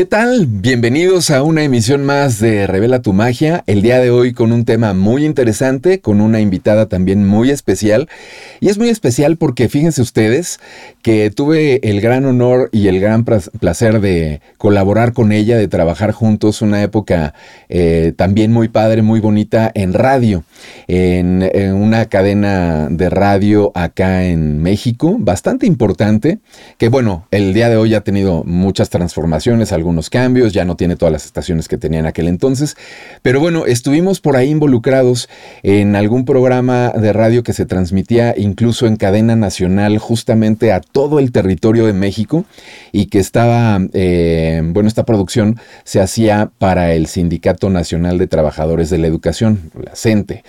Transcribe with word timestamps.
¿Qué 0.00 0.06
tal? 0.06 0.46
Bienvenidos 0.46 1.28
a 1.28 1.42
una 1.42 1.62
emisión 1.62 2.06
más 2.06 2.40
de 2.40 2.66
Revela 2.66 3.02
tu 3.02 3.12
magia. 3.12 3.64
El 3.66 3.82
día 3.82 3.98
de 3.98 4.08
hoy 4.08 4.32
con 4.32 4.50
un 4.50 4.64
tema 4.64 4.94
muy 4.94 5.26
interesante, 5.26 6.00
con 6.00 6.22
una 6.22 6.40
invitada 6.40 6.88
también 6.88 7.26
muy 7.26 7.50
especial. 7.50 8.08
Y 8.60 8.70
es 8.70 8.78
muy 8.78 8.88
especial 8.88 9.36
porque 9.36 9.68
fíjense 9.68 10.00
ustedes 10.00 10.58
que 11.02 11.30
tuve 11.30 11.86
el 11.86 12.00
gran 12.00 12.24
honor 12.24 12.70
y 12.72 12.88
el 12.88 12.98
gran 12.98 13.26
placer 13.26 14.00
de 14.00 14.40
colaborar 14.56 15.12
con 15.12 15.32
ella, 15.32 15.58
de 15.58 15.68
trabajar 15.68 16.12
juntos 16.12 16.62
una 16.62 16.82
época 16.82 17.34
eh, 17.68 18.14
también 18.16 18.52
muy 18.52 18.68
padre, 18.68 19.02
muy 19.02 19.20
bonita 19.20 19.70
en 19.74 19.92
radio, 19.92 20.44
en, 20.88 21.42
en 21.42 21.74
una 21.74 22.06
cadena 22.06 22.88
de 22.90 23.10
radio 23.10 23.70
acá 23.74 24.24
en 24.24 24.62
México, 24.62 25.16
bastante 25.18 25.66
importante, 25.66 26.38
que 26.78 26.88
bueno, 26.88 27.26
el 27.30 27.52
día 27.52 27.68
de 27.68 27.76
hoy 27.76 27.94
ha 27.94 28.00
tenido 28.00 28.44
muchas 28.44 28.88
transformaciones, 28.88 29.72
algunos 29.90 30.00
unos 30.00 30.08
cambios, 30.08 30.52
ya 30.52 30.64
no 30.64 30.76
tiene 30.76 30.96
todas 30.96 31.12
las 31.12 31.26
estaciones 31.26 31.66
que 31.66 31.76
tenía 31.76 31.98
en 31.98 32.06
aquel 32.06 32.28
entonces. 32.28 32.76
Pero 33.22 33.40
bueno, 33.40 33.66
estuvimos 33.66 34.20
por 34.20 34.36
ahí 34.36 34.50
involucrados 34.50 35.28
en 35.62 35.96
algún 35.96 36.24
programa 36.24 36.90
de 36.90 37.12
radio 37.12 37.42
que 37.42 37.52
se 37.52 37.66
transmitía 37.66 38.34
incluso 38.36 38.86
en 38.86 38.96
cadena 38.96 39.34
nacional 39.34 39.98
justamente 39.98 40.72
a 40.72 40.80
todo 40.80 41.18
el 41.18 41.32
territorio 41.32 41.86
de 41.86 41.92
México 41.92 42.44
y 42.92 43.06
que 43.06 43.18
estaba, 43.18 43.80
eh, 43.92 44.62
bueno, 44.64 44.88
esta 44.88 45.04
producción 45.04 45.58
se 45.84 46.00
hacía 46.00 46.50
para 46.58 46.94
el 46.94 47.06
Sindicato 47.06 47.68
Nacional 47.68 48.16
de 48.18 48.28
Trabajadores 48.28 48.90
de 48.90 48.98
la 48.98 49.08
Educación, 49.08 49.72
la 49.82 49.96
CENTE. 49.96 50.44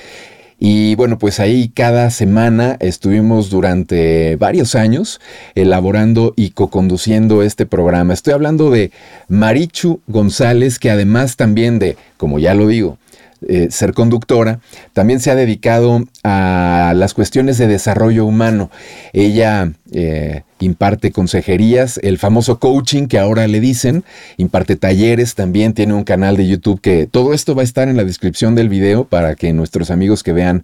Y 0.63 0.93
bueno, 0.93 1.17
pues 1.17 1.39
ahí 1.39 1.69
cada 1.69 2.11
semana 2.11 2.77
estuvimos 2.79 3.49
durante 3.49 4.35
varios 4.35 4.75
años 4.75 5.19
elaborando 5.55 6.35
y 6.37 6.51
co-conduciendo 6.51 7.41
este 7.41 7.65
programa. 7.65 8.13
Estoy 8.13 8.33
hablando 8.33 8.69
de 8.69 8.91
Marichu 9.27 10.01
González, 10.05 10.77
que 10.77 10.91
además 10.91 11.35
también 11.35 11.79
de, 11.79 11.97
como 12.17 12.37
ya 12.37 12.53
lo 12.53 12.67
digo, 12.67 12.99
eh, 13.47 13.69
ser 13.71 13.95
conductora, 13.95 14.59
también 14.93 15.19
se 15.19 15.31
ha 15.31 15.35
dedicado 15.35 16.03
a 16.23 16.94
las 16.95 17.14
cuestiones 17.14 17.58
de 17.58 17.67
desarrollo 17.67 18.25
humano. 18.25 18.69
Ella 19.14 19.72
eh, 19.91 20.44
imparte 20.59 21.11
consejerías, 21.11 22.00
el 22.03 22.17
famoso 22.17 22.59
coaching 22.59 23.08
que 23.08 23.19
ahora 23.19 23.47
le 23.47 23.59
dicen, 23.59 24.03
imparte 24.38 24.75
talleres, 24.75 25.36
también 25.36 25.73
tiene 25.73 25.94
un 25.94 26.03
canal 26.03 26.38
de 26.38 26.47
YouTube 26.47 26.80
que 26.80 27.08
todo 27.08 27.33
esto 27.33 27.55
va 27.55 27.61
a 27.61 27.66
estar 27.66 27.89
en 27.89 27.97
la 27.97 28.03
descripción 28.03 28.55
del 28.55 28.69
video 28.69 29.05
para 29.05 29.36
que 29.36 29.53
nuestros 29.53 29.89
amigos 29.89 30.23
que 30.23 30.33
vean 30.33 30.63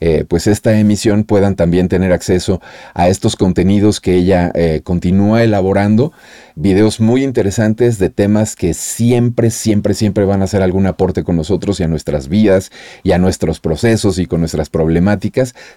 eh, 0.00 0.24
pues 0.28 0.46
esta 0.46 0.78
emisión 0.78 1.24
puedan 1.24 1.56
también 1.56 1.88
tener 1.88 2.12
acceso 2.12 2.60
a 2.94 3.08
estos 3.08 3.36
contenidos 3.36 4.00
que 4.00 4.14
ella 4.14 4.52
eh, 4.54 4.82
continúa 4.84 5.42
elaborando, 5.42 6.12
videos 6.54 7.00
muy 7.00 7.24
interesantes 7.24 7.98
de 7.98 8.10
temas 8.10 8.54
que 8.54 8.74
siempre, 8.74 9.50
siempre, 9.50 9.94
siempre 9.94 10.24
van 10.24 10.42
a 10.42 10.44
hacer 10.44 10.62
algún 10.62 10.86
aporte 10.86 11.24
con 11.24 11.36
nosotros 11.36 11.80
y 11.80 11.84
a 11.84 11.88
nuestras 11.88 12.28
vidas 12.28 12.70
y 13.02 13.12
a 13.12 13.18
nuestros 13.18 13.60
procesos 13.60 14.18
y 14.18 14.26
con 14.26 14.40
nuestras 14.40 14.68
problemáticas. 14.68 14.97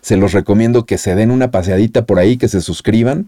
Se 0.01 0.17
los 0.17 0.33
recomiendo 0.33 0.85
que 0.85 0.97
se 0.97 1.15
den 1.15 1.31
una 1.31 1.51
paseadita 1.51 2.05
por 2.05 2.19
ahí, 2.19 2.37
que 2.37 2.47
se 2.47 2.61
suscriban 2.61 3.27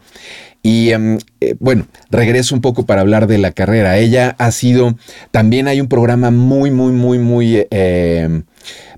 y 0.66 0.91
em, 0.91 1.19
eh, 1.41 1.55
bueno, 1.59 1.88
regreso 2.09 2.55
un 2.55 2.61
poco 2.61 2.86
para 2.86 3.02
hablar 3.02 3.27
de 3.27 3.38
la 3.38 3.52
carrera. 3.52 3.97
Ella 3.97 4.33
ha 4.39 4.49
sido, 4.52 4.95
también 5.31 5.67
hay 5.67 5.81
un 5.81 5.89
programa 5.89 6.31
muy, 6.31 6.71
muy, 6.71 6.94
muy, 6.94 7.19
muy 7.19 7.67
em, 7.69 8.44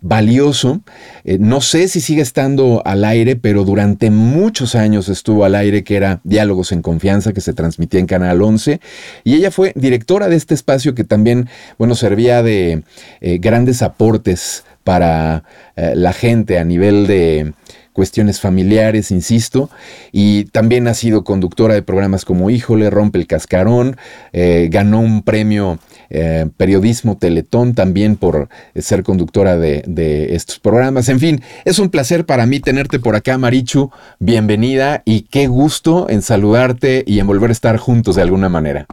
valioso. 0.01 0.81
Eh, 1.23 1.37
no 1.39 1.61
sé 1.61 1.87
si 1.87 2.01
sigue 2.01 2.21
estando 2.21 2.83
al 2.85 3.03
aire, 3.03 3.35
pero 3.35 3.63
durante 3.63 4.11
muchos 4.11 4.75
años 4.75 5.09
estuvo 5.09 5.43
al 5.43 5.55
aire, 5.55 5.83
que 5.83 5.95
era 5.95 6.21
Diálogos 6.23 6.71
en 6.71 6.83
Confianza, 6.83 7.33
que 7.33 7.41
se 7.41 7.53
transmitía 7.53 7.99
en 7.99 8.05
Canal 8.05 8.43
11. 8.43 8.79
Y 9.23 9.33
ella 9.33 9.49
fue 9.49 9.73
directora 9.75 10.29
de 10.29 10.35
este 10.35 10.53
espacio 10.53 10.93
que 10.93 11.03
también, 11.03 11.49
bueno, 11.79 11.95
servía 11.95 12.43
de 12.43 12.83
eh, 13.21 13.39
grandes 13.39 13.81
aportes 13.81 14.64
para 14.85 15.43
la 15.75 16.13
gente 16.13 16.57
a 16.57 16.63
nivel 16.63 17.07
de 17.07 17.53
cuestiones 17.95 18.41
familiares, 18.41 19.09
insisto, 19.09 19.69
y 20.11 20.43
también 20.45 20.85
ha 20.89 20.93
sido 20.93 21.23
conductora 21.23 21.75
de 21.75 21.81
programas 21.81 22.25
como 22.25 22.49
Híjole, 22.49 22.89
Rompe 22.89 23.17
el 23.17 23.25
Cascarón, 23.25 23.95
eh, 24.33 24.67
ganó 24.69 24.99
un 24.99 25.23
premio 25.23 25.79
eh, 26.09 26.45
Periodismo 26.57 27.17
Teletón 27.17 27.73
también 27.73 28.17
por 28.17 28.49
ser 28.75 29.03
conductora 29.03 29.55
de, 29.55 30.35
estos 30.35 30.59
programas. 30.59 31.07
En 31.07 31.21
fin, 31.21 31.41
es 31.63 31.79
un 31.79 31.89
placer 31.89 32.25
para 32.25 32.45
mí 32.45 32.59
tenerte 32.59 32.99
por 32.99 33.15
acá, 33.15 33.37
Marichu, 33.37 33.91
bienvenida 34.19 35.01
y 35.05 35.21
qué 35.21 35.47
gusto 35.47 36.09
en 36.09 36.21
saludarte 36.21 37.05
y 37.07 37.19
en 37.19 37.27
volver 37.27 37.49
a 37.49 37.53
estar 37.53 37.77
juntos 37.77 38.17
de 38.17 38.23
alguna 38.23 38.49
manera. 38.49 38.87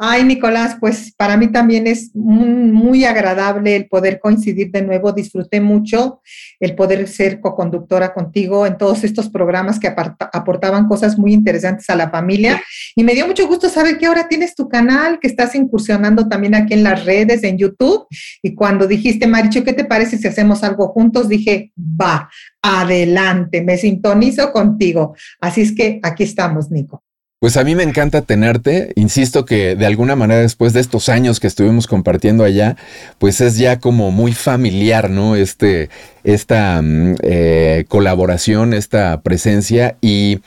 Ay, 0.00 0.22
Nicolás, 0.22 0.76
pues 0.78 1.12
para 1.16 1.36
mí 1.36 1.48
también 1.48 1.88
es 1.88 2.14
muy, 2.14 3.04
agradable 3.04 3.74
el 3.74 3.88
poder 3.88 4.20
coincidir 4.20 4.70
de 4.70 4.82
nuevo. 4.82 5.10
Disfruté 5.10 5.60
mucho 5.60 6.20
el 6.60 6.76
poder 6.76 7.08
ser 7.08 7.40
co-conductora 7.40 8.14
contigo 8.14 8.64
en 8.64 8.78
todos 8.78 9.02
estos 9.02 9.28
programas 9.28 9.80
que 9.80 9.88
aportaban 9.88 10.86
cosas 10.86 11.18
muy 11.18 11.32
interesantes 11.32 11.90
a 11.90 11.96
la 11.96 12.10
familia. 12.10 12.62
Y 12.94 13.02
me 13.02 13.12
dio 13.14 13.26
mucho 13.26 13.48
gusto 13.48 13.68
saber 13.68 13.98
que 13.98 14.06
ahora 14.06 14.28
tienes 14.28 14.54
tu 14.54 14.68
canal, 14.68 15.18
que 15.18 15.26
estás 15.26 15.56
incursionando 15.56 16.28
también 16.28 16.54
aquí 16.54 16.74
en 16.74 16.84
las 16.84 17.04
redes, 17.04 17.42
en 17.42 17.58
YouTube. 17.58 18.06
Y 18.40 18.54
cuando 18.54 18.86
dijiste, 18.86 19.26
Maricho, 19.26 19.64
¿qué 19.64 19.72
te 19.72 19.84
parece 19.84 20.16
si 20.16 20.28
hacemos 20.28 20.62
algo 20.62 20.88
juntos? 20.88 21.28
Dije, 21.28 21.72
va, 21.76 22.30
adelante, 22.62 23.62
me 23.62 23.76
sintonizo 23.76 24.52
contigo. 24.52 25.16
Así 25.40 25.62
es 25.62 25.72
que 25.72 25.98
aquí 26.04 26.22
estamos, 26.22 26.70
Nico. 26.70 27.02
Pues 27.40 27.56
a 27.56 27.62
mí 27.62 27.76
me 27.76 27.84
encanta 27.84 28.22
tenerte. 28.22 28.92
Insisto 28.96 29.44
que 29.44 29.76
de 29.76 29.86
alguna 29.86 30.16
manera 30.16 30.40
después 30.40 30.72
de 30.72 30.80
estos 30.80 31.08
años 31.08 31.38
que 31.38 31.46
estuvimos 31.46 31.86
compartiendo 31.86 32.42
allá, 32.42 32.76
pues 33.18 33.40
es 33.40 33.56
ya 33.56 33.78
como 33.78 34.10
muy 34.10 34.32
familiar, 34.32 35.08
¿no? 35.08 35.36
Este, 35.36 35.88
esta 36.24 36.82
mm, 36.82 37.14
eh, 37.22 37.84
colaboración, 37.86 38.74
esta 38.74 39.20
presencia 39.20 39.96
y 40.00 40.40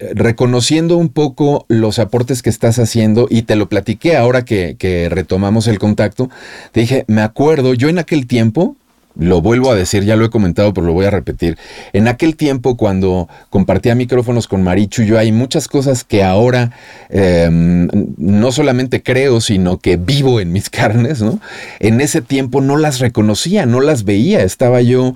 eh, 0.00 0.10
reconociendo 0.14 0.96
un 0.96 1.10
poco 1.10 1.64
los 1.68 2.00
aportes 2.00 2.42
que 2.42 2.50
estás 2.50 2.80
haciendo 2.80 3.28
y 3.30 3.42
te 3.42 3.54
lo 3.54 3.68
platiqué 3.68 4.16
ahora 4.16 4.44
que, 4.44 4.74
que 4.76 5.08
retomamos 5.08 5.68
el 5.68 5.78
contacto, 5.78 6.28
te 6.72 6.80
dije, 6.80 7.04
me 7.06 7.22
acuerdo, 7.22 7.72
yo 7.74 7.88
en 7.88 8.00
aquel 8.00 8.26
tiempo, 8.26 8.74
lo 9.18 9.40
vuelvo 9.40 9.70
a 9.70 9.74
decir, 9.74 10.04
ya 10.04 10.16
lo 10.16 10.24
he 10.24 10.30
comentado, 10.30 10.72
pero 10.72 10.86
lo 10.86 10.92
voy 10.92 11.06
a 11.06 11.10
repetir. 11.10 11.58
En 11.92 12.08
aquel 12.08 12.36
tiempo, 12.36 12.76
cuando 12.76 13.28
compartía 13.50 13.94
micrófonos 13.94 14.48
con 14.48 14.62
Marichu, 14.62 15.02
yo 15.02 15.18
hay 15.18 15.32
muchas 15.32 15.68
cosas 15.68 16.04
que 16.04 16.22
ahora 16.22 16.72
em, 17.10 17.88
no 18.16 18.52
solamente 18.52 19.02
creo, 19.02 19.40
sino 19.40 19.78
que 19.78 19.96
vivo 19.96 20.40
en 20.40 20.52
mis 20.52 20.70
carnes, 20.70 21.22
¿no? 21.22 21.40
En 21.80 22.00
ese 22.00 22.22
tiempo 22.22 22.60
no 22.60 22.76
las 22.76 23.00
reconocía, 23.00 23.66
no 23.66 23.80
las 23.80 24.04
veía, 24.04 24.42
estaba 24.42 24.80
yo 24.80 25.14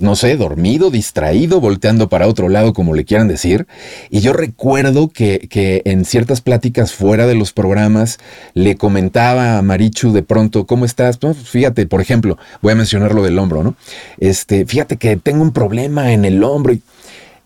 no 0.00 0.16
sé, 0.16 0.36
dormido, 0.36 0.90
distraído, 0.90 1.60
volteando 1.60 2.08
para 2.08 2.26
otro 2.26 2.48
lado, 2.48 2.72
como 2.72 2.94
le 2.94 3.04
quieran 3.04 3.28
decir. 3.28 3.66
Y 4.10 4.20
yo 4.20 4.32
recuerdo 4.32 5.08
que, 5.08 5.46
que, 5.50 5.82
en 5.84 6.04
ciertas 6.04 6.40
pláticas 6.40 6.92
fuera 6.92 7.26
de 7.26 7.34
los 7.34 7.52
programas 7.52 8.18
le 8.54 8.76
comentaba 8.76 9.58
a 9.58 9.62
Marichu 9.62 10.12
de 10.12 10.22
pronto, 10.22 10.66
¿cómo 10.66 10.84
estás? 10.84 11.18
Pues 11.18 11.36
fíjate, 11.48 11.86
por 11.86 12.00
ejemplo, 12.00 12.38
voy 12.62 12.72
a 12.72 12.76
mencionar 12.76 13.14
lo 13.14 13.22
del 13.22 13.38
hombro, 13.38 13.62
¿no? 13.62 13.76
Este, 14.18 14.66
fíjate 14.66 14.96
que 14.96 15.16
tengo 15.16 15.42
un 15.42 15.52
problema 15.52 16.12
en 16.12 16.24
el 16.24 16.42
hombro. 16.42 16.72
Y, 16.72 16.82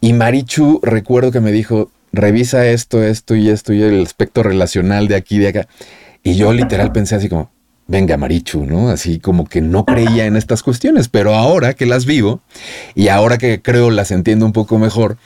y 0.01 0.13
Marichu, 0.13 0.81
recuerdo 0.83 1.33
que 1.33 1.41
me 1.41 1.53
dijo, 1.53 1.91
revisa 2.13 2.67
esto, 2.67 3.03
esto 3.03 3.35
y 3.35 3.49
esto 3.49 3.73
y 3.73 3.83
el 3.83 4.03
aspecto 4.03 4.43
relacional 4.43 5.09
de 5.09 5.17
aquí 5.17 5.39
de 5.39 5.49
acá. 5.49 5.69
Y 6.23 6.35
yo 6.35 6.53
literal 6.53 6.93
pensé 6.93 7.15
así 7.15 7.29
como, 7.29 7.51
venga 7.89 8.17
Marichu, 8.17 8.65
¿no? 8.65 8.91
Así 8.91 9.19
como 9.19 9.47
que 9.47 9.61
no 9.61 9.85
creía 9.85 10.27
en 10.27 10.37
estas 10.37 10.63
cuestiones, 10.63 11.09
pero 11.09 11.35
ahora 11.35 11.75
que 11.75 11.87
las 11.87 12.07
vivo 12.07 12.41
y 12.95 13.09
ahora 13.09 13.39
que 13.39 13.61
creo 13.61 13.91
las 13.91 14.13
entiendo 14.13 14.47
un 14.47 14.53
poco 14.53 14.79
mejor, 14.79 15.17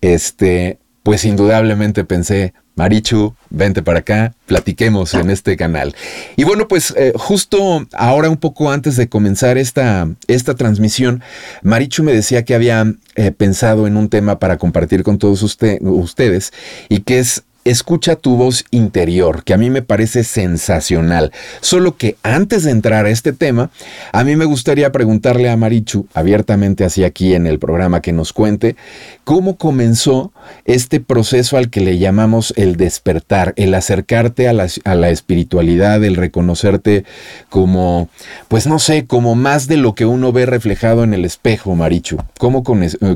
este, 0.00 0.78
pues 1.04 1.24
indudablemente 1.24 2.04
pensé, 2.04 2.54
Marichu, 2.74 3.34
vente 3.50 3.82
para 3.82 4.00
acá, 4.00 4.34
platiquemos 4.46 5.12
en 5.14 5.30
este 5.30 5.56
canal. 5.56 5.94
Y 6.36 6.44
bueno, 6.44 6.68
pues 6.68 6.94
eh, 6.96 7.12
justo 7.16 7.86
ahora 7.92 8.30
un 8.30 8.36
poco 8.36 8.70
antes 8.70 8.96
de 8.96 9.08
comenzar 9.08 9.58
esta, 9.58 10.08
esta 10.28 10.54
transmisión, 10.54 11.22
Marichu 11.62 12.04
me 12.04 12.12
decía 12.12 12.44
que 12.44 12.54
había 12.54 12.94
eh, 13.16 13.32
pensado 13.32 13.86
en 13.86 13.96
un 13.96 14.08
tema 14.08 14.38
para 14.38 14.58
compartir 14.58 15.02
con 15.02 15.18
todos 15.18 15.42
ustedes 15.42 16.52
y 16.88 17.00
que 17.00 17.18
es 17.18 17.42
escucha 17.64 18.16
tu 18.16 18.36
voz 18.36 18.64
interior, 18.70 19.44
que 19.44 19.54
a 19.54 19.58
mí 19.58 19.70
me 19.70 19.82
parece 19.82 20.24
sensacional. 20.24 21.32
Solo 21.60 21.96
que 21.96 22.16
antes 22.22 22.64
de 22.64 22.70
entrar 22.70 23.06
a 23.06 23.10
este 23.10 23.32
tema, 23.32 23.70
a 24.12 24.24
mí 24.24 24.36
me 24.36 24.44
gustaría 24.44 24.90
preguntarle 24.92 25.50
a 25.50 25.56
Marichu, 25.56 26.06
abiertamente 26.14 26.84
así 26.84 27.04
aquí 27.04 27.34
en 27.34 27.46
el 27.46 27.58
programa, 27.58 28.00
que 28.00 28.12
nos 28.12 28.32
cuente 28.32 28.76
cómo 29.24 29.56
comenzó 29.56 30.32
este 30.64 31.00
proceso 31.00 31.56
al 31.56 31.70
que 31.70 31.80
le 31.80 31.98
llamamos 31.98 32.54
el 32.56 32.76
despertar, 32.76 33.52
el 33.56 33.74
acercarte 33.74 34.48
a 34.48 34.52
la, 34.52 34.68
a 34.84 34.94
la 34.94 35.10
espiritualidad, 35.10 36.02
el 36.04 36.16
reconocerte 36.16 37.04
como, 37.48 38.08
pues 38.48 38.66
no 38.66 38.78
sé, 38.78 39.06
como 39.06 39.34
más 39.34 39.68
de 39.68 39.76
lo 39.76 39.94
que 39.94 40.06
uno 40.06 40.32
ve 40.32 40.46
reflejado 40.46 41.04
en 41.04 41.12
el 41.14 41.24
espejo, 41.24 41.74
Marichu. 41.74 42.18
¿Cómo, 42.38 42.62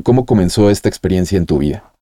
cómo 0.03 0.25
comenzó 0.25 0.69
esta 0.69 0.89
experiencia 0.89 1.37
en 1.37 1.45
tu 1.45 1.57
vida? 1.57 1.92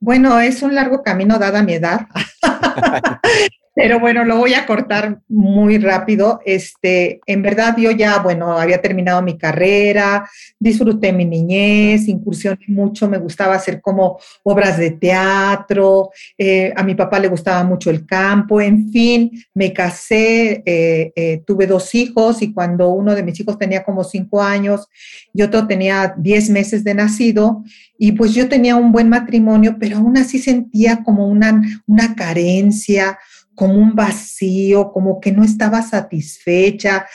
Bueno, 0.00 0.38
es 0.40 0.62
un 0.62 0.74
largo 0.74 1.02
camino 1.02 1.38
dada 1.38 1.62
mi 1.62 1.74
edad. 1.74 2.06
Pero 3.80 4.00
bueno, 4.00 4.24
lo 4.24 4.38
voy 4.38 4.54
a 4.54 4.66
cortar 4.66 5.20
muy 5.28 5.78
rápido. 5.78 6.40
Este, 6.44 7.20
en 7.24 7.42
verdad 7.42 7.76
yo 7.78 7.92
ya, 7.92 8.18
bueno, 8.18 8.58
había 8.58 8.82
terminado 8.82 9.22
mi 9.22 9.38
carrera, 9.38 10.28
disfruté 10.58 11.12
mi 11.12 11.24
niñez, 11.24 12.08
incursioné 12.08 12.64
mucho, 12.66 13.08
me 13.08 13.18
gustaba 13.18 13.54
hacer 13.54 13.80
como 13.80 14.18
obras 14.42 14.78
de 14.78 14.90
teatro, 14.90 16.10
eh, 16.36 16.72
a 16.74 16.82
mi 16.82 16.96
papá 16.96 17.20
le 17.20 17.28
gustaba 17.28 17.62
mucho 17.62 17.90
el 17.90 18.04
campo, 18.04 18.60
en 18.60 18.90
fin, 18.90 19.30
me 19.54 19.72
casé, 19.72 20.60
eh, 20.66 21.12
eh, 21.14 21.42
tuve 21.46 21.68
dos 21.68 21.94
hijos 21.94 22.42
y 22.42 22.52
cuando 22.52 22.88
uno 22.88 23.14
de 23.14 23.22
mis 23.22 23.38
hijos 23.38 23.56
tenía 23.58 23.84
como 23.84 24.02
cinco 24.02 24.42
años 24.42 24.88
y 25.32 25.42
otro 25.42 25.68
tenía 25.68 26.14
diez 26.18 26.50
meses 26.50 26.82
de 26.82 26.94
nacido, 26.94 27.62
y 27.98 28.12
pues 28.12 28.32
yo 28.32 28.48
tenía 28.48 28.76
un 28.76 28.92
buen 28.92 29.08
matrimonio, 29.08 29.76
pero 29.78 29.96
aún 29.96 30.16
así 30.16 30.38
sentía 30.38 31.02
como 31.02 31.26
una, 31.26 31.60
una 31.86 32.14
carencia, 32.14 33.18
como 33.58 33.74
un 33.74 33.96
vacío, 33.96 34.92
como 34.92 35.20
que 35.20 35.32
no 35.32 35.42
estaba 35.42 35.82
satisfecha. 35.82 37.06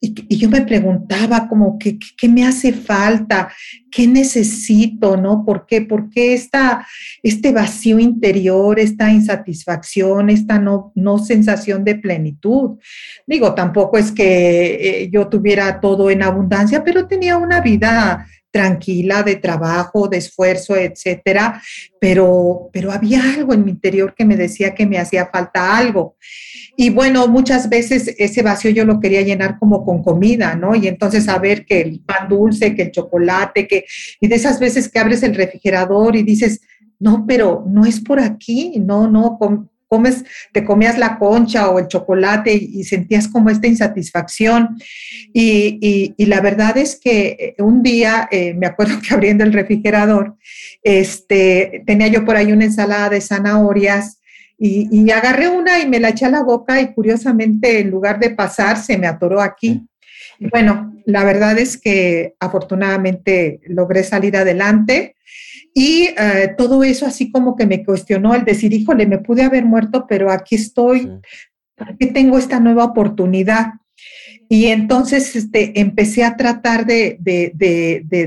Y, 0.00 0.34
yo 0.34 0.48
me 0.48 0.62
preguntaba 0.62 1.46
como, 1.46 1.78
¿qué, 1.78 1.98
¿qué, 2.16 2.26
me 2.26 2.46
hace 2.46 2.72
falta? 2.72 3.52
¿Qué 3.90 4.06
necesito? 4.06 5.18
¿No? 5.18 5.44
¿Por 5.44 5.66
qué? 5.66 5.82
¿Por 5.82 6.08
qué 6.08 6.32
esta, 6.32 6.86
este 7.22 7.52
vacío 7.52 7.98
interior, 7.98 8.80
esta 8.80 9.12
insatisfacción, 9.12 10.30
esta 10.30 10.58
no, 10.58 10.90
no 10.94 11.18
sensación 11.18 11.84
de 11.84 11.96
plenitud? 11.96 12.78
Digo, 13.26 13.54
tampoco 13.54 13.98
es 13.98 14.10
que 14.10 15.02
eh, 15.02 15.10
yo 15.12 15.28
tuviera 15.28 15.80
todo 15.80 16.10
en 16.10 16.22
abundancia, 16.22 16.82
pero 16.82 17.06
tenía 17.06 17.36
una 17.36 17.60
vida 17.60 18.26
tranquila 18.50 19.22
de 19.22 19.36
trabajo, 19.36 20.08
de 20.08 20.18
esfuerzo, 20.18 20.76
etcétera, 20.76 21.62
pero, 22.00 22.68
pero 22.72 22.90
había 22.92 23.22
algo 23.34 23.54
en 23.54 23.64
mi 23.64 23.70
interior 23.70 24.14
que 24.14 24.24
me 24.24 24.36
decía 24.36 24.74
que 24.74 24.86
me 24.86 24.98
hacía 24.98 25.26
falta 25.26 25.76
algo. 25.76 26.16
Y 26.76 26.90
bueno, 26.90 27.28
muchas 27.28 27.68
veces 27.68 28.14
ese 28.18 28.42
vacío 28.42 28.70
yo 28.70 28.84
lo 28.84 29.00
quería 29.00 29.22
llenar 29.22 29.58
como 29.58 29.84
con 29.84 30.02
comida, 30.02 30.54
¿no? 30.54 30.74
Y 30.74 30.88
entonces 30.88 31.24
saber 31.24 31.66
que 31.66 31.80
el 31.80 32.00
pan 32.00 32.28
dulce, 32.28 32.74
que 32.74 32.82
el 32.82 32.90
chocolate, 32.90 33.68
que, 33.68 33.84
y 34.20 34.28
de 34.28 34.34
esas 34.34 34.58
veces 34.58 34.88
que 34.88 34.98
abres 34.98 35.22
el 35.22 35.34
refrigerador 35.34 36.16
y 36.16 36.22
dices, 36.22 36.60
no, 36.98 37.24
pero 37.26 37.64
no 37.66 37.86
es 37.86 38.00
por 38.00 38.20
aquí, 38.20 38.74
no, 38.78 39.08
no, 39.08 39.38
comes, 39.90 40.24
te 40.52 40.64
comías 40.64 40.96
la 40.98 41.18
concha 41.18 41.68
o 41.68 41.80
el 41.80 41.88
chocolate 41.88 42.54
y, 42.54 42.84
sentías 42.84 43.26
como 43.26 43.50
esta 43.50 43.66
insatisfacción. 43.66 44.78
Y, 45.34 46.14
la 46.18 46.40
verdad 46.40 46.78
es 46.78 46.98
que 46.98 47.54
eh, 47.58 47.62
un 47.62 47.82
día, 47.82 48.28
eh, 48.30 48.54
me 48.54 48.66
acuerdo 48.66 49.00
que 49.02 49.12
abriendo 49.12 49.42
el 49.42 49.52
refrigerador, 49.52 50.36
este, 50.82 51.82
tenía 51.86 52.06
yo 52.06 52.24
por 52.24 52.36
ahí 52.36 52.52
una 52.52 52.66
ensalada 52.66 53.10
de 53.10 53.20
zanahorias 53.20 54.20
y, 54.56 54.88
y, 54.92 55.10
agarré 55.10 55.48
una 55.48 55.80
y 55.80 55.88
me 55.88 55.98
la 55.98 56.10
eché 56.10 56.26
a 56.26 56.30
la 56.30 56.44
boca 56.44 56.80
y 56.80 56.94
curiosamente 56.94 57.80
en 57.80 57.90
lugar 57.90 58.20
de 58.20 58.30
pasar 58.30 58.76
se 58.76 58.96
me 58.96 59.08
atoró 59.08 59.40
aquí. 59.40 59.82
bueno, 60.52 60.94
la 61.04 61.24
verdad 61.24 61.58
es 61.58 61.76
que 61.76 62.34
afortunadamente 62.38 63.60
logré 63.66 64.04
salir 64.04 64.36
adelante. 64.36 65.16
Y 65.74 66.08
eh, 66.18 66.54
todo 66.56 66.82
eso 66.82 67.06
así 67.06 67.30
como 67.30 67.56
que 67.56 67.66
me 67.66 67.84
cuestionó 67.84 68.34
el 68.34 68.44
decir, 68.44 68.72
híjole, 68.72 69.06
me 69.06 69.18
pude 69.18 69.42
haber 69.42 69.64
muerto, 69.64 70.06
pero 70.08 70.30
aquí 70.30 70.56
estoy, 70.56 71.10
¿por 71.76 71.96
qué 71.96 72.06
tengo 72.06 72.38
esta 72.38 72.60
nueva 72.60 72.84
oportunidad? 72.84 73.74
Y 74.48 74.66
entonces 74.66 75.36
este, 75.36 75.78
empecé 75.80 76.24
a 76.24 76.36
tratar 76.36 76.84
de, 76.84 77.18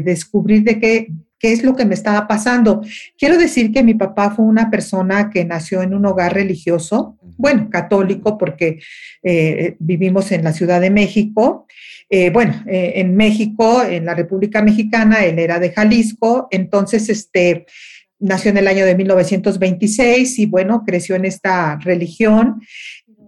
descubrir 0.03 0.63
de 0.63 0.79
qué, 0.79 1.07
qué 1.37 1.51
es 1.51 1.63
lo 1.63 1.75
que 1.75 1.83
me 1.85 1.95
estaba 1.95 2.27
pasando. 2.29 2.81
Quiero 3.17 3.37
decir 3.37 3.73
que 3.73 3.83
mi 3.83 3.93
papá 3.93 4.31
fue 4.31 4.45
una 4.45 4.71
persona 4.71 5.29
que 5.29 5.43
nació 5.43 5.81
en 5.81 5.93
un 5.93 6.05
hogar 6.05 6.33
religioso, 6.33 7.17
bueno, 7.37 7.69
católico, 7.69 8.37
porque 8.37 8.79
eh, 9.21 9.75
vivimos 9.79 10.31
en 10.31 10.45
la 10.45 10.53
Ciudad 10.53 10.79
de 10.79 10.91
México, 10.91 11.67
eh, 12.15 12.29
bueno, 12.29 12.53
eh, 12.67 12.93
en 12.97 13.15
México, 13.15 13.81
en 13.81 14.05
la 14.05 14.13
República 14.13 14.61
Mexicana, 14.61 15.25
él 15.25 15.39
era 15.39 15.57
de 15.57 15.71
Jalisco, 15.71 16.47
entonces 16.51 17.09
este, 17.09 17.65
nació 18.19 18.51
en 18.51 18.57
el 18.57 18.67
año 18.67 18.85
de 18.85 18.93
1926 18.93 20.37
y 20.37 20.45
bueno, 20.45 20.83
creció 20.85 21.15
en 21.15 21.25
esta 21.25 21.75
religión, 21.77 22.61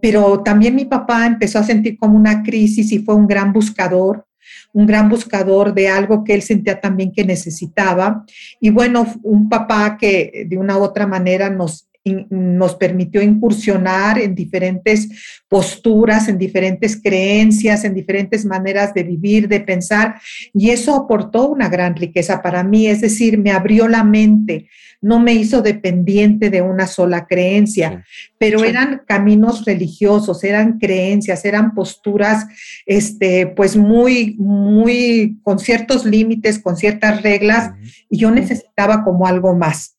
pero 0.04 0.44
también 0.44 0.76
mi 0.76 0.86
papá 0.86 1.26
empezó 1.26 1.58
a 1.58 1.64
sentir 1.64 1.98
como 1.98 2.16
una 2.16 2.44
crisis 2.44 2.92
y 2.92 3.00
fue 3.00 3.16
un 3.16 3.26
gran 3.26 3.54
buscador 3.54 4.28
un 4.74 4.86
gran 4.86 5.10
buscador 5.10 5.74
de 5.74 5.88
algo 5.88 6.24
que 6.24 6.34
él 6.34 6.42
sentía 6.42 6.82
también 6.82 7.14
que 7.14 7.24
necesitaba. 7.24 8.26
Y 8.60 8.72
bueno, 8.72 9.08
un 9.24 9.48
papá 9.48 9.98
que 9.98 10.46
de 10.48 10.58
una 10.58 10.78
u 10.78 10.84
otra 10.84 11.08
manera 11.08 11.50
nos 11.50 11.88
nos 12.30 12.76
permitió 12.76 13.22
incursionar 13.22 14.20
en 14.20 14.36
diferentes 14.36 15.10
posturas, 15.48 16.28
en 16.28 16.38
diferentes 16.38 17.02
creencias, 17.02 17.84
en 17.84 17.96
diferentes 17.96 18.46
maneras 18.46 18.94
de 18.94 19.04
vivir, 19.04 19.48
de 19.48 19.62
pensar, 19.62 20.16
y 20.54 20.70
eso 20.70 20.96
aportó 20.96 21.50
una 21.50 21.68
gran 21.68 21.96
riqueza 21.96 22.42
para 22.42 22.64
mí, 22.64 22.88
es 22.88 23.02
decir, 23.02 23.40
me 23.40 23.52
abrió 23.52 23.88
la 23.88 24.04
mente, 24.04 24.70
no 25.02 25.20
me 25.20 25.34
hizo 25.34 25.62
dependiente 25.62 26.50
de 26.50 26.62
una 26.62 26.88
sola 26.88 27.26
creencia, 27.26 28.04
pero 28.38 28.64
eran 28.64 29.02
caminos 29.08 29.66
religiosos, 29.66 30.44
eran 30.44 30.80
creencias, 30.80 31.44
eran 31.46 31.74
posturas, 31.74 32.46
este, 32.86 33.48
pues 33.48 33.78
muy, 33.78 34.36
muy, 34.38 35.40
con 35.44 35.60
ciertos 35.60 36.06
límites, 36.06 36.60
con 36.60 36.78
ciertas 36.78 37.24
reglas, 37.24 37.72
y 38.10 38.18
yo 38.18 38.32
necesitaba 38.32 39.04
como 39.04 39.28
algo 39.28 39.56
más. 39.56 39.95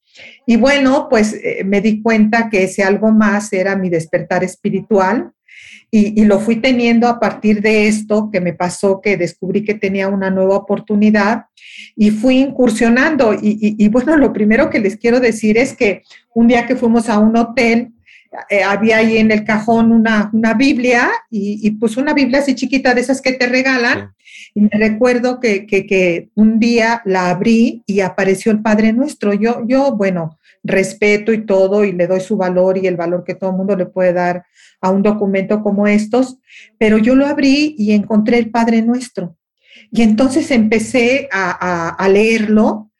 Y 0.46 0.56
bueno, 0.56 1.08
pues 1.08 1.34
eh, 1.34 1.62
me 1.64 1.80
di 1.80 2.02
cuenta 2.02 2.48
que 2.50 2.64
ese 2.64 2.82
algo 2.82 3.10
más 3.12 3.52
era 3.52 3.76
mi 3.76 3.88
despertar 3.88 4.44
espiritual 4.44 5.32
y, 5.90 6.24
lo 6.24 6.40
fui 6.40 6.56
teniendo 6.56 7.08
a 7.08 7.18
partir 7.20 7.62
de 7.62 7.86
esto 7.86 8.28
que 8.30 8.40
me 8.40 8.52
pasó, 8.52 9.00
que 9.00 9.16
descubrí 9.16 9.64
que 9.64 9.74
tenía 9.74 10.08
una 10.08 10.30
nueva 10.30 10.56
oportunidad 10.56 11.46
y 11.94 12.10
fui 12.10 12.38
incursionando. 12.38 13.34
Y, 13.40 13.88
bueno, 13.88 14.16
lo 14.16 14.32
primero 14.32 14.68
que 14.68 14.80
les 14.80 14.96
quiero 14.96 15.20
decir 15.20 15.56
es 15.56 15.74
que 15.74 16.02
un 16.34 16.48
día 16.48 16.66
que 16.66 16.76
fuimos 16.76 17.08
a 17.08 17.18
un 17.18 17.36
hotel, 17.36 17.92
eh, 18.48 18.62
había 18.62 18.98
ahí 18.98 19.18
en 19.18 19.30
el 19.30 19.44
cajón 19.44 19.92
una, 19.92 20.30
Biblia 20.54 21.10
y, 21.30 21.70
pues 21.72 21.96
una 21.96 22.14
Biblia 22.14 22.40
así 22.40 22.54
chiquita 22.54 22.94
de 22.94 23.00
esas 23.00 23.20
que 23.20 23.32
te 23.32 23.46
regalan. 23.46 24.12
Y 24.54 24.60
me 24.60 24.70
recuerdo 24.72 25.38
que, 25.40 26.28
un 26.34 26.58
día 26.58 27.02
la 27.04 27.30
abrí 27.30 27.82
y 27.86 28.00
apareció 28.00 28.52
el 28.52 28.62
Padre 28.62 28.92
Nuestro. 28.92 29.34
Yo, 29.34 29.66
yo, 29.66 29.92
bueno, 29.92 30.38
respeto 30.62 31.32
y 31.32 31.44
todo 31.44 31.84
y 31.84 31.92
le 31.92 32.06
doy 32.06 32.20
su 32.20 32.36
valor 32.36 32.78
y 32.78 32.86
el 32.86 32.96
valor 32.96 33.24
que 33.24 33.34
todo 33.34 33.50
el 33.50 33.56
mundo 33.56 33.76
le 33.76 33.86
puede 33.86 34.12
dar 34.12 34.44
a 34.80 34.90
un 34.90 35.02
documento 35.02 35.62
como 35.62 35.86
estos, 35.86 36.38
pero 36.78 36.98
yo 36.98 37.14
lo 37.14 37.26
abrí 37.26 37.74
y 37.78 37.92
encontré 37.92 38.38
el 38.38 38.50
Padre 38.50 38.82
Nuestro. 38.82 39.36
Y 39.90 40.02
entonces 40.02 40.50
empecé 40.50 41.28
a, 41.30 42.08
leerlo 42.10 42.90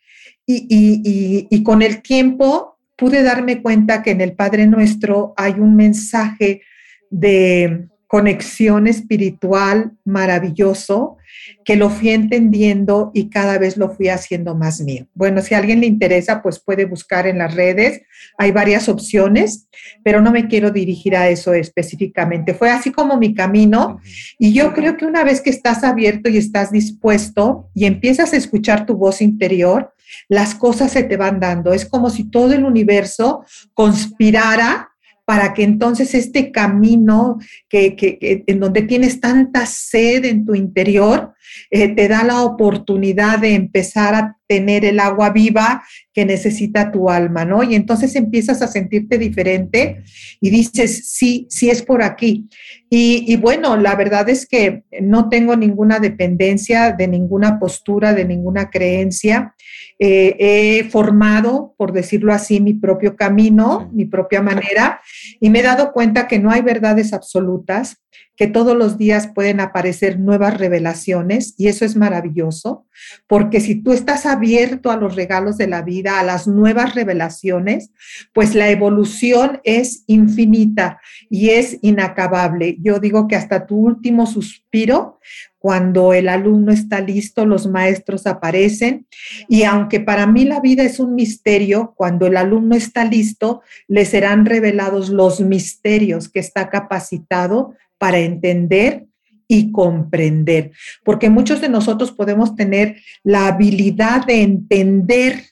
y, 0.47 1.47
y 1.50 1.62
con 1.62 1.83
el 1.83 2.02
tiempo 2.02 2.75
pude 2.97 3.23
darme 3.23 3.62
cuenta 3.62 4.03
que 4.03 4.11
en 4.11 4.21
el 4.21 4.33
Padre 4.33 4.67
Nuestro 4.67 5.35
hay 5.37 5.53
un 5.53 5.76
mensaje 5.76 6.62
de 7.11 7.88
conexión 8.07 8.87
espiritual 8.87 9.93
maravilloso 10.05 11.17
que 11.65 11.76
lo 11.76 11.91
fui 11.91 12.11
entendiendo 12.11 13.11
y 13.15 13.29
cada 13.29 13.59
vez 13.59 13.76
lo 13.76 13.91
fui 13.91 14.09
haciendo 14.09 14.55
más 14.55 14.81
mío. 14.81 15.07
Bueno, 15.15 15.43
si 15.43 15.55
a 15.55 15.59
alguien 15.59 15.81
le 15.81 15.87
interesa, 15.87 16.41
pues 16.41 16.61
puede 16.61 16.85
buscar 16.85 17.26
en 17.26 17.38
las 17.38 17.55
redes. 17.55 18.03
Hay 18.38 18.53
varias 18.53 18.88
opciones, 18.88 19.69
pero 20.05 20.21
no 20.21 20.31
me 20.31 20.47
quiero 20.47 20.71
dirigir 20.71 21.17
a 21.17 21.29
eso 21.29 21.53
específicamente. 21.53 22.55
Fue 22.55 22.71
así 22.71 22.93
como 22.93 23.19
mi 23.19 23.35
camino 23.35 24.00
y 24.38 24.53
yo 24.53 24.73
creo 24.73 24.97
que 24.97 25.05
una 25.05 25.25
vez 25.25 25.41
que 25.41 25.50
estás 25.50 25.83
abierto 25.83 26.31
y 26.31 26.37
estás 26.37 26.71
dispuesto 26.71 27.71
y 27.75 27.87
empiezas 27.87 28.33
a 28.33 28.37
escuchar 28.37 28.87
tu 28.87 28.95
voz 28.95 29.21
interior, 29.21 29.93
las 30.28 30.54
cosas 30.54 30.92
se 30.92 31.04
te 31.04 31.16
van 31.16 31.40
dando. 31.40 31.73
Es 31.73 31.85
como 31.85 32.11
si 32.11 32.30
todo 32.30 32.52
el 32.52 32.64
universo 32.64 33.44
conspirara 33.75 34.90
para 35.26 35.54
que 35.54 35.64
entonces 35.64 36.14
este 36.14 36.52
camino 36.52 37.38
que, 37.68 38.44
en 38.46 38.61
donde 38.61 38.82
tienes 38.82 39.20
tanta 39.20 39.66
sed 39.66 40.25
en 40.25 40.46
tu 40.46 40.54
interior, 40.54 41.35
eh, 41.68 41.88
te 41.88 42.06
da 42.06 42.23
la 42.23 42.42
oportunidad 42.42 43.40
de 43.40 43.54
empezar 43.54 44.14
a 44.14 44.37
tener 44.46 44.85
el 44.85 45.00
agua 45.00 45.30
viva 45.30 45.82
que 46.14 46.25
necesita 46.25 46.92
tu 46.92 47.11
alma, 47.11 47.44
¿no? 47.44 47.64
Y 47.64 47.75
entonces 47.75 48.14
empiezas 48.14 48.62
a 48.62 48.68
sentirte 48.68 49.18
diferente 49.18 50.04
y 50.40 50.50
dices, 50.50 51.11
sí, 51.11 51.49
sí 51.50 51.70
es 51.70 51.82
por 51.82 52.02
aquí. 52.02 52.49
Y 52.88 53.35
bueno, 53.37 53.76
la 53.76 53.96
verdad 53.96 54.28
es 54.28 54.46
que 54.46 54.85
no 55.02 55.28
tengo 55.28 55.56
ninguna 55.56 55.99
dependencia 55.99 56.92
de 56.92 57.08
ninguna 57.08 57.58
postura, 57.58 58.14
de 58.14 58.25
ninguna 58.25 58.70
creencia. 58.70 59.54
Eh, 59.99 60.37
he 60.38 60.91
formado, 60.91 61.75
por 61.79 61.93
decirlo 61.93 62.33
así, 62.33 62.61
mi 62.61 62.75
propio 62.75 63.17
camino, 63.17 63.91
mi 63.93 64.05
propia 64.05 64.43
manera, 64.43 65.00
y 65.41 65.50
me 65.50 65.61
he 65.61 65.62
dado 65.62 65.93
cuenta 65.93 66.29
que 66.29 66.38
no 66.38 66.50
hay 66.50 66.61
verdades 66.61 67.12
absolutas, 67.12 67.99
que 68.37 68.47
todos 68.47 68.76
los 68.76 68.99
días 68.99 69.29
pueden 69.35 69.61
aparecer 69.61 70.21
nuevas 70.21 70.59
revelaciones 70.59 71.55
y 71.57 71.69
eso 71.69 71.85
es 71.85 71.97
maravilloso, 71.97 72.87
porque 73.26 73.61
si 73.61 73.76
tú 73.76 73.93
estás 73.93 74.26
abierto 74.26 74.91
a 74.91 74.97
los 74.97 75.17
regalos 75.17 75.57
de 75.57 75.67
la 75.67 75.83
vida, 75.83 76.21
a 76.21 76.23
las 76.23 76.47
nuevas 76.47 76.95
revelaciones, 76.95 77.91
pues 78.35 78.55
la 78.55 78.69
evolución 78.69 79.61
es 79.65 80.05
infinita 80.07 81.00
y 81.31 81.50
es 81.50 81.79
inacabable. 81.81 82.76
Yo 82.81 82.99
digo 82.99 83.26
que 83.26 83.37
hasta 83.37 83.67
tu 83.67 83.76
último 83.76 84.26
suspiro, 84.26 85.19
cuando 85.66 86.12
el 86.12 86.28
alumno 86.28 86.70
está 86.70 87.00
listo, 87.00 87.44
los 87.44 87.66
maestros 87.66 88.28
aparecen. 88.28 89.08
Y 89.49 89.64
aunque 89.64 89.99
para 89.99 90.28
mí 90.28 90.44
la 90.44 90.61
vida 90.61 90.85
es 90.85 91.00
un 91.00 91.16
misterio, 91.16 91.92
cuando 91.96 92.28
el 92.28 92.37
alumno 92.37 92.76
está 92.76 93.04
listo, 93.04 93.62
le 93.88 94.04
serán 94.04 94.46
revelados 94.46 95.08
los 95.08 95.40
misterios 95.40 96.28
que 96.28 96.38
está 96.38 96.70
capacitado 96.70 97.75
para 97.99 98.20
entender 98.20 99.06
y 99.49 99.73
comprender, 99.73 100.70
porque 101.04 101.30
muchos 101.30 101.61
de 101.61 101.68
nosotros 101.68 102.12
podemos 102.12 102.54
tener 102.54 102.99
la 103.25 103.49
habilidad 103.49 104.25
de 104.25 104.42
entender 104.42 105.46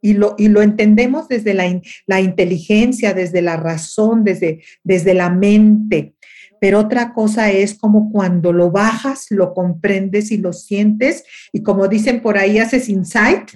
y 0.00 0.14
lo, 0.14 0.36
y 0.38 0.48
lo 0.48 0.62
entendemos 0.62 1.28
desde 1.28 1.52
la, 1.52 1.82
la, 2.06 2.22
inteligencia, 2.22 3.12
desde 3.12 3.42
la 3.42 3.58
razón, 3.58 4.24
desde, 4.24 4.62
desde 4.84 5.12
la 5.12 5.28
mente. 5.28 6.14
Pero 6.60 6.78
otra 6.78 7.12
cosa 7.12 7.50
es 7.50 7.74
como 7.74 8.12
cuando 8.12 8.52
lo 8.52 8.70
bajas, 8.70 9.26
lo 9.30 9.54
comprendes 9.54 10.30
y 10.30 10.36
lo 10.36 10.52
sientes, 10.52 11.24
y 11.52 11.62
como 11.62 11.88
dicen 11.88 12.20
por 12.20 12.38
ahí, 12.38 12.58
haces 12.58 12.88
insight, 12.88 13.50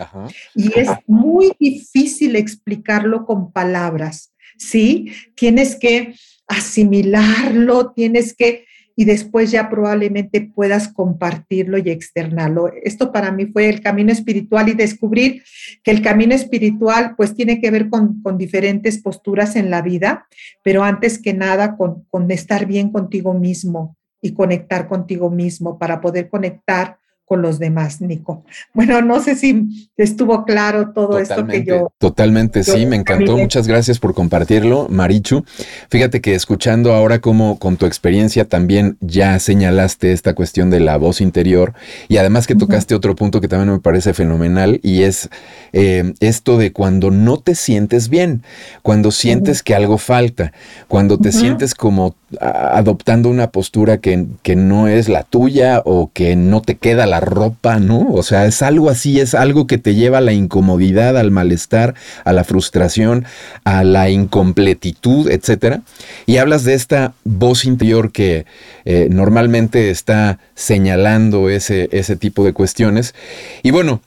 y 0.54 0.76
es 0.76 0.88
muy 1.06 1.52
difícil 1.61 2.34
explicarlo 2.34 3.26
con 3.26 3.52
palabras, 3.52 4.32
¿sí? 4.56 5.12
Tienes 5.37 5.76
que 5.76 6.14
asimilarlo, 6.49 7.92
tienes 7.92 8.34
que, 8.34 8.64
y 8.96 9.04
después 9.04 9.50
ya 9.50 9.68
probablemente 9.68 10.40
puedas 10.40 10.88
compartirlo 10.88 11.78
y 11.78 11.90
externarlo. 11.90 12.72
Esto 12.82 13.12
para 13.12 13.32
mí 13.32 13.46
fue 13.46 13.68
el 13.68 13.80
camino 13.80 14.12
espiritual 14.12 14.68
y 14.68 14.74
descubrir 14.74 15.42
que 15.82 15.90
el 15.90 16.02
camino 16.02 16.34
espiritual 16.34 17.14
pues 17.16 17.34
tiene 17.34 17.60
que 17.60 17.70
ver 17.70 17.88
con, 17.88 18.22
diferentes 18.38 19.00
posturas 19.00 19.56
en 19.56 19.70
la 19.70 19.82
vida, 19.82 20.26
pero 20.62 20.82
antes 20.82 21.18
que 21.20 21.34
nada 21.34 21.76
con, 21.76 22.04
con 22.10 22.30
estar 22.30 22.66
bien 22.66 22.90
contigo 22.90 23.34
mismo 23.34 23.96
y 24.20 24.32
conectar 24.32 24.88
contigo 24.88 25.30
mismo 25.30 25.78
para 25.78 26.00
poder 26.00 26.28
conectar 26.28 26.98
con 27.35 27.43
los 27.43 27.59
demás, 27.59 28.00
Nico. 28.00 28.45
Bueno, 28.75 29.03
no 29.03 29.21
sé 29.21 29.35
si 29.35 29.91
estuvo 29.97 30.45
claro 30.45 30.93
todo 30.93 31.19
esto 31.19 31.45
que 31.49 31.64
yo. 31.64 31.93
Totalmente, 31.99 32.62
sí, 32.62 32.87
me 32.87 32.95
encantó. 32.95 33.37
Muchas 33.37 33.67
gracias 33.67 33.99
por 33.99 34.14
compartirlo, 34.14 34.87
Marichu. 34.88 35.45
Fíjate 35.91 36.21
que 36.21 36.37
escuchando 36.37 36.95
ahora 36.95 37.19
cómo 37.19 37.59
con 37.59 37.76
tu 37.76 37.87
experiencia 37.87 38.45
también 38.45 38.99
ya 39.00 39.37
señalaste 39.41 40.12
esta 40.12 40.35
cuestión 40.35 40.71
de 40.71 40.79
la 40.79 40.97
voz 40.97 41.21
interior 41.21 41.75
y 42.07 42.19
además 42.19 42.47
que 42.47 42.55
tocaste 42.55 42.95
otro 42.95 43.17
punto 43.17 43.41
que 43.41 43.49
también 43.49 43.73
me 43.73 43.81
parece 43.81 44.14
fenomenal 44.14 44.79
y 44.85 45.03
es 45.03 45.29
eh, 45.73 46.14
esto 46.21 46.57
de 46.57 46.73
cuando 46.73 47.11
no 47.11 47.38
te 47.38 47.57
sientes 47.57 48.09
bien, 48.09 48.45
cuando 48.83 49.11
sientes 49.11 49.64
que 49.64 49.75
algo 49.75 49.99
falta, 49.99 50.53
cuando 50.87 51.19
te 51.19 51.33
sientes 51.33 51.75
como 51.75 52.14
adoptando 52.41 53.29
una 53.29 53.50
postura 53.50 53.99
que, 53.99 54.26
que 54.43 54.57
no 54.57 54.88
es 54.88 55.09
la 55.09 55.25
tuya 55.25 55.83
o 55.85 56.11
que 56.12 56.37
no 56.37 56.62
te 56.62 56.76
queda 56.76 57.07
la 57.07 57.21
ropa, 57.25 57.78
¿no? 57.78 58.09
O 58.12 58.23
sea, 58.23 58.47
es 58.47 58.62
algo 58.62 58.90
así, 58.90 59.21
es 59.21 59.35
algo 59.35 59.66
que 59.66 59.78
te 59.78 59.95
lleva 59.95 60.19
a 60.19 60.21
la 60.21 60.33
incomodidad, 60.33 61.19
al 61.19 61.31
malestar, 61.31 61.95
a 62.25 62.33
la 62.33 62.45
frustración, 62.45 63.25
a 63.64 63.85
la 63.85 64.11
incompletitud, 64.11 65.31
etcétera. 65.31 65.83
Y 66.26 66.38
hablas 66.38 66.64
de 66.64 66.75
esta 66.75 67.14
voz 67.25 67.64
interior 67.64 68.12
que 68.12 68.47
eh, 68.85 69.09
normalmente 69.11 69.90
está 69.90 70.38
señalando 70.54 71.50
ese, 71.50 71.88
ese 71.93 72.16
tipo 72.16 72.45
de 72.45 72.52
cuestiones. 72.52 73.14
Y 73.62 73.71
bueno, 73.71 74.00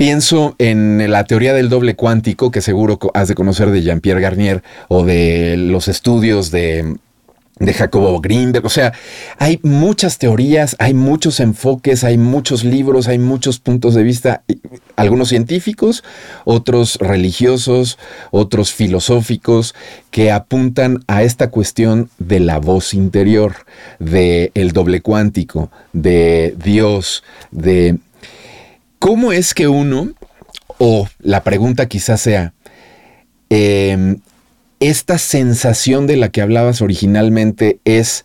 Pienso 0.00 0.54
en 0.56 1.10
la 1.10 1.24
teoría 1.24 1.52
del 1.52 1.68
doble 1.68 1.94
cuántico, 1.94 2.50
que 2.50 2.62
seguro 2.62 2.98
has 3.12 3.28
de 3.28 3.34
conocer 3.34 3.70
de 3.70 3.82
Jean-Pierre 3.82 4.22
Garnier, 4.22 4.62
o 4.88 5.04
de 5.04 5.58
los 5.58 5.88
estudios 5.88 6.50
de 6.50 6.96
de 7.60 7.74
Jacobo 7.74 8.20
Greenberg. 8.20 8.64
O 8.66 8.70
sea, 8.70 8.92
hay 9.38 9.60
muchas 9.62 10.18
teorías, 10.18 10.74
hay 10.80 10.94
muchos 10.94 11.38
enfoques, 11.38 12.02
hay 12.02 12.18
muchos 12.18 12.64
libros, 12.64 13.06
hay 13.06 13.18
muchos 13.18 13.60
puntos 13.60 13.94
de 13.94 14.02
vista, 14.02 14.42
algunos 14.96 15.28
científicos, 15.28 16.02
otros 16.44 16.96
religiosos, 16.96 17.98
otros 18.32 18.72
filosóficos, 18.72 19.74
que 20.10 20.32
apuntan 20.32 21.04
a 21.06 21.22
esta 21.22 21.50
cuestión 21.50 22.10
de 22.18 22.40
la 22.40 22.58
voz 22.58 22.94
interior, 22.94 23.54
de 23.98 24.50
el 24.54 24.72
doble 24.72 25.02
cuántico, 25.02 25.70
de 25.92 26.56
Dios, 26.64 27.22
de 27.50 27.98
cómo 28.98 29.32
es 29.32 29.52
que 29.52 29.68
uno, 29.68 30.08
o 30.78 31.06
la 31.18 31.44
pregunta 31.44 31.86
quizás 31.86 32.22
sea, 32.22 32.54
eh, 33.50 34.16
esta 34.80 35.18
sensación 35.18 36.06
de 36.06 36.16
la 36.16 36.30
que 36.30 36.40
hablabas 36.42 36.80
originalmente 36.82 37.80
es 37.84 38.24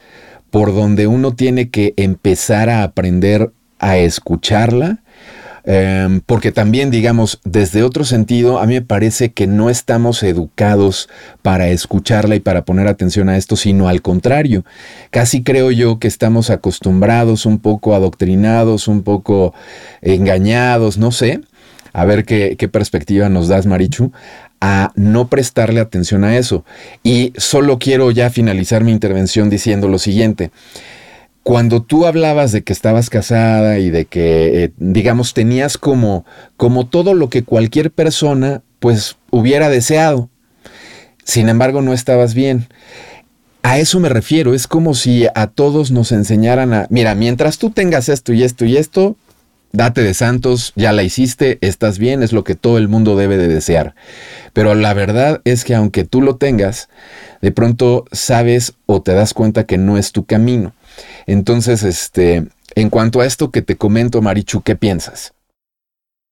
por 0.49 0.73
donde 0.73 1.05
uno 1.05 1.35
tiene 1.35 1.69
que 1.69 1.93
empezar 1.97 2.69
a 2.69 2.83
aprender 2.83 3.51
a 3.79 3.97
escucharla. 3.97 4.99
Em, 5.67 6.21
porque 6.21 6.51
también, 6.51 6.91
digamos, 6.91 7.41
desde 7.43 7.81
otro 7.81 8.05
sentido, 8.05 8.59
a 8.59 8.67
mí 8.67 8.75
me 8.75 8.81
parece 8.83 9.33
que 9.33 9.47
no 9.47 9.71
estamos 9.71 10.21
educados 10.21 11.09
para 11.41 11.69
escucharla 11.69 12.35
y 12.35 12.39
para 12.39 12.65
poner 12.65 12.87
atención 12.87 13.29
a 13.29 13.37
esto, 13.37 13.55
sino 13.55 13.87
al 13.89 14.03
contrario. 14.03 14.63
Casi 15.09 15.41
creo 15.43 15.71
yo 15.71 15.97
que 15.97 16.07
estamos 16.07 16.51
acostumbrados, 16.51 17.47
un 17.47 17.57
poco 17.57 17.95
adoctrinados, 17.95 18.87
un 18.87 19.01
poco 19.01 19.55
engañados, 20.01 20.99
no 20.99 21.11
sé. 21.11 21.41
A 21.93 22.05
ver 22.05 22.25
qué, 22.25 22.57
qué 22.57 22.67
perspectiva 22.67 23.29
nos 23.29 23.47
das, 23.47 23.65
Marichu, 23.65 24.11
a 24.67 24.91
no 24.95 25.27
prestarle 25.27 25.79
atención 25.79 26.23
a 26.23 26.37
eso. 26.37 26.65
Y 27.03 27.33
solo 27.37 27.77
quiero 27.77 28.09
ya 28.09 28.31
finalizar 28.31 28.83
mi 28.83 28.91
intervención 28.91 29.47
diciendo 29.47 29.87
lo 29.87 29.99
siguiente. 29.99 30.49
Cuando 31.43 31.83
tú 31.83 32.07
hablabas 32.07 32.51
de 32.51 32.63
que 32.63 32.73
estabas 32.73 33.11
casada 33.11 33.77
y 33.77 33.91
de 33.91 34.05
que, 34.05 34.63
eh, 34.63 34.71
digamos, 34.77 35.35
tenías 35.35 35.77
como, 35.77 36.25
como 36.57 36.87
todo 36.87 37.13
lo 37.13 37.29
que 37.29 37.43
cualquier 37.43 37.91
persona 37.91 38.63
pues 38.79 39.17
hubiera 39.29 39.69
deseado, 39.69 40.29
sin 41.23 41.47
embargo 41.47 41.83
no 41.83 41.93
estabas 41.93 42.33
bien. 42.33 42.67
A 43.61 43.77
eso 43.77 43.99
me 43.99 44.09
refiero, 44.09 44.55
es 44.55 44.65
como 44.65 44.95
si 44.95 45.27
a 45.35 45.45
todos 45.45 45.91
nos 45.91 46.11
enseñaran 46.11 46.73
a, 46.73 46.87
mira, 46.89 47.13
mientras 47.13 47.59
tú 47.59 47.69
tengas 47.69 48.09
esto 48.09 48.33
y 48.33 48.41
esto 48.41 48.65
y 48.65 48.77
esto, 48.77 49.15
date 49.75 50.01
de 50.01 50.13
santos, 50.13 50.73
ya 50.75 50.91
la 50.91 51.03
hiciste, 51.03 51.57
estás 51.61 51.99
bien, 51.99 52.23
es 52.23 52.33
lo 52.33 52.43
que 52.43 52.55
todo 52.55 52.77
el 52.77 52.87
mundo 52.87 53.15
debe 53.15 53.37
de 53.37 53.47
desear. 53.47 53.95
Pero 54.53 54.73
la 54.75 54.93
verdad 54.93 55.41
es 55.43 55.63
que 55.63 55.75
aunque 55.75 56.03
tú 56.03 56.21
lo 56.21 56.37
tengas, 56.37 56.89
de 57.41 57.51
pronto 57.51 58.05
sabes 58.11 58.73
o 58.85 59.01
te 59.01 59.13
das 59.13 59.33
cuenta 59.33 59.65
que 59.65 59.77
no 59.77 59.97
es 59.97 60.11
tu 60.11 60.25
camino. 60.25 60.73
Entonces, 61.27 61.83
este, 61.83 62.47
en 62.75 62.89
cuanto 62.89 63.21
a 63.21 63.25
esto 63.25 63.51
que 63.51 63.61
te 63.61 63.75
comento, 63.75 64.21
Marichu, 64.21 64.61
¿qué 64.61 64.75
piensas? 64.75 65.33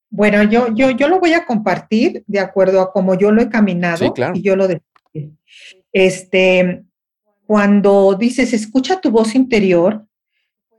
Bueno, 0.09 0.43
yo, 0.43 0.73
yo, 0.73 0.91
yo 0.91 1.07
lo 1.07 1.19
voy 1.19 1.33
a 1.33 1.45
compartir 1.45 2.23
de 2.27 2.39
acuerdo 2.39 2.81
a 2.81 2.91
cómo 2.91 3.15
yo 3.15 3.31
lo 3.31 3.41
he 3.41 3.50
caminado 3.50 4.13
y 4.33 4.41
yo 4.41 4.55
lo. 4.55 4.67
Este, 5.91 6.83
cuando 7.45 8.15
dices, 8.15 8.53
escucha 8.53 9.01
tu 9.01 9.12
voz 9.12 9.35
interior, 9.35 10.05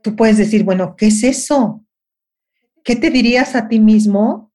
tú 0.01 0.15
puedes 0.15 0.37
decir, 0.37 0.63
bueno, 0.63 0.95
¿qué 0.95 1.07
es 1.07 1.23
eso? 1.23 1.84
¿Qué 2.85 2.95
te 2.95 3.09
dirías 3.09 3.55
a 3.55 3.67
ti 3.67 3.79
mismo 3.79 4.51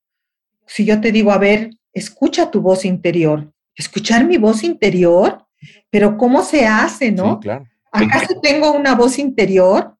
si 0.65 0.85
yo 0.85 1.01
te 1.01 1.11
digo, 1.11 1.33
a 1.33 1.37
ver, 1.37 1.71
escucha 1.91 2.49
tu 2.49 2.61
voz 2.61 2.85
interior? 2.85 3.51
Escuchar 3.75 4.25
mi 4.25 4.37
voz 4.37 4.63
interior, 4.63 5.45
pero 5.89 6.17
¿cómo 6.17 6.41
se 6.41 6.65
hace, 6.65 7.11
no? 7.11 7.41
claro. 7.41 7.67
¿Acaso 7.91 8.39
tengo 8.41 8.71
una 8.71 8.95
voz 8.95 9.19
interior? 9.19 9.97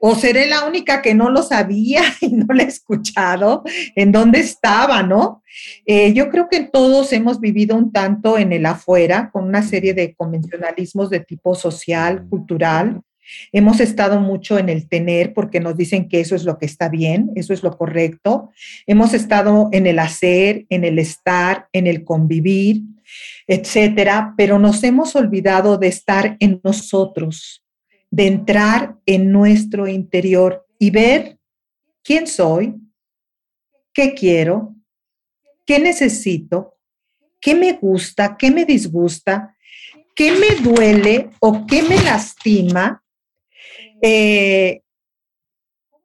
¿O 0.00 0.16
seré 0.16 0.46
la 0.46 0.64
única 0.64 1.02
que 1.02 1.14
no 1.14 1.30
lo 1.30 1.44
sabía 1.44 2.02
y 2.20 2.30
no 2.30 2.52
la 2.52 2.64
he 2.64 2.66
escuchado? 2.66 3.62
¿En 3.94 4.10
dónde 4.10 4.40
estaba, 4.40 5.04
no? 5.04 5.44
Eh, 5.86 6.12
yo 6.14 6.30
creo 6.30 6.48
que 6.48 6.64
todos 6.64 7.12
hemos 7.12 7.38
vivido 7.38 7.76
un 7.76 7.92
tanto 7.92 8.38
en 8.38 8.52
el 8.52 8.66
afuera, 8.66 9.30
con 9.30 9.44
una 9.44 9.62
serie 9.62 9.94
de 9.94 10.16
convencionalismos 10.16 11.10
de 11.10 11.20
tipo 11.20 11.54
social, 11.54 12.26
cultural, 12.28 13.02
Hemos 13.52 13.80
estado 13.80 14.20
mucho 14.20 14.58
en 14.58 14.68
el 14.68 14.88
tener 14.88 15.34
porque 15.34 15.60
nos 15.60 15.76
dicen 15.76 16.08
que 16.08 16.20
eso 16.20 16.34
es 16.34 16.44
lo 16.44 16.58
que 16.58 16.66
está 16.66 16.88
bien, 16.88 17.30
eso 17.34 17.52
es 17.52 17.62
lo 17.62 17.76
correcto. 17.76 18.50
Hemos 18.86 19.14
estado 19.14 19.68
en 19.72 19.86
el 19.86 19.98
hacer, 19.98 20.66
en 20.68 20.84
el 20.84 20.98
estar, 20.98 21.68
en 21.72 21.86
el 21.86 22.04
convivir, 22.04 22.82
etcétera, 23.46 24.34
pero 24.36 24.58
nos 24.58 24.82
hemos 24.84 25.16
olvidado 25.16 25.78
de 25.78 25.88
estar 25.88 26.36
en 26.40 26.60
nosotros, 26.62 27.64
de 28.10 28.26
entrar 28.26 28.96
en 29.06 29.32
nuestro 29.32 29.86
interior 29.86 30.66
y 30.78 30.90
ver 30.90 31.38
quién 32.02 32.26
soy, 32.26 32.74
qué 33.92 34.14
quiero, 34.14 34.74
qué 35.66 35.78
necesito, 35.78 36.76
qué 37.40 37.54
me 37.54 37.72
gusta, 37.74 38.36
qué 38.36 38.50
me 38.50 38.64
disgusta, 38.64 39.54
qué 40.14 40.32
me 40.32 40.62
duele 40.62 41.30
o 41.40 41.66
qué 41.66 41.82
me 41.82 41.96
lastima, 42.02 43.02
eh, 44.02 44.82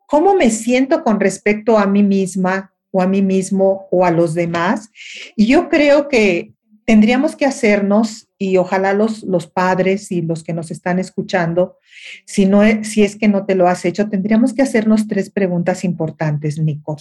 cómo 0.07 0.35
me 0.35 0.49
siento 0.49 1.03
con 1.03 1.19
respecto 1.19 1.77
a 1.77 1.85
mí 1.85 2.03
misma 2.03 2.73
o 2.91 3.01
a 3.01 3.07
mí 3.07 3.21
mismo 3.21 3.87
o 3.91 4.05
a 4.05 4.11
los 4.11 4.33
demás. 4.33 4.89
Y 5.35 5.47
yo 5.47 5.69
creo 5.69 6.07
que 6.07 6.53
tendríamos 6.85 7.35
que 7.35 7.45
hacernos, 7.45 8.29
y 8.37 8.57
ojalá 8.57 8.93
los, 8.93 9.23
los 9.23 9.47
padres 9.47 10.11
y 10.11 10.21
los 10.21 10.43
que 10.43 10.53
nos 10.53 10.69
están 10.69 10.99
escuchando, 10.99 11.77
si, 12.25 12.45
no, 12.45 12.61
si 12.83 13.03
es 13.03 13.15
que 13.15 13.27
no 13.27 13.45
te 13.45 13.55
lo 13.55 13.67
has 13.67 13.85
hecho, 13.85 14.09
tendríamos 14.09 14.53
que 14.53 14.61
hacernos 14.61 15.07
tres 15.07 15.29
preguntas 15.29 15.83
importantes, 15.83 16.59
Nico. 16.59 16.97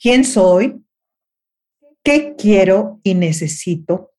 ¿Quién 0.00 0.24
soy? 0.24 0.80
¿Qué 2.02 2.34
quiero 2.38 3.00
y 3.02 3.14
necesito? 3.14 4.12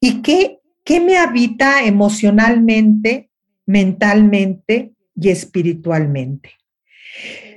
¿Y 0.00 0.22
qué, 0.22 0.60
qué 0.84 1.00
me 1.00 1.18
habita 1.18 1.84
emocionalmente, 1.84 3.27
mentalmente 3.68 4.94
y 5.14 5.28
espiritualmente? 5.28 6.52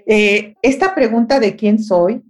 Eh, 0.06 0.56
esta 0.62 0.94
pregunta 0.94 1.40
de 1.40 1.56
quién 1.56 1.82
soy, 1.82 2.22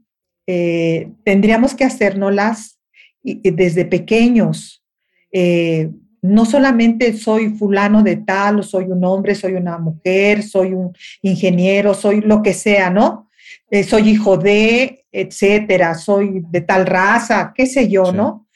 eh, 0.45 1.09
tendríamos 1.23 1.73
que 1.73 1.83
hacernoslas 1.83 2.79
desde 3.23 3.85
pequeños. 3.85 4.83
Eh, 5.31 5.89
no 6.21 6.45
solamente 6.45 7.17
soy 7.17 7.49
fulano 7.49 8.03
de 8.03 8.17
tal, 8.17 8.59
o 8.59 8.63
soy 8.63 8.85
un 8.85 9.03
hombre, 9.03 9.33
soy 9.33 9.53
una 9.53 9.79
mujer, 9.79 10.43
soy 10.43 10.73
un 10.73 10.95
ingeniero, 11.23 11.95
soy 11.95 12.21
lo 12.21 12.43
que 12.43 12.53
sea, 12.53 12.89
¿no? 12.89 13.29
soy 13.87 14.09
hijo 14.09 14.35
de, 14.35 15.05
etcétera, 15.13 15.95
soy 15.95 16.43
de 16.51 16.59
tal 16.59 16.85
raza, 16.85 17.53
qué 17.55 17.65
sé 17.65 17.87
yo, 17.87 18.11
¿no? 18.11 18.47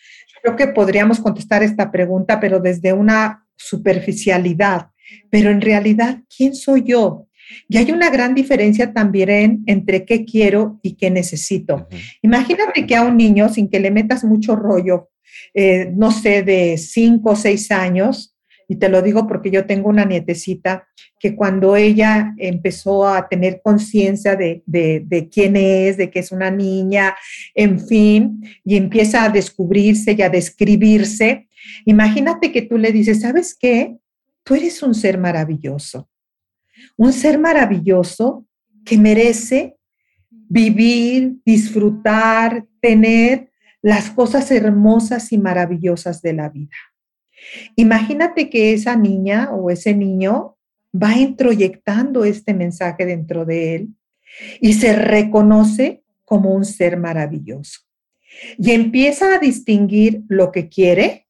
Creo 0.43 0.57
que 0.57 0.67
podríamos 0.67 1.19
contestar 1.21 1.63
esta 1.63 1.89
pregunta, 1.89 2.37
pero 2.39 2.59
desde 2.59 2.91
una 2.91 3.47
superficialidad. 3.55 4.89
Pero 5.29 5.49
en 5.49 5.61
realidad, 5.61 6.19
¿quién 6.35 6.55
soy 6.55 6.83
yo? 6.83 7.27
Y 7.69 7.77
hay 7.77 7.91
una 7.91 8.09
gran 8.09 8.33
diferencia 8.33 8.93
también 8.93 9.63
entre 9.67 10.05
qué 10.05 10.25
quiero 10.25 10.79
y 10.81 10.95
qué 10.95 11.11
necesito. 11.11 11.87
Imagínate 12.21 12.85
que 12.85 12.95
a 12.95 13.03
un 13.03 13.17
niño, 13.17 13.49
sin 13.49 13.69
que 13.69 13.79
le 13.79 13.91
metas 13.91 14.23
mucho 14.23 14.55
rollo, 14.55 15.09
eh, 15.53 15.91
no 15.95 16.11
sé, 16.11 16.43
de 16.43 16.77
cinco 16.77 17.31
o 17.31 17.35
seis 17.35 17.71
años, 17.71 18.35
y 18.67 18.77
te 18.77 18.89
lo 18.89 19.01
digo 19.01 19.27
porque 19.27 19.51
yo 19.51 19.65
tengo 19.65 19.89
una 19.89 20.05
nietecita 20.05 20.87
que 21.19 21.35
cuando 21.35 21.75
ella 21.75 22.33
empezó 22.37 23.07
a 23.07 23.27
tener 23.27 23.61
conciencia 23.63 24.35
de, 24.35 24.63
de, 24.65 25.29
quién 25.31 25.55
es, 25.55 25.97
de 25.97 26.09
que 26.09 26.19
es 26.19 26.31
una 26.31 26.51
niña, 26.51 27.15
en 27.53 27.79
fin, 27.79 28.43
y 28.63 28.75
empieza 28.75 29.23
a 29.23 29.29
descubrirse 29.29 30.13
y 30.17 30.21
a 30.21 30.29
describirse, 30.29 31.47
imagínate 31.85 32.51
que 32.51 32.63
tú 32.63 32.77
le 32.77 32.91
dices, 32.91 33.21
¿sabes 33.21 33.55
qué? 33.59 33.95
Tú 34.45 34.55
eres 34.55 34.81
un 34.81 34.95
ser 34.95 35.17
maravilloso 35.17 36.07
un 36.97 37.13
ser 37.13 37.39
maravilloso 37.39 38.45
que 38.85 38.97
merece 38.97 39.77
vivir, 40.29 41.37
disfrutar, 41.45 42.65
tener 42.79 43.51
las 43.81 44.09
cosas 44.09 44.49
hermosas 44.51 45.31
y 45.31 45.37
maravillosas 45.37 46.21
de 46.21 46.33
la 46.33 46.49
vida. 46.49 46.75
Imagínate 47.75 48.49
que 48.49 48.73
esa 48.73 48.95
niña 48.95 49.51
o 49.51 49.69
ese 49.69 49.93
niño 49.93 50.57
va 50.93 51.17
introyectando 51.17 52.23
este 52.23 52.53
mensaje 52.53 53.05
dentro 53.05 53.45
de 53.45 53.75
él 53.75 53.89
y 54.61 54.73
se 54.73 54.93
reconoce 54.93 56.03
como 56.23 56.53
un 56.53 56.65
ser 56.65 56.97
maravilloso. 56.97 57.81
Y 58.57 58.71
empieza 58.71 59.35
a 59.35 59.39
distinguir 59.39 60.23
lo 60.27 60.51
que 60.51 60.67
quiere 60.67 61.27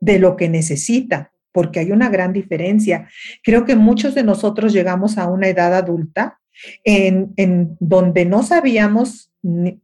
de 0.00 0.18
lo 0.18 0.36
que 0.36 0.48
necesita 0.48 1.29
porque 1.52 1.80
hay 1.80 1.92
una 1.92 2.08
gran 2.08 2.32
diferencia. 2.32 3.08
Creo 3.42 3.64
que 3.64 3.76
muchos 3.76 4.14
de 4.14 4.22
nosotros 4.22 4.72
llegamos 4.72 5.18
a 5.18 5.28
una 5.28 5.48
edad 5.48 5.74
adulta 5.74 6.38
en, 6.84 7.76
donde 7.80 8.24
no 8.24 8.42
sabíamos 8.42 9.30
ni, 9.42 9.80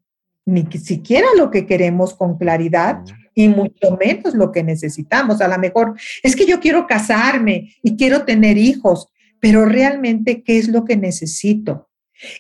siquiera 0.83 1.27
lo 1.37 1.51
que 1.51 1.67
queremos 1.67 2.15
con 2.15 2.39
claridad 2.39 3.03
y 3.35 3.49
mucho 3.49 3.97
menos 3.99 4.35
lo 4.35 4.53
que 4.53 4.63
necesitamos. 4.63 5.41
A 5.41 5.49
lo 5.49 5.59
mejor 5.59 5.95
es 6.23 6.37
que 6.37 6.47
yo 6.47 6.61
quiero 6.61 6.87
casarme 6.87 7.75
y 7.83 7.97
quiero 7.97 8.25
tener 8.25 8.57
hijos, 8.57 9.09
pero 9.41 9.65
realmente, 9.65 10.43
¿qué 10.43 10.59
es 10.59 10.69
lo 10.69 10.85
que 10.85 10.97
necesito? 10.97 11.89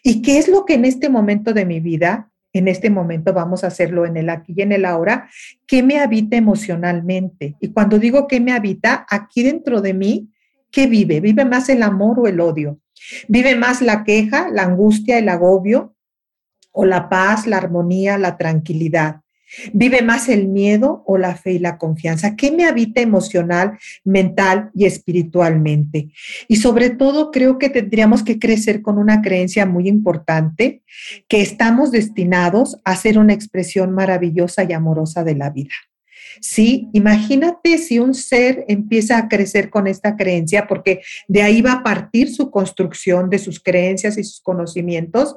¿Y 0.03 0.22
qué 0.22 0.38
es 0.38 0.48
lo 0.48 0.64
que 0.64 0.74
en 0.74 0.85
este 0.85 1.09
momento 1.09 1.53
de 1.53 1.66
mi 1.66 1.81
vida 1.81 2.31
en 2.59 2.69
este 2.69 2.90
momento 2.90 3.33
vamos 3.33 3.64
a 3.64 3.69
hacerlo 3.69 4.07
en 4.07 4.16
el 4.16 4.31
aquí 4.31 4.55
y 4.57 4.62
en 4.62 4.73
el 4.73 4.85
ahora, 4.85 5.29
¿qué 5.66 5.83
me 5.83 5.99
habita 5.99 6.37
emocionalmente? 6.37 7.57
Y 7.61 7.73
cuando 7.73 7.99
digo 7.99 8.27
qué 8.27 8.40
me 8.40 8.53
habita, 8.53 9.07
aquí 9.09 9.42
dentro 9.42 9.81
de 9.81 9.95
mí, 9.95 10.33
¿qué 10.71 10.87
vive? 10.87 11.21
¿Vive 11.21 11.45
más 11.45 11.69
el 11.69 11.83
amor 11.83 12.21
o 12.21 12.27
el 12.27 12.40
odio? 12.40 12.81
¿Vive 13.29 13.57
más 13.57 13.83
la 13.83 14.05
queja, 14.05 14.49
la 14.51 14.62
angustia, 14.62 15.19
el 15.19 15.29
agobio? 15.29 15.95
¿O 16.73 16.85
la 16.85 17.09
paz, 17.09 17.47
la 17.47 17.57
armonía, 17.57 18.19
la 18.19 18.37
tranquilidad? 18.37 19.21
¿Vive 19.73 20.03
más 20.03 20.29
el 20.29 20.49
miedo 20.49 21.03
o 21.07 21.19
la 21.19 21.37
fe 21.37 21.53
y 21.53 21.59
la 21.59 21.79
confianza? 21.79 22.37
¿Qué 22.37 22.51
me 22.51 22.64
habita 22.64 23.01
emocional, 23.01 23.79
mental 24.05 24.71
y 24.75 24.87
espiritualmente? 24.87 26.11
Y 26.49 26.57
sobre 26.57 26.90
todo 26.90 27.31
creo 27.31 27.59
que 27.59 27.71
tendríamos 27.71 28.23
que 28.23 28.38
crecer 28.38 28.83
con 28.83 28.99
una 28.99 29.23
creencia 29.23 29.66
muy 29.66 29.88
importante, 29.88 30.83
que 31.29 31.40
estamos 31.40 31.90
destinados 31.90 32.79
a 32.85 32.97
ser 32.97 33.19
una 33.19 33.33
expresión 33.33 33.92
maravillosa 33.92 34.64
y 34.64 34.73
amorosa 34.73 35.25
de 35.25 35.35
la 35.35 35.51
vida. 35.51 35.75
Sí, 36.40 36.88
imagínate 36.92 37.79
si 37.79 37.99
un 37.99 38.14
ser 38.14 38.64
empieza 38.69 39.16
a 39.19 39.29
crecer 39.29 39.71
con 39.71 39.87
esta 39.87 40.16
creencia, 40.16 40.66
porque 40.66 41.01
de 41.29 41.42
ahí 41.42 41.62
va 41.62 41.73
a 41.73 41.83
partir 41.83 42.33
su 42.33 42.51
construcción 42.51 43.31
de 43.31 43.38
sus 43.38 43.61
creencias 43.61 44.19
y 44.19 44.25
sus 44.25 44.40
conocimientos. 44.40 45.37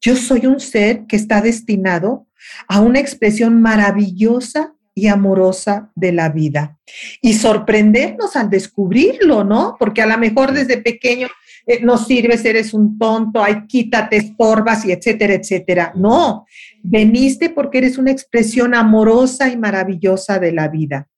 Yo 0.00 0.16
soy 0.16 0.46
un 0.46 0.58
ser 0.58 1.06
que 1.06 1.16
está 1.16 1.40
destinado 1.40 2.26
a 2.68 2.80
una 2.80 3.00
expresión 3.00 3.60
maravillosa 3.60 4.74
y 4.94 5.06
amorosa 5.06 5.90
de 5.94 6.12
la 6.12 6.28
vida. 6.28 6.78
Y 7.20 7.34
sorprendernos 7.34 8.36
al 8.36 8.50
descubrirlo, 8.50 9.44
¿no? 9.44 9.76
Porque 9.78 10.02
a 10.02 10.06
lo 10.06 10.18
mejor 10.18 10.52
desde 10.52 10.78
pequeño 10.78 11.28
eh, 11.66 11.80
no 11.82 11.96
sirves, 11.96 12.44
eres 12.44 12.74
un 12.74 12.98
tonto, 12.98 13.42
ay, 13.42 13.66
quítate, 13.66 14.16
estorbas 14.16 14.84
y 14.84 14.92
etcétera, 14.92 15.34
etcétera. 15.34 15.92
No, 15.96 16.46
veniste 16.82 17.50
porque 17.50 17.78
eres 17.78 17.98
una 17.98 18.10
expresión 18.10 18.74
amorosa 18.74 19.48
y 19.48 19.56
maravillosa 19.56 20.38
de 20.38 20.52
la 20.52 20.68
vida. 20.68 21.08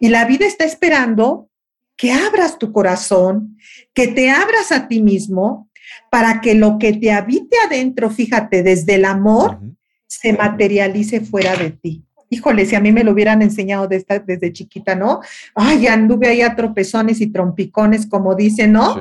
Y 0.00 0.08
la 0.08 0.24
vida 0.24 0.46
está 0.46 0.64
esperando 0.64 1.50
que 1.96 2.12
abras 2.12 2.58
tu 2.58 2.72
corazón, 2.72 3.58
que 3.92 4.08
te 4.08 4.30
abras 4.30 4.72
a 4.72 4.88
ti 4.88 5.02
mismo 5.02 5.70
para 6.10 6.40
que 6.40 6.54
lo 6.54 6.78
que 6.78 6.94
te 6.94 7.12
habite 7.12 7.56
adentro, 7.66 8.10
fíjate, 8.10 8.62
desde 8.62 8.94
el 8.94 9.04
amor, 9.04 9.60
se 10.20 10.34
materialice 10.34 11.22
fuera 11.22 11.56
de 11.56 11.70
ti. 11.70 12.04
Híjole, 12.32 12.64
si 12.64 12.76
a 12.76 12.80
mí 12.80 12.92
me 12.92 13.02
lo 13.02 13.10
hubieran 13.10 13.42
enseñado 13.42 13.88
desde, 13.88 14.52
chiquita, 14.52 14.94
¿no? 14.94 15.20
Ay, 15.52 15.88
anduve 15.88 16.28
ahí 16.28 16.42
a 16.42 16.54
tropezones 16.54 17.20
y 17.20 17.26
trompicones, 17.26 18.06
como 18.06 18.36
dicen, 18.36 18.72
¿no? 18.72 18.96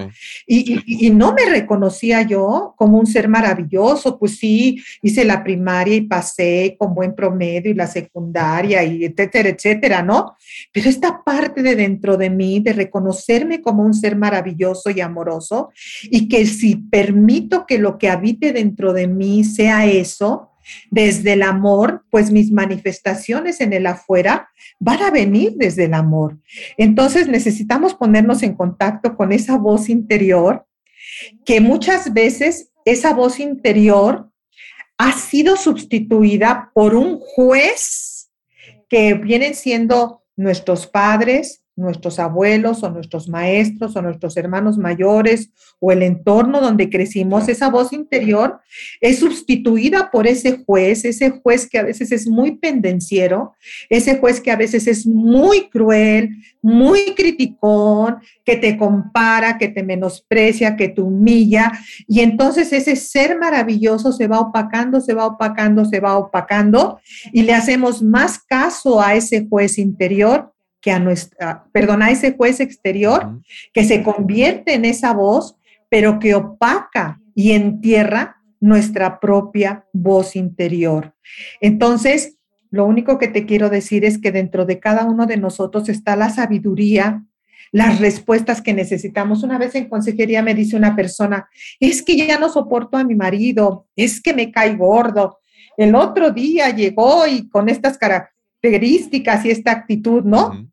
Y, 0.48 1.12
no 1.12 1.34
me 1.34 1.46
reconocía 1.46 2.24
yo 2.24 2.74
como 2.76 2.98
un 2.98 3.06
ser 3.06 3.28
maravilloso, 3.28 4.18
pues 4.18 4.40
sí, 4.40 4.82
hice 5.04 5.26
la 5.26 5.44
primaria 5.44 5.96
y 5.96 6.02
pasé 6.02 6.76
con 6.80 6.96
buen 6.96 7.14
promedio 7.14 7.70
y 7.70 7.76
la 7.76 7.86
secundaria 7.86 8.84
y 8.84 9.06
etcétera, 9.06 9.50
etcétera, 9.50 10.02
¿no? 10.02 10.36
Pero 10.72 10.90
esta 10.90 11.24
parte 11.24 11.62
de 11.62 11.76
dentro 11.76 12.18
de 12.18 12.32
mí, 12.32 12.62
de 12.62 12.74
reconocerme 12.74 13.62
como 13.62 13.84
un 13.84 13.94
ser 13.94 14.16
maravilloso 14.16 14.90
y 14.90 15.02
amoroso, 15.02 15.70
y 16.04 16.28
que 16.28 16.48
si 16.48 16.78
permito 16.78 17.68
que 17.68 17.78
lo 17.78 18.00
que 18.00 18.10
habite 18.10 18.54
dentro 18.54 18.92
de 18.92 19.08
mí 19.08 19.44
sea 19.44 19.86
eso, 19.86 20.49
desde 20.92 21.34
el 21.34 21.44
amor, 21.44 22.06
pues 22.10 22.32
mis 22.32 22.52
manifestaciones 22.52 23.62
en 23.62 23.74
el 23.74 23.86
afuera 23.88 24.50
van 24.80 25.02
a 25.04 25.12
venir 25.12 25.54
desde 25.56 25.86
el 25.86 25.94
amor. 25.94 26.38
Entonces 26.78 27.28
necesitamos 27.28 27.94
ponernos 27.94 28.44
en 28.44 28.56
contacto 28.56 29.16
con 29.16 29.32
esa 29.32 29.58
voz 29.58 29.90
interior, 29.90 30.66
que 31.46 31.62
muchas 31.62 32.14
veces 32.14 32.72
esa 32.86 33.14
voz 33.14 33.40
interior 33.40 34.32
ha 34.98 35.14
sido 35.14 35.56
sustituida 35.56 36.72
por 36.74 36.96
un 36.96 37.20
juez 37.20 38.32
que 38.90 39.14
vienen 39.14 39.56
siendo 39.56 40.24
nuestros 40.36 40.88
padres, 40.88 41.64
nuestros 41.80 42.20
abuelos 42.20 42.84
o 42.84 42.90
nuestros 42.90 43.28
maestros 43.28 43.96
o 43.96 44.02
nuestros 44.02 44.38
hermanos 44.38 44.78
mayores 44.78 45.50
o 45.80 45.92
el 45.92 46.04
entorno 46.04 46.62
donde 46.62 46.90
crecimos, 46.90 47.48
esa 47.48 47.70
voz 47.70 47.94
interior 47.94 48.60
es 49.02 49.20
sustituida 49.20 50.12
por 50.12 50.28
ese 50.28 50.64
juez, 50.66 51.06
ese 51.06 51.30
juez 51.32 51.68
que 51.68 51.80
a 51.80 51.84
veces 51.84 52.12
es 52.12 52.28
muy 52.28 52.58
pendenciero, 52.58 53.54
ese 53.90 54.18
juez 54.18 54.42
que 54.42 54.52
a 54.52 54.56
veces 54.56 54.88
es 54.88 55.08
muy 55.08 55.70
cruel, 55.70 56.32
muy 56.62 57.16
criticón, 57.16 58.18
que 58.44 58.58
te 58.58 58.78
compara, 58.78 59.58
que 59.58 59.70
te 59.70 59.84
menosprecia, 59.84 60.76
que 60.76 60.90
te 60.90 61.02
humilla. 61.02 61.72
Y 62.08 62.20
entonces 62.20 62.74
ese 62.74 62.96
ser 62.96 63.38
maravilloso 63.40 64.12
se 64.12 64.28
va 64.28 64.40
opacando, 64.40 65.00
se 65.00 65.14
va 65.14 65.26
opacando, 65.26 65.86
se 65.86 66.00
va 66.00 66.18
opacando 66.18 67.00
y 67.32 67.44
le 67.44 67.54
hacemos 67.54 68.02
más 68.02 68.40
caso 68.40 69.02
a 69.02 69.16
ese 69.16 69.48
juez 69.48 69.78
interior 69.78 70.54
que 70.82 70.92
a 70.92 71.00
nuestra, 71.00 71.66
perdón, 71.72 72.02
a 72.02 72.12
ese 72.12 72.34
juez 72.34 72.60
exterior 72.60 73.42
que 73.74 73.84
se 73.84 74.04
convierte 74.04 74.74
en 74.74 74.86
esa 74.86 75.14
voz, 75.14 75.58
pero 75.90 76.20
que 76.20 76.36
opaca 76.36 77.20
y 77.36 77.52
entierra 77.52 78.38
nuestra 78.60 79.20
propia 79.20 79.86
voz 79.94 80.36
interior. 80.36 81.14
Entonces, 81.62 82.38
lo 82.72 82.86
único 82.86 83.18
que 83.18 83.28
te 83.28 83.46
quiero 83.46 83.70
decir 83.70 84.06
es 84.06 84.20
que 84.20 84.32
dentro 84.32 84.66
de 84.66 84.80
cada 84.80 85.06
uno 85.06 85.26
de 85.26 85.38
nosotros 85.38 85.90
está 85.90 86.16
la 86.16 86.30
sabiduría, 86.30 87.24
las 87.72 88.00
respuestas 88.00 88.62
que 88.62 88.74
necesitamos. 88.74 89.44
Una 89.44 89.58
vez 89.58 89.76
en 89.76 89.90
consejería 89.90 90.42
me 90.42 90.56
dice 90.56 90.76
una 90.76 90.96
persona, 90.96 91.50
es 91.80 92.02
que 92.02 92.16
ya 92.16 92.40
no 92.40 92.50
soporto 92.50 92.98
a 92.98 93.04
mi 93.04 93.16
marido, 93.16 93.88
es 93.96 94.22
que 94.22 94.34
me 94.34 94.52
cae 94.52 94.76
gordo. 94.76 95.40
El 95.78 95.96
otro 95.96 96.32
día 96.32 96.70
llegó 96.70 97.26
y 97.28 97.48
con 97.50 97.70
estas 97.70 97.98
características 98.62 99.46
y 99.46 99.52
esta 99.52 99.72
actitud, 99.72 100.24
¿no? 100.24 100.70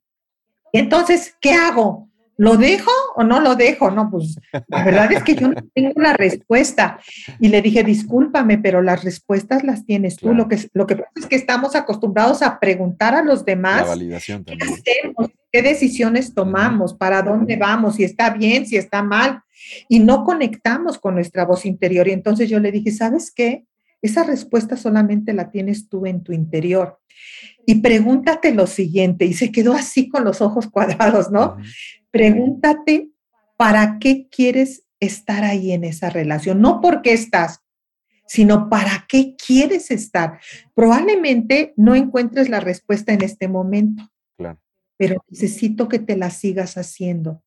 Entonces, 0.72 1.34
¿qué 1.40 1.52
hago? 1.52 2.08
¿Lo 2.38 2.58
dejo 2.58 2.90
o 3.14 3.24
no 3.24 3.40
lo 3.40 3.54
dejo? 3.54 3.90
No, 3.90 4.10
pues 4.10 4.38
la 4.68 4.84
verdad 4.84 5.10
es 5.10 5.22
que 5.22 5.34
yo 5.34 5.48
no 5.48 5.54
tengo 5.74 5.98
la 5.98 6.12
respuesta. 6.12 7.00
Y 7.40 7.48
le 7.48 7.62
dije, 7.62 7.82
discúlpame, 7.82 8.58
pero 8.58 8.82
las 8.82 9.02
respuestas 9.04 9.64
las 9.64 9.86
tienes 9.86 10.16
tú. 10.16 10.34
Lo, 10.34 10.46
que, 10.46 10.58
lo 10.74 10.86
que 10.86 10.96
pasa 10.96 11.12
es 11.16 11.26
que 11.26 11.36
estamos 11.36 11.74
acostumbrados 11.74 12.42
a 12.42 12.60
preguntar 12.60 13.14
a 13.14 13.22
los 13.22 13.46
demás. 13.46 13.82
La 13.82 13.88
validación 13.88 14.44
¿Qué 14.44 14.58
hacemos? 14.60 15.30
¿Qué 15.50 15.62
decisiones 15.62 16.34
tomamos? 16.34 16.92
¿Para 16.92 17.22
dónde 17.22 17.56
vamos? 17.56 17.94
Si 17.94 18.04
está 18.04 18.28
bien, 18.28 18.66
si 18.66 18.76
está 18.76 19.02
mal. 19.02 19.40
Y 19.88 20.00
no 20.00 20.24
conectamos 20.24 20.98
con 20.98 21.14
nuestra 21.14 21.46
voz 21.46 21.64
interior. 21.64 22.06
Y 22.06 22.12
entonces 22.12 22.50
yo 22.50 22.60
le 22.60 22.70
dije, 22.70 22.90
¿sabes 22.90 23.32
qué? 23.34 23.64
Esa 24.02 24.24
respuesta 24.24 24.76
solamente 24.76 25.32
la 25.32 25.50
tienes 25.50 25.88
tú 25.88 26.04
en 26.04 26.22
tu 26.22 26.32
interior. 26.32 27.00
Y 27.66 27.80
pregúntate 27.80 28.54
lo 28.54 28.66
siguiente, 28.66 29.24
y 29.24 29.34
se 29.34 29.50
quedó 29.50 29.72
así 29.74 30.08
con 30.08 30.24
los 30.24 30.40
ojos 30.40 30.68
cuadrados, 30.68 31.30
¿no? 31.30 31.56
Pregúntate, 32.12 33.10
¿para 33.56 33.98
qué 33.98 34.28
quieres 34.30 34.84
estar 35.00 35.44
ahí 35.44 35.72
en 35.72 35.84
esa 35.84 36.08
relación? 36.08 36.60
No 36.60 36.80
porque 36.80 37.12
estás, 37.12 37.60
sino 38.26 38.70
para 38.70 39.04
qué 39.08 39.34
quieres 39.36 39.90
estar. 39.90 40.38
Probablemente 40.74 41.74
no 41.76 41.94
encuentres 41.96 42.48
la 42.48 42.60
respuesta 42.60 43.12
en 43.12 43.22
este 43.22 43.48
momento, 43.48 44.08
claro. 44.38 44.60
pero 44.96 45.24
necesito 45.28 45.88
que 45.88 45.98
te 45.98 46.16
la 46.16 46.30
sigas 46.30 46.76
haciendo. 46.76 47.42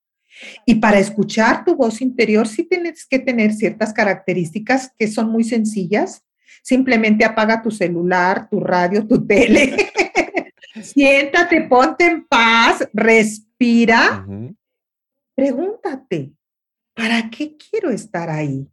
Y 0.66 0.76
para 0.76 1.00
escuchar 1.00 1.66
tu 1.66 1.76
voz 1.76 2.02
interior, 2.02 2.48
sí 2.48 2.64
tienes 2.64 3.06
que 3.06 3.20
tener 3.20 3.54
ciertas 3.54 3.94
características 3.94 4.92
que 4.98 5.08
son 5.08 5.32
muy 5.32 5.44
sencillas, 5.44 6.24
Simplemente 6.62 7.26
apaga 7.26 7.62
tu 7.62 7.72
celular, 7.72 8.50
tu 8.50 8.60
radio, 8.60 9.06
tu 9.08 9.26
tele. 9.26 9.76
Siéntate, 10.94 11.62
ponte 11.62 12.06
en 12.06 12.28
paz, 12.28 12.88
respira. 12.94 14.26
Pregúntate, 15.36 16.34
¿para 16.94 17.30
qué 17.30 17.56
quiero 17.56 17.90
estar 17.90 18.30
ahí? 18.30 18.68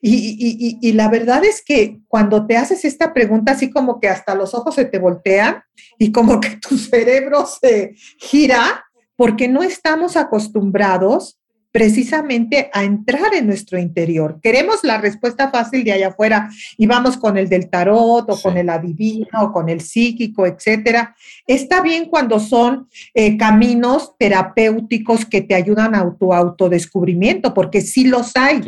Y, 0.00 0.92
la 0.92 1.08
verdad 1.08 1.44
es 1.44 1.62
que 1.64 2.00
cuando 2.08 2.46
te 2.46 2.56
haces 2.56 2.84
esta 2.84 3.14
pregunta, 3.14 3.52
así 3.52 3.70
como 3.70 3.98
que 3.98 4.08
hasta 4.08 4.34
los 4.34 4.54
ojos 4.54 4.74
se 4.74 4.84
te 4.84 4.98
voltean 4.98 5.62
y 5.98 6.12
como 6.12 6.40
que 6.40 6.56
tu 6.56 6.76
cerebro 6.78 7.46
se 7.46 7.94
gira, 8.18 8.84
porque 9.16 9.48
no 9.48 9.62
estamos 9.62 10.16
acostumbrados 10.16 11.38
precisamente 11.74 12.70
a 12.72 12.84
entrar 12.84 13.34
en 13.34 13.48
nuestro 13.48 13.80
interior. 13.80 14.38
Queremos 14.40 14.84
la 14.84 14.98
respuesta 14.98 15.50
fácil 15.50 15.82
de 15.82 15.90
allá 15.90 16.06
afuera 16.06 16.48
y 16.76 16.86
vamos 16.86 17.16
con 17.16 17.36
el 17.36 17.48
del 17.48 17.68
tarot 17.68 18.30
o 18.30 18.40
con 18.40 18.56
el 18.56 18.70
adivino 18.70 19.26
o 19.42 19.52
con 19.52 19.68
el 19.68 19.80
psíquico, 19.80 20.46
etcétera. 20.46 21.16
Está 21.48 21.82
bien 21.82 22.04
cuando 22.04 22.38
son 22.38 22.88
eh, 23.12 23.36
caminos 23.36 24.14
terapéuticos 24.16 25.26
que 25.26 25.40
te 25.40 25.56
ayudan 25.56 25.96
a 25.96 26.16
tu 26.16 26.32
autodescubrimiento, 26.32 27.52
porque 27.52 27.80
sí 27.80 28.04
los 28.04 28.36
hay. 28.36 28.60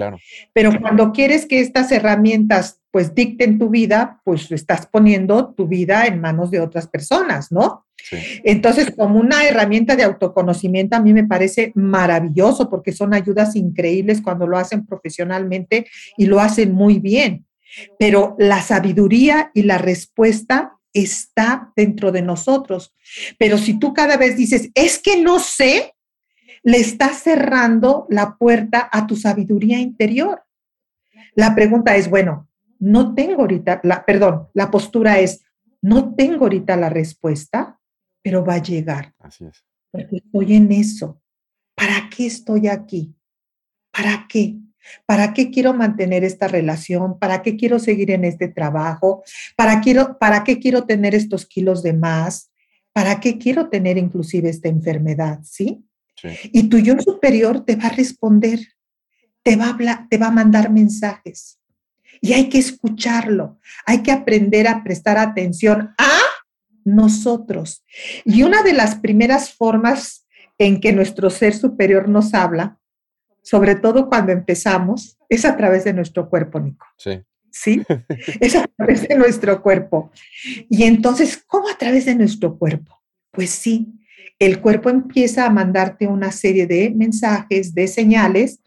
Pero 0.53 0.73
cuando 0.81 1.12
quieres 1.12 1.47
que 1.47 1.61
estas 1.61 1.92
herramientas 1.92 2.81
pues 2.90 3.14
dicten 3.14 3.59
tu 3.59 3.68
vida, 3.68 4.20
pues 4.25 4.51
estás 4.53 4.87
poniendo 4.87 5.55
tu 5.55 5.66
vida 5.66 6.07
en 6.07 6.20
manos 6.20 6.51
de 6.51 6.61
otras 6.61 6.87
personas, 6.87 7.53
¿no? 7.53 7.87
Entonces, 8.44 8.92
como 8.96 9.18
una 9.18 9.44
herramienta 9.46 9.96
de 9.96 10.05
autoconocimiento, 10.05 10.96
a 10.96 11.01
mí 11.01 11.12
me 11.12 11.25
parece 11.25 11.72
maravilloso 11.75 12.70
porque 12.70 12.92
son 12.92 13.14
ayudas 13.14 13.57
increíbles 13.57 14.20
cuando 14.20 14.46
lo 14.46 14.59
hacen 14.59 14.87
profesionalmente 14.87 15.87
y 16.16 16.27
lo 16.27 16.40
hacen 16.40 16.72
muy 16.72 16.99
bien. 16.99 17.46
Pero 17.99 18.37
la 18.38 18.62
sabiduría 18.62 19.51
y 19.55 19.62
la 19.62 19.79
respuesta 19.79 20.79
está 20.92 21.72
dentro 21.77 22.12
de 22.12 22.22
nosotros. 22.22 22.94
Pero 23.38 23.59
si 23.59 23.79
tú 23.79 23.92
cada 23.92 24.16
vez 24.16 24.37
dices, 24.37 24.70
es 24.75 24.99
que 24.99 25.20
no 25.20 25.38
sé, 25.38 25.94
le 26.62 26.79
estás 26.79 27.22
cerrando 27.22 28.07
la 28.11 28.37
puerta 28.37 28.88
a 28.90 29.07
tu 29.07 29.16
sabiduría 29.16 29.79
interior. 29.79 30.42
La 31.35 31.55
pregunta 31.55 31.96
es, 31.96 32.09
bueno, 32.09 32.46
no 32.79 33.15
tengo 33.15 33.43
ahorita, 33.43 33.81
la, 33.85 34.05
perdón, 34.05 34.49
la 34.55 34.71
postura 34.71 35.19
es, 35.19 35.45
no 35.83 36.15
tengo 36.15 36.45
ahorita 36.45 36.77
la 36.77 36.89
respuesta, 36.89 37.81
pero 38.23 38.45
va 38.45 38.55
a 38.55 38.62
llegar. 38.62 39.15
Así 39.19 39.45
es. 39.45 39.65
Porque 39.91 40.17
estoy 40.17 40.55
en 40.55 40.73
eso. 40.73 41.23
¿Para 41.75 42.09
qué 42.11 42.27
estoy 42.27 42.69
aquí? 42.69 43.15
¿Para 43.93 44.27
qué? 44.29 44.57
¿Para 45.05 45.33
qué 45.35 45.51
quiero 45.51 45.75
mantener 45.75 46.25
esta 46.25 46.49
relación? 46.49 47.19
¿Para 47.19 47.43
qué 47.43 47.57
quiero 47.57 47.79
seguir 47.79 48.11
en 48.11 48.25
este 48.25 48.49
trabajo? 48.49 49.23
¿Para, 49.57 49.81
quiero, 49.81 50.19
¿Para 50.19 50.45
qué 50.45 50.59
quiero 50.59 50.85
tener 50.85 51.15
estos 51.15 51.47
kilos 51.47 51.83
de 51.83 51.93
más? 51.93 52.51
¿Para 52.93 53.21
qué 53.21 53.39
quiero 53.39 53.69
tener 53.69 53.99
inclusive 53.99 54.49
esta 54.49 54.69
enfermedad? 54.69 55.41
¿Sí? 55.43 55.85
sí. 56.17 56.29
Y 56.53 56.69
tu 56.69 56.79
yo 56.79 56.99
superior 57.01 57.65
te 57.65 57.77
va 57.77 57.87
a 57.87 57.91
responder, 57.91 58.61
te 59.43 59.57
va 59.57 59.67
a, 59.67 59.71
hablar, 59.71 60.09
te 60.09 60.19
va 60.19 60.29
a 60.29 60.33
mandar 60.33 60.71
mensajes 60.71 61.59
y 62.20 62.33
hay 62.33 62.48
que 62.48 62.59
escucharlo, 62.59 63.59
hay 63.85 64.02
que 64.02 64.12
aprender 64.12 64.68
a 64.68 64.83
prestar 64.83 65.18
atención 65.18 65.94
a 65.98 66.20
nosotros. 66.85 67.85
Y 68.24 68.42
una 68.42 68.62
de 68.62 68.72
las 68.72 68.96
primeras 68.96 69.52
formas 69.52 70.26
en 70.59 70.81
que 70.81 70.92
nuestro 70.92 71.31
ser 71.31 71.55
superior 71.55 72.09
nos 72.09 72.33
habla, 72.35 72.79
sobre 73.42 73.74
todo 73.74 74.09
cuando 74.09 74.33
empezamos, 74.33 75.18
es 75.29 75.44
a 75.44 75.57
través 75.57 75.85
de 75.85 75.92
nuestro 75.92 76.29
cuerpo, 76.29 76.61
Nico. 76.61 76.87
Sí. 76.96 77.20
¿Sí? 77.50 77.83
Es 78.40 78.55
a 78.55 78.66
través 78.76 79.09
de 79.09 79.16
nuestro 79.16 79.62
cuerpo. 79.62 80.11
Y 80.68 80.85
entonces, 80.85 81.42
¿cómo 81.46 81.68
a 81.68 81.79
través 81.79 82.05
de 82.05 82.14
nuestro 82.14 82.59
cuerpo? 82.59 83.02
Pues 83.31 83.50
sí, 83.50 83.87
el 84.38 84.61
cuerpo 84.61 84.90
empieza 84.90 85.46
a 85.46 85.50
mandarte 85.50 86.07
una 86.07 86.33
serie 86.33 86.66
de 86.66 86.90
mensajes, 86.90 87.74
de 87.74 87.88
señales, 87.88 88.61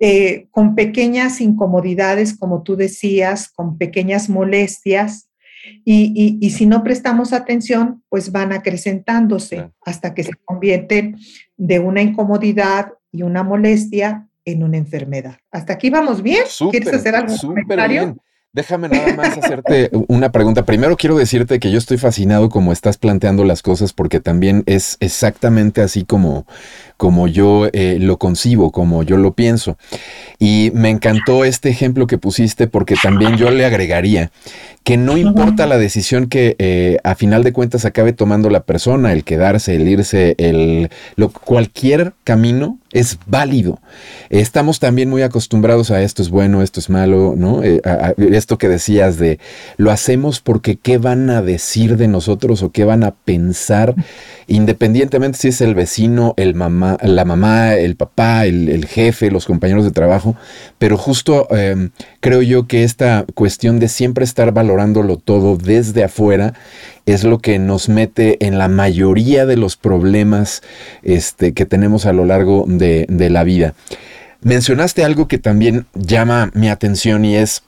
eh, 0.00 0.46
con 0.50 0.74
pequeñas 0.74 1.40
incomodidades, 1.40 2.36
como 2.36 2.62
tú 2.62 2.76
decías, 2.76 3.48
con 3.48 3.78
pequeñas 3.78 4.28
molestias, 4.28 5.28
y, 5.84 6.50
si 6.50 6.66
no 6.66 6.82
prestamos 6.82 7.32
atención, 7.32 8.02
pues 8.08 8.32
van 8.32 8.52
acrecentándose 8.52 9.70
hasta 9.84 10.14
que 10.14 10.24
se 10.24 10.32
convierten 10.44 11.18
de 11.56 11.78
una 11.78 12.02
incomodidad 12.02 12.92
y 13.12 13.22
una 13.22 13.42
molestia 13.42 14.28
en 14.44 14.62
una 14.62 14.76
enfermedad. 14.76 15.38
¿Hasta 15.50 15.74
aquí 15.74 15.90
vamos 15.90 16.22
bien? 16.22 16.44
¿Quieres 16.70 16.92
hacer 16.94 17.14
algún 17.14 17.36
comentario? 17.36 18.16
Déjame 18.52 18.88
nada 18.88 19.14
más 19.14 19.36
hacerte 19.36 19.90
una 20.08 20.32
pregunta. 20.32 20.64
Primero 20.64 20.96
quiero 20.96 21.18
decirte 21.18 21.60
que 21.60 21.70
yo 21.70 21.76
estoy 21.76 21.98
fascinado 21.98 22.48
como 22.48 22.72
estás 22.72 22.96
planteando 22.96 23.44
las 23.44 23.60
cosas 23.60 23.92
porque 23.92 24.20
también 24.20 24.62
es 24.66 24.96
exactamente 25.00 25.82
así 25.82 26.04
como, 26.04 26.46
como 26.98 27.28
yo 27.28 27.68
eh, 27.72 27.96
lo 28.00 28.18
concibo, 28.18 28.72
como 28.72 29.04
yo 29.04 29.16
lo 29.16 29.32
pienso. 29.32 29.78
Y 30.38 30.70
me 30.74 30.90
encantó 30.90 31.44
este 31.44 31.70
ejemplo 31.70 32.06
que 32.06 32.18
pusiste 32.18 32.66
porque 32.66 32.96
también 33.00 33.36
yo 33.36 33.50
le 33.50 33.64
agregaría 33.64 34.30
que 34.88 34.96
no 34.96 35.18
importa 35.18 35.66
la 35.66 35.76
decisión 35.76 36.28
que 36.28 36.56
eh, 36.58 36.96
a 37.04 37.14
final 37.14 37.44
de 37.44 37.52
cuentas 37.52 37.84
acabe 37.84 38.14
tomando 38.14 38.48
la 38.48 38.60
persona, 38.60 39.12
el 39.12 39.22
quedarse, 39.22 39.76
el 39.76 39.86
irse, 39.86 40.34
el, 40.38 40.88
lo, 41.14 41.28
cualquier 41.30 42.14
camino 42.24 42.78
es 42.90 43.18
válido. 43.26 43.80
Estamos 44.30 44.80
también 44.80 45.10
muy 45.10 45.20
acostumbrados 45.20 45.90
a 45.90 46.00
esto 46.00 46.22
es 46.22 46.30
bueno, 46.30 46.62
esto 46.62 46.80
es 46.80 46.88
malo, 46.88 47.34
¿no? 47.36 47.62
Eh, 47.62 47.82
esto 48.32 48.56
que 48.56 48.68
decías 48.68 49.18
de 49.18 49.38
lo 49.76 49.90
hacemos 49.90 50.40
porque 50.40 50.76
qué 50.76 50.96
van 50.96 51.28
a 51.28 51.42
decir 51.42 51.98
de 51.98 52.08
nosotros 52.08 52.62
o 52.62 52.72
qué 52.72 52.84
van 52.84 53.04
a 53.04 53.10
pensar, 53.10 53.94
independientemente 54.46 55.36
si 55.36 55.48
es 55.48 55.60
el 55.60 55.74
vecino, 55.74 56.32
el 56.38 56.54
mamá, 56.54 56.87
la 57.02 57.24
mamá, 57.24 57.74
el 57.74 57.96
papá, 57.96 58.46
el, 58.46 58.86
jefe, 58.86 59.30
los 59.30 59.44
compañeros 59.44 59.84
de 59.84 59.90
trabajo, 59.90 60.36
pero 60.78 60.96
justo 60.96 61.46
em, 61.54 61.90
creo 62.20 62.40
yo 62.42 62.66
que 62.66 62.84
esta 62.84 63.26
cuestión 63.34 63.78
de 63.78 63.88
siempre 63.88 64.24
estar 64.24 64.52
valorándolo 64.52 65.16
todo 65.16 65.56
desde 65.56 66.04
afuera 66.04 66.54
es 67.04 67.24
lo 67.24 67.38
que 67.38 67.58
nos 67.58 67.88
mete 67.88 68.44
en 68.46 68.58
la 68.58 68.68
mayoría 68.68 69.44
de 69.44 69.56
los 69.56 69.76
problemas 69.76 70.62
este, 71.02 71.52
que 71.52 71.66
tenemos 71.66 72.06
a 72.06 72.12
lo 72.12 72.24
largo 72.24 72.64
de, 72.66 73.06
de 73.08 73.30
la 73.30 73.44
vida. 73.44 73.74
Mencionaste 74.40 75.04
algo 75.04 75.26
que 75.26 75.38
también 75.38 75.86
llama 75.94 76.50
mi 76.54 76.68
atención 76.68 77.24
y 77.24 77.36
es 77.36 77.62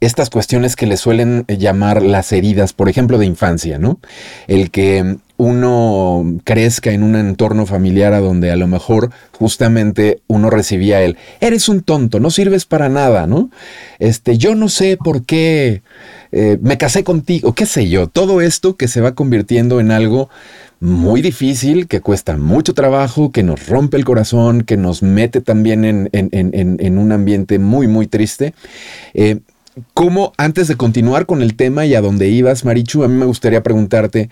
estas 0.00 0.30
cuestiones 0.30 0.76
que 0.76 0.86
le 0.86 0.96
suelen 0.96 1.44
llamar 1.48 2.02
las 2.02 2.32
heridas, 2.32 2.72
por 2.72 2.88
ejemplo, 2.88 3.18
de 3.18 3.26
infancia, 3.26 3.78
¿no? 3.78 3.98
El 4.46 4.70
que 4.70 5.16
uno 5.36 6.38
crezca 6.44 6.92
en 6.92 7.02
un 7.02 7.16
entorno 7.16 7.66
familiar 7.66 8.12
a 8.14 8.20
donde 8.20 8.50
a 8.50 8.56
lo 8.56 8.66
mejor 8.66 9.10
justamente 9.32 10.20
uno 10.26 10.50
recibía 10.50 11.02
el, 11.02 11.16
eres 11.40 11.68
un 11.68 11.82
tonto, 11.82 12.20
no 12.20 12.30
sirves 12.30 12.64
para 12.64 12.88
nada, 12.88 13.26
¿no? 13.26 13.50
Este, 13.98 14.38
yo 14.38 14.54
no 14.54 14.68
sé 14.68 14.96
por 14.96 15.24
qué 15.24 15.82
eh, 16.32 16.58
me 16.62 16.78
casé 16.78 17.04
contigo, 17.04 17.54
qué 17.54 17.66
sé 17.66 17.88
yo, 17.88 18.06
todo 18.08 18.40
esto 18.40 18.76
que 18.76 18.88
se 18.88 19.00
va 19.00 19.14
convirtiendo 19.14 19.80
en 19.80 19.90
algo 19.90 20.30
muy 20.80 21.22
difícil, 21.22 21.86
que 21.86 22.00
cuesta 22.00 22.36
mucho 22.36 22.74
trabajo, 22.74 23.32
que 23.32 23.42
nos 23.42 23.68
rompe 23.68 23.96
el 23.96 24.04
corazón, 24.04 24.62
que 24.62 24.76
nos 24.76 25.02
mete 25.02 25.40
también 25.40 26.08
en, 26.12 26.98
un 26.98 27.12
ambiente 27.12 27.58
muy, 27.58 27.86
muy 27.88 28.06
triste. 28.06 28.54
Eh, 29.14 29.40
¿Cómo, 29.92 30.32
antes 30.38 30.68
de 30.68 30.76
continuar 30.76 31.26
con 31.26 31.42
el 31.42 31.54
tema 31.54 31.84
y 31.84 31.94
a 31.94 32.00
dónde 32.00 32.28
ibas, 32.28 32.64
Marichu, 32.64 33.04
a 33.04 33.08
mí 33.08 33.14
me 33.14 33.26
gustaría 33.26 33.62
preguntarte, 33.62 34.30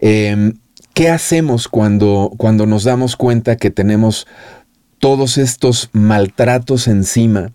em, 0.00 0.54
¿qué 0.94 1.10
hacemos 1.10 1.68
cuando, 1.68 2.32
cuando 2.36 2.66
nos 2.66 2.84
damos 2.84 3.16
cuenta 3.16 3.56
que 3.56 3.70
tenemos 3.70 4.26
todos 4.98 5.38
estos 5.38 5.90
maltratos 5.92 6.88
encima? 6.88 7.52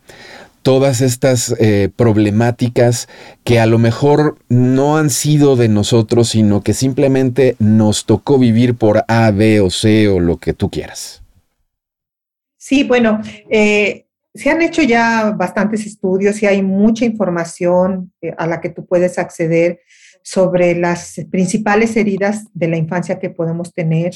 todas 0.61 1.01
estas 1.01 1.55
eh, 1.59 1.89
problemáticas 1.95 3.07
que 3.43 3.59
a 3.59 3.65
lo 3.65 3.79
mejor 3.79 4.37
no 4.49 4.97
han 4.97 5.09
sido 5.09 5.55
de 5.55 5.67
nosotros, 5.67 6.29
sino 6.29 6.61
que 6.61 6.73
simplemente 6.73 7.55
nos 7.59 8.05
tocó 8.05 8.37
vivir 8.37 8.75
por 8.75 9.03
A, 9.07 9.31
B 9.31 9.59
o 9.61 9.69
C 9.69 10.07
o 10.07 10.19
lo 10.19 10.37
que 10.37 10.53
tú 10.53 10.69
quieras. 10.69 11.23
Sí, 12.57 12.83
bueno, 12.83 13.21
eh, 13.49 14.05
se 14.33 14.49
han 14.49 14.61
hecho 14.61 14.83
ya 14.83 15.31
bastantes 15.31 15.85
estudios 15.85 16.41
y 16.41 16.45
hay 16.45 16.61
mucha 16.61 17.05
información 17.05 18.13
eh, 18.21 18.33
a 18.37 18.47
la 18.47 18.61
que 18.61 18.69
tú 18.69 18.85
puedes 18.85 19.17
acceder 19.17 19.81
sobre 20.23 20.75
las 20.75 21.21
principales 21.29 21.95
heridas 21.95 22.45
de 22.53 22.67
la 22.67 22.77
infancia 22.77 23.19
que 23.19 23.29
podemos 23.29 23.73
tener, 23.73 24.13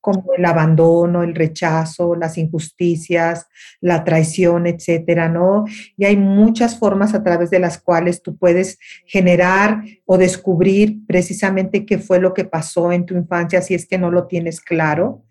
como 0.00 0.34
el 0.36 0.44
abandono, 0.44 1.24
el 1.24 1.34
rechazo, 1.34 2.14
las 2.14 2.38
injusticias, 2.38 3.48
la 3.80 4.04
traición, 4.04 4.68
etcétera, 4.68 5.28
¿no? 5.28 5.64
Y 5.96 6.04
hay 6.04 6.16
muchas 6.16 6.78
formas 6.78 7.12
a 7.12 7.24
través 7.24 7.50
de 7.50 7.58
las 7.58 7.78
cuales 7.78 8.22
tú 8.22 8.36
puedes 8.36 8.78
generar 9.04 9.82
o 10.04 10.16
descubrir 10.16 10.98
precisamente 11.08 11.84
qué 11.84 11.98
fue 11.98 12.20
lo 12.20 12.34
que 12.34 12.44
pasó 12.44 12.92
en 12.92 13.04
tu 13.04 13.16
infancia 13.16 13.60
si 13.62 13.74
es 13.74 13.86
que 13.86 13.98
no 13.98 14.12
lo 14.12 14.28
tienes 14.28 14.60
claro. 14.60 15.24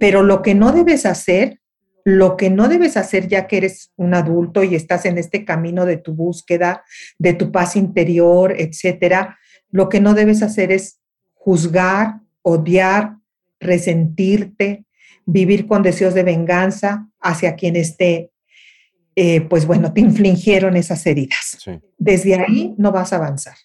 Pero 0.00 0.24
lo 0.24 0.42
que 0.42 0.56
no 0.56 0.72
debes 0.72 1.06
hacer 1.06 1.60
lo 2.04 2.38
que 2.38 2.48
no 2.48 2.68
debes 2.68 2.96
hacer 2.96 3.28
ya 3.28 3.46
que 3.46 3.58
eres 3.58 3.92
un 3.96 4.14
adulto 4.14 4.64
y 4.64 4.74
estás 4.74 5.04
en 5.04 5.18
este 5.18 5.44
camino 5.44 5.84
de 5.84 5.98
tu 5.98 6.14
búsqueda, 6.14 6.82
de 7.18 7.34
tu 7.34 7.52
paz 7.52 7.76
interior, 7.76 8.54
etcétera, 8.56 9.36
lo 9.70 9.88
que 9.88 10.00
no 10.00 10.14
debes 10.14 10.42
hacer 10.42 10.72
es 10.72 11.00
juzgar, 11.34 12.20
odiar, 12.42 13.16
resentirte, 13.60 14.84
vivir 15.26 15.66
con 15.66 15.82
deseos 15.82 16.14
de 16.14 16.22
venganza 16.22 17.08
hacia 17.20 17.54
quienes 17.54 17.96
te, 17.96 18.30
eh, 19.14 19.42
pues 19.42 19.66
bueno, 19.66 19.92
te 19.92 20.00
infligieron 20.00 20.76
esas 20.76 21.04
heridas. 21.06 21.58
Desde 21.98 22.34
ahí 22.36 22.74
no 22.78 22.92
vas 22.92 23.12
a 23.12 23.16
avanzar. 23.16 23.56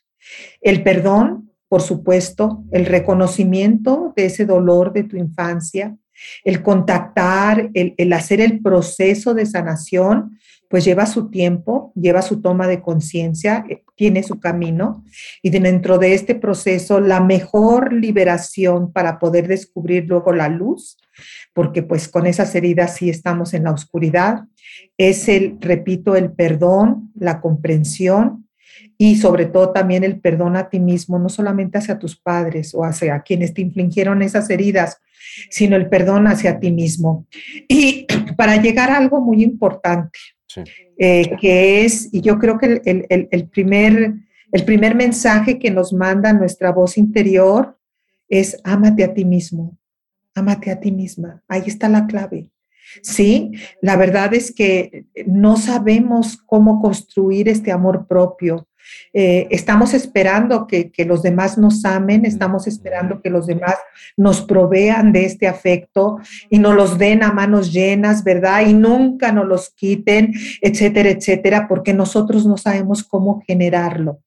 El 0.61 0.83
perdón, 0.83 1.51
por 1.67 1.81
supuesto, 1.81 2.63
el 2.71 2.85
reconocimiento 2.85 4.13
de 4.15 4.25
ese 4.25 4.45
dolor 4.45 4.93
de 4.93 5.03
tu 5.03 5.17
infancia, 5.17 5.95
el 6.43 6.61
contactar, 6.61 7.69
el, 7.73 8.13
hacer 8.13 8.41
el 8.41 8.61
proceso 8.61 9.33
de 9.33 9.45
sanación, 9.45 10.37
pues 10.69 10.85
lleva 10.85 11.05
su 11.05 11.29
tiempo, 11.29 11.91
lleva 11.95 12.21
su 12.21 12.41
toma 12.41 12.67
de 12.67 12.81
conciencia, 12.81 13.65
eh, 13.69 13.83
tiene 13.95 14.23
su 14.23 14.39
camino 14.39 15.03
y 15.41 15.49
dentro 15.49 15.97
de 15.97 16.13
este 16.13 16.35
proceso 16.35 16.99
la 16.99 17.19
mejor 17.21 17.93
liberación 17.93 18.91
para 18.91 19.19
poder 19.19 19.47
descubrir 19.47 20.05
luego 20.07 20.33
la 20.33 20.49
luz, 20.49 20.97
porque 21.53 21.83
pues 21.83 22.07
con 22.07 22.25
esas 22.25 22.53
heridas 22.55 22.95
sí 22.95 23.09
estamos 23.09 23.53
en 23.53 23.65
la 23.65 23.71
oscuridad, 23.71 24.45
es 24.97 25.29
el, 25.29 25.57
repito, 25.59 26.15
el 26.15 26.31
perdón, 26.31 27.11
la 27.15 27.39
comprensión 27.39 28.47
y 28.97 29.17
sobre 29.17 29.45
todo 29.45 29.71
también 29.71 30.03
el 30.03 30.19
perdón 30.19 30.55
a 30.55 30.69
ti 30.69 30.79
mismo, 30.79 31.19
no 31.19 31.29
solamente 31.29 31.77
hacia 31.77 31.99
tus 31.99 32.19
padres 32.19 32.73
o 32.73 32.83
hacia 32.83 33.21
quienes 33.21 33.53
te 33.53 33.61
infligieron 33.61 34.21
esas 34.21 34.49
heridas, 34.49 34.97
sino 35.49 35.75
el 35.75 35.89
perdón 35.89 36.27
hacia 36.27 36.59
ti 36.59 36.71
mismo. 36.71 37.27
Y 37.67 38.05
para 38.37 38.61
llegar 38.61 38.91
a 38.91 38.97
algo 38.97 39.21
muy 39.21 39.43
importante, 39.43 40.19
eh, 40.97 41.35
que 41.39 41.85
es, 41.85 42.09
y 42.11 42.21
yo 42.21 42.39
creo 42.39 42.57
que 42.57 42.81
el, 42.85 43.49
primer, 43.49 44.15
el 44.51 44.65
primer 44.65 44.95
mensaje 44.95 45.59
que 45.59 45.71
nos 45.71 45.93
manda 45.93 46.33
nuestra 46.33 46.71
voz 46.71 46.97
interior 46.97 47.77
es, 48.29 48.59
ámate 48.63 49.03
a 49.03 49.13
ti 49.13 49.25
mismo, 49.25 49.77
ámate 50.35 50.71
a 50.71 50.79
ti 50.79 50.91
misma. 50.91 51.43
Ahí 51.47 51.63
está 51.67 51.89
la 51.89 52.07
clave. 52.07 52.51
Sí, 53.01 53.51
la 53.81 53.95
verdad 53.95 54.33
es 54.33 54.53
que 54.53 55.05
no 55.25 55.57
sabemos 55.57 56.37
cómo 56.37 56.81
construir 56.81 57.49
este 57.49 57.71
amor 57.71 58.07
propio. 58.07 58.67
Eh, 59.13 59.47
estamos 59.51 59.93
esperando 59.93 60.65
que, 60.67 60.91
los 61.05 61.21
demás 61.21 61.57
nos 61.57 61.85
amen, 61.85 62.25
estamos 62.25 62.65
esperando 62.67 63.21
que 63.21 63.29
los 63.29 63.45
demás 63.45 63.75
nos 64.17 64.41
provean 64.41 65.11
de 65.11 65.25
este 65.25 65.47
afecto 65.47 66.17
y 66.49 66.59
nos 66.59 66.75
los 66.75 66.97
den 66.97 67.23
a 67.23 67.31
manos 67.31 67.71
llenas, 67.71 68.23
¿verdad? 68.23 68.65
Y 68.65 68.73
nunca 68.73 69.31
nos 69.31 69.47
los 69.47 69.69
quiten, 69.71 70.33
etcétera, 70.61 71.09
etcétera, 71.09 71.67
porque 71.67 71.93
nosotros 71.93 72.45
no 72.45 72.57
sabemos 72.57 73.03
cómo 73.03 73.43
generarlo. 73.45 74.19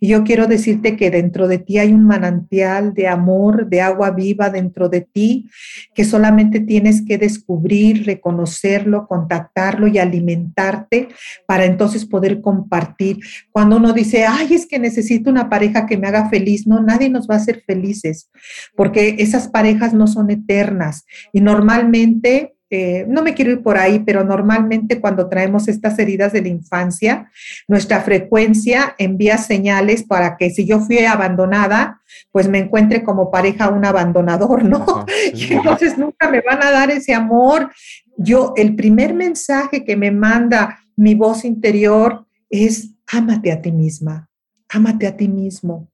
Y 0.00 0.08
yo 0.08 0.24
quiero 0.24 0.46
decirte 0.46 0.96
que 0.96 1.10
dentro 1.10 1.48
de 1.48 1.58
ti 1.58 1.78
hay 1.78 1.92
un 1.92 2.04
manantial 2.04 2.94
de 2.94 3.08
amor, 3.08 3.68
de 3.68 3.80
agua 3.80 4.10
viva 4.10 4.50
dentro 4.50 4.88
de 4.88 5.02
ti, 5.02 5.48
que 5.94 6.04
solamente 6.04 6.60
tienes 6.60 7.02
que 7.06 7.18
descubrir, 7.18 8.06
reconocerlo, 8.06 9.06
contactarlo 9.06 9.86
y 9.86 9.98
alimentarte 9.98 11.08
para 11.46 11.64
entonces 11.64 12.04
poder 12.04 12.40
compartir. 12.40 13.18
Cuando 13.50 13.76
uno 13.76 13.92
dice, 13.92 14.11
dice, 14.12 14.26
ay, 14.26 14.54
es 14.54 14.66
que 14.66 14.78
necesito 14.78 15.30
una 15.30 15.48
pareja 15.48 15.86
que 15.86 15.96
me 15.96 16.08
haga 16.08 16.28
feliz. 16.28 16.66
No, 16.66 16.80
nadie 16.80 17.08
nos 17.08 17.28
va 17.28 17.34
a 17.34 17.38
hacer 17.38 17.62
felices, 17.66 18.30
porque 18.76 19.16
esas 19.18 19.48
parejas 19.48 19.94
no 19.94 20.06
son 20.06 20.30
eternas. 20.30 21.06
Y 21.32 21.40
normalmente, 21.40 22.54
eh, 22.70 23.06
no 23.08 23.22
me 23.22 23.34
quiero 23.34 23.52
ir 23.52 23.62
por 23.62 23.78
ahí, 23.78 24.00
pero 24.00 24.24
normalmente 24.24 25.00
cuando 25.00 25.28
traemos 25.28 25.68
estas 25.68 25.98
heridas 25.98 26.32
de 26.32 26.42
la 26.42 26.48
infancia, 26.48 27.30
nuestra 27.68 28.00
frecuencia 28.00 28.94
envía 28.98 29.38
señales 29.38 30.02
para 30.04 30.36
que 30.36 30.50
si 30.50 30.66
yo 30.66 30.80
fui 30.80 30.98
abandonada, 30.98 32.00
pues 32.30 32.48
me 32.48 32.58
encuentre 32.58 33.02
como 33.02 33.30
pareja 33.30 33.68
un 33.68 33.84
abandonador, 33.84 34.64
¿no? 34.64 35.06
y 35.34 35.54
entonces 35.54 35.96
nunca 35.96 36.30
me 36.30 36.40
van 36.40 36.62
a 36.62 36.70
dar 36.70 36.90
ese 36.90 37.14
amor. 37.14 37.70
Yo, 38.18 38.52
el 38.56 38.74
primer 38.74 39.14
mensaje 39.14 39.84
que 39.84 39.96
me 39.96 40.10
manda 40.10 40.78
mi 40.96 41.14
voz 41.14 41.44
interior 41.44 42.26
es 42.50 42.90
ámate 43.12 43.52
a 43.52 43.60
ti 43.60 43.70
misma, 43.70 44.28
ámate 44.68 45.06
a 45.06 45.16
ti 45.16 45.28
mismo, 45.28 45.88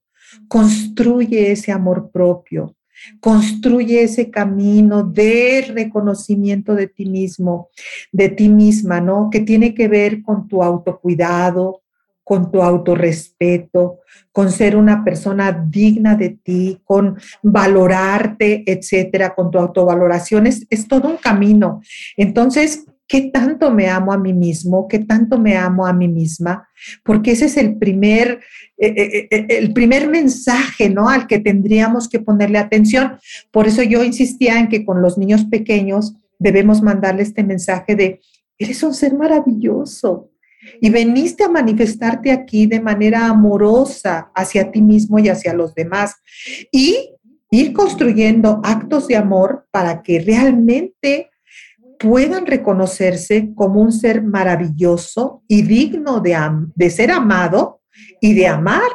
construye 0.47 1.51
ese 1.51 1.71
amor 1.71 2.11
propio, 2.11 2.75
construye 3.19 4.03
ese 4.03 4.29
camino 4.29 5.03
de 5.03 5.65
reconocimiento 5.73 6.75
de 6.75 6.87
ti 6.87 7.05
mismo, 7.05 7.69
de 8.11 8.29
ti 8.29 8.49
misma, 8.49 9.01
¿no? 9.01 9.29
Que 9.29 9.41
tiene 9.41 9.73
que 9.73 9.87
ver 9.87 10.21
con 10.21 10.47
tu 10.47 10.63
autocuidado, 10.63 11.81
con 12.23 12.51
tu 12.51 12.61
autorrespeto, 12.61 13.99
con 14.31 14.51
ser 14.51 14.75
una 14.75 15.03
persona 15.03 15.51
digna 15.51 16.15
de 16.15 16.29
ti, 16.29 16.79
con 16.83 17.17
valorarte, 17.41 18.63
etcétera, 18.65 19.33
con 19.33 19.49
tu 19.49 19.57
autovaloración. 19.57 20.45
Es, 20.47 20.65
es 20.69 20.87
todo 20.87 21.09
un 21.09 21.17
camino. 21.17 21.81
Entonces, 22.15 22.85
¿Qué 23.09 23.31
tanto 23.33 23.71
me 23.71 23.89
amo 23.89 24.13
a 24.13 24.19
mí 24.19 24.33
mismo? 24.33 24.87
¿Qué 24.87 24.99
tanto 24.99 25.39
me 25.39 25.57
amo 25.57 25.87
a 25.87 25.93
mí 25.93 26.07
misma? 26.07 26.69
Porque 27.03 27.31
ese 27.31 27.45
es 27.45 27.57
el 27.57 27.75
primer, 27.79 28.39
eh, 28.77 28.93
eh, 28.95 29.27
eh, 29.31 29.47
el 29.49 29.73
primer 29.73 30.07
mensaje, 30.07 30.91
¿no? 30.91 31.09
Al 31.09 31.25
que 31.25 31.39
tendríamos 31.39 32.07
que 32.07 32.19
ponerle 32.19 32.59
atención. 32.59 33.17
Por 33.49 33.67
eso 33.67 33.81
yo 33.81 34.03
insistía 34.03 34.59
en 34.59 34.69
que 34.69 34.85
con 34.85 35.01
los 35.01 35.17
niños 35.17 35.45
pequeños 35.45 36.17
debemos 36.37 36.83
mandarle 36.83 37.23
este 37.23 37.43
mensaje 37.43 37.95
de, 37.95 38.21
eres 38.59 38.83
un 38.83 38.93
ser 38.93 39.15
maravilloso 39.15 40.29
y 40.79 40.91
veniste 40.91 41.43
a 41.43 41.49
manifestarte 41.49 42.31
aquí 42.31 42.67
de 42.67 42.79
manera 42.79 43.25
amorosa 43.25 44.29
hacia 44.35 44.69
ti 44.69 44.83
mismo 44.83 45.17
y 45.17 45.29
hacia 45.29 45.53
los 45.53 45.73
demás. 45.73 46.13
Y 46.71 47.15
ir 47.49 47.73
construyendo 47.73 48.61
actos 48.63 49.07
de 49.07 49.15
amor 49.15 49.67
para 49.71 50.03
que 50.03 50.19
realmente 50.19 51.31
puedan 51.99 52.45
reconocerse 52.45 53.51
como 53.55 53.81
un 53.81 53.91
ser 53.91 54.23
maravilloso 54.23 55.43
y 55.47 55.61
digno 55.61 56.19
de, 56.21 56.37
de 56.75 56.89
ser 56.89 57.11
amado 57.11 57.81
y 58.21 58.33
de 58.33 58.47
amar 58.47 58.89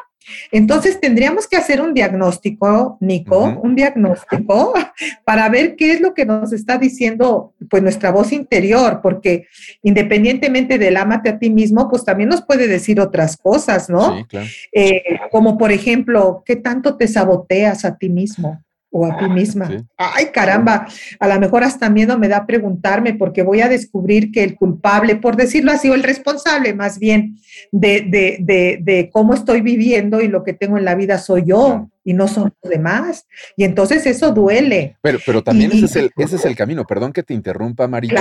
entonces 0.51 1.01
tendríamos 1.01 1.47
que 1.47 1.57
hacer 1.57 1.81
un 1.81 1.95
diagnóstico, 1.95 2.97
Nico, 3.01 3.61
un 3.63 3.75
diagnóstico 3.75 4.73
para 5.25 5.49
ver 5.49 5.77
qué 5.77 5.93
es 5.93 6.01
lo 6.01 6.15
que 6.15 6.25
nos 6.25 6.53
está 6.53 6.79
diciendo 6.79 7.55
pues 7.69 7.83
nuestra 7.83 8.11
voz 8.11 8.33
interior, 8.33 9.01
porque 9.03 9.47
independientemente 9.83 10.79
del 10.79 10.97
amate 10.97 11.31
a 11.31 11.39
ti 11.39 11.51
mismo, 11.51 11.89
pues 11.91 12.05
también 12.05 12.29
nos 12.29 12.43
puede 12.43 12.69
decir 12.69 13.01
otras 13.01 13.37
cosas, 13.37 13.91
¿no? 13.91 14.17
Sí, 14.17 14.25
claro. 14.25 14.47
Eh, 14.73 15.03
como 15.31 15.59
por 15.59 15.73
ejemplo, 15.73 16.43
¿qué 16.45 16.57
tanto 16.57 16.97
te 16.97 17.09
saboteas 17.09 17.85
a 17.85 17.97
ti 17.97 18.09
mismo? 18.09 18.63
O 18.97 19.05
a 19.07 19.19
ti 19.19 19.29
misma. 19.29 19.69
Ay, 19.97 20.27
caramba, 20.27 20.87
a 21.19 21.27
lo 21.27 21.41
mejor 21.41 21.65
hasta 21.65 21.91
miedo 21.91 22.17
me 22.17 22.29
da 22.29 22.47
preguntarme 22.47 23.15
porque 23.15 23.43
voy 23.43 23.61
a 23.61 23.69
descubrir 23.69 24.31
que 24.31 24.45
el 24.45 24.55
culpable, 24.55 25.17
por 25.17 25.35
decirlo 25.35 25.73
así, 25.73 25.91
o 25.91 25.95
el 25.95 26.05
responsable 26.05 26.75
más 26.75 27.01
bien 27.01 27.37
de, 27.73 28.07
de, 28.41 29.11
cómo 29.13 29.35
estoy 29.35 29.63
viviendo 29.63 30.21
y 30.21 30.29
lo 30.29 30.45
que 30.45 30.53
tengo 30.53 30.79
en 30.79 30.85
la 30.85 30.95
vida 30.95 31.19
soy 31.19 31.43
yo 31.45 31.89
y 32.05 32.15
no 32.15 32.29
son 32.29 32.53
los 32.63 32.71
demás. 32.71 33.27
Y 33.57 33.65
entonces 33.65 34.07
eso 34.07 34.31
duele. 34.31 34.97
Pero, 35.03 35.19
pero 35.27 35.43
también 35.43 35.73
ese, 35.73 35.87
es 35.87 35.97
el, 35.97 36.11
ese 36.17 36.37
es 36.37 36.45
el 36.45 36.55
camino. 36.55 36.85
Perdón 36.85 37.13
que 37.13 37.25
te 37.25 37.35
interrumpa, 37.35 37.89
Maricho, 37.89 38.15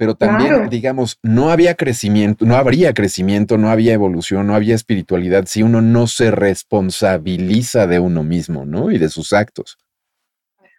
pero 0.00 0.16
también, 0.16 0.68
digamos, 0.68 1.20
no 1.22 1.50
había 1.50 1.76
crecimiento, 1.76 2.44
no 2.44 2.56
habría 2.56 2.92
crecimiento, 2.92 3.56
no 3.56 3.70
había 3.70 3.92
evolución, 3.92 4.48
no 4.48 4.56
había 4.56 4.74
espiritualidad 4.74 5.44
si 5.46 5.62
uno 5.62 5.80
no 5.80 6.08
se 6.08 6.32
responsabiliza 6.32 7.86
de 7.86 8.00
uno 8.00 8.24
mismo, 8.24 8.64
¿no? 8.64 8.90
Y 8.90 8.98
de 8.98 9.08
sus 9.10 9.32
actos. 9.32 9.78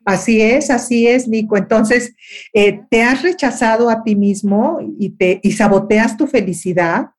Así 0.06 0.42
es, 0.42 0.70
así 0.70 1.08
es, 1.08 1.28
Nico. 1.28 1.58
Entonces, 1.58 2.16
eh, 2.54 2.82
te 2.90 3.04
has 3.04 3.22
rechazado 3.22 3.90
a 3.90 4.04
ti 4.04 4.16
mismo 4.16 4.80
y, 4.98 5.12
te, 5.12 5.40
y 5.44 5.52
saboteas 5.52 6.18
tu 6.18 6.28
felicidad. 6.28 7.10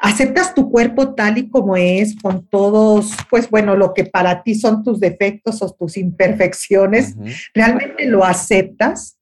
Aceptas 0.00 0.54
tu 0.54 0.70
cuerpo 0.70 1.14
tal 1.14 1.38
y 1.38 1.48
como 1.48 1.76
es, 1.76 2.16
con 2.16 2.46
todos, 2.48 3.12
pues 3.30 3.48
bueno, 3.48 3.76
lo 3.76 3.94
que 3.94 4.04
para 4.04 4.42
ti 4.42 4.54
son 4.54 4.82
tus 4.82 5.00
defectos 5.00 5.62
o 5.62 5.72
tus 5.72 5.96
imperfecciones. 5.96 7.14
Realmente 7.54 8.06
lo 8.06 8.24
aceptas. 8.24 9.18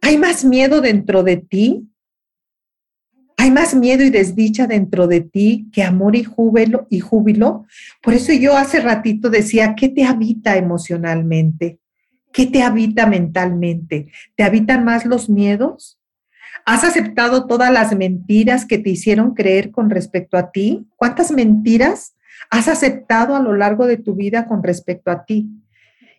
Hay 0.00 0.18
más 0.18 0.44
miedo 0.44 0.80
dentro 0.80 1.22
de 1.22 1.36
ti. 1.36 1.88
Hay 3.36 3.50
más 3.50 3.74
miedo 3.74 4.02
y 4.02 4.10
desdicha 4.10 4.66
dentro 4.66 5.06
de 5.06 5.20
ti 5.20 5.68
que 5.72 5.82
amor 5.82 6.16
y 6.16 6.24
júbilo, 6.24 6.86
y 6.88 7.00
júbilo. 7.00 7.66
Por 8.02 8.14
eso 8.14 8.32
yo 8.32 8.56
hace 8.56 8.80
ratito 8.80 9.28
decía, 9.28 9.74
¿qué 9.76 9.88
te 9.88 10.04
habita 10.04 10.56
emocionalmente? 10.56 11.78
¿Qué 12.34 12.46
te 12.46 12.64
habita 12.64 13.06
mentalmente? 13.06 14.10
¿Te 14.34 14.42
habitan 14.42 14.84
más 14.84 15.06
los 15.06 15.30
miedos? 15.30 16.00
¿Has 16.66 16.82
aceptado 16.82 17.46
todas 17.46 17.72
las 17.72 17.96
mentiras 17.96 18.66
que 18.66 18.76
te 18.76 18.90
hicieron 18.90 19.34
creer 19.34 19.70
con 19.70 19.88
respecto 19.88 20.36
a 20.36 20.50
ti? 20.50 20.84
¿Cuántas 20.96 21.30
mentiras 21.30 22.16
has 22.50 22.66
aceptado 22.66 23.36
a 23.36 23.40
lo 23.40 23.54
largo 23.54 23.86
de 23.86 23.98
tu 23.98 24.16
vida 24.16 24.46
con 24.46 24.64
respecto 24.64 25.12
a 25.12 25.24
ti? 25.24 25.48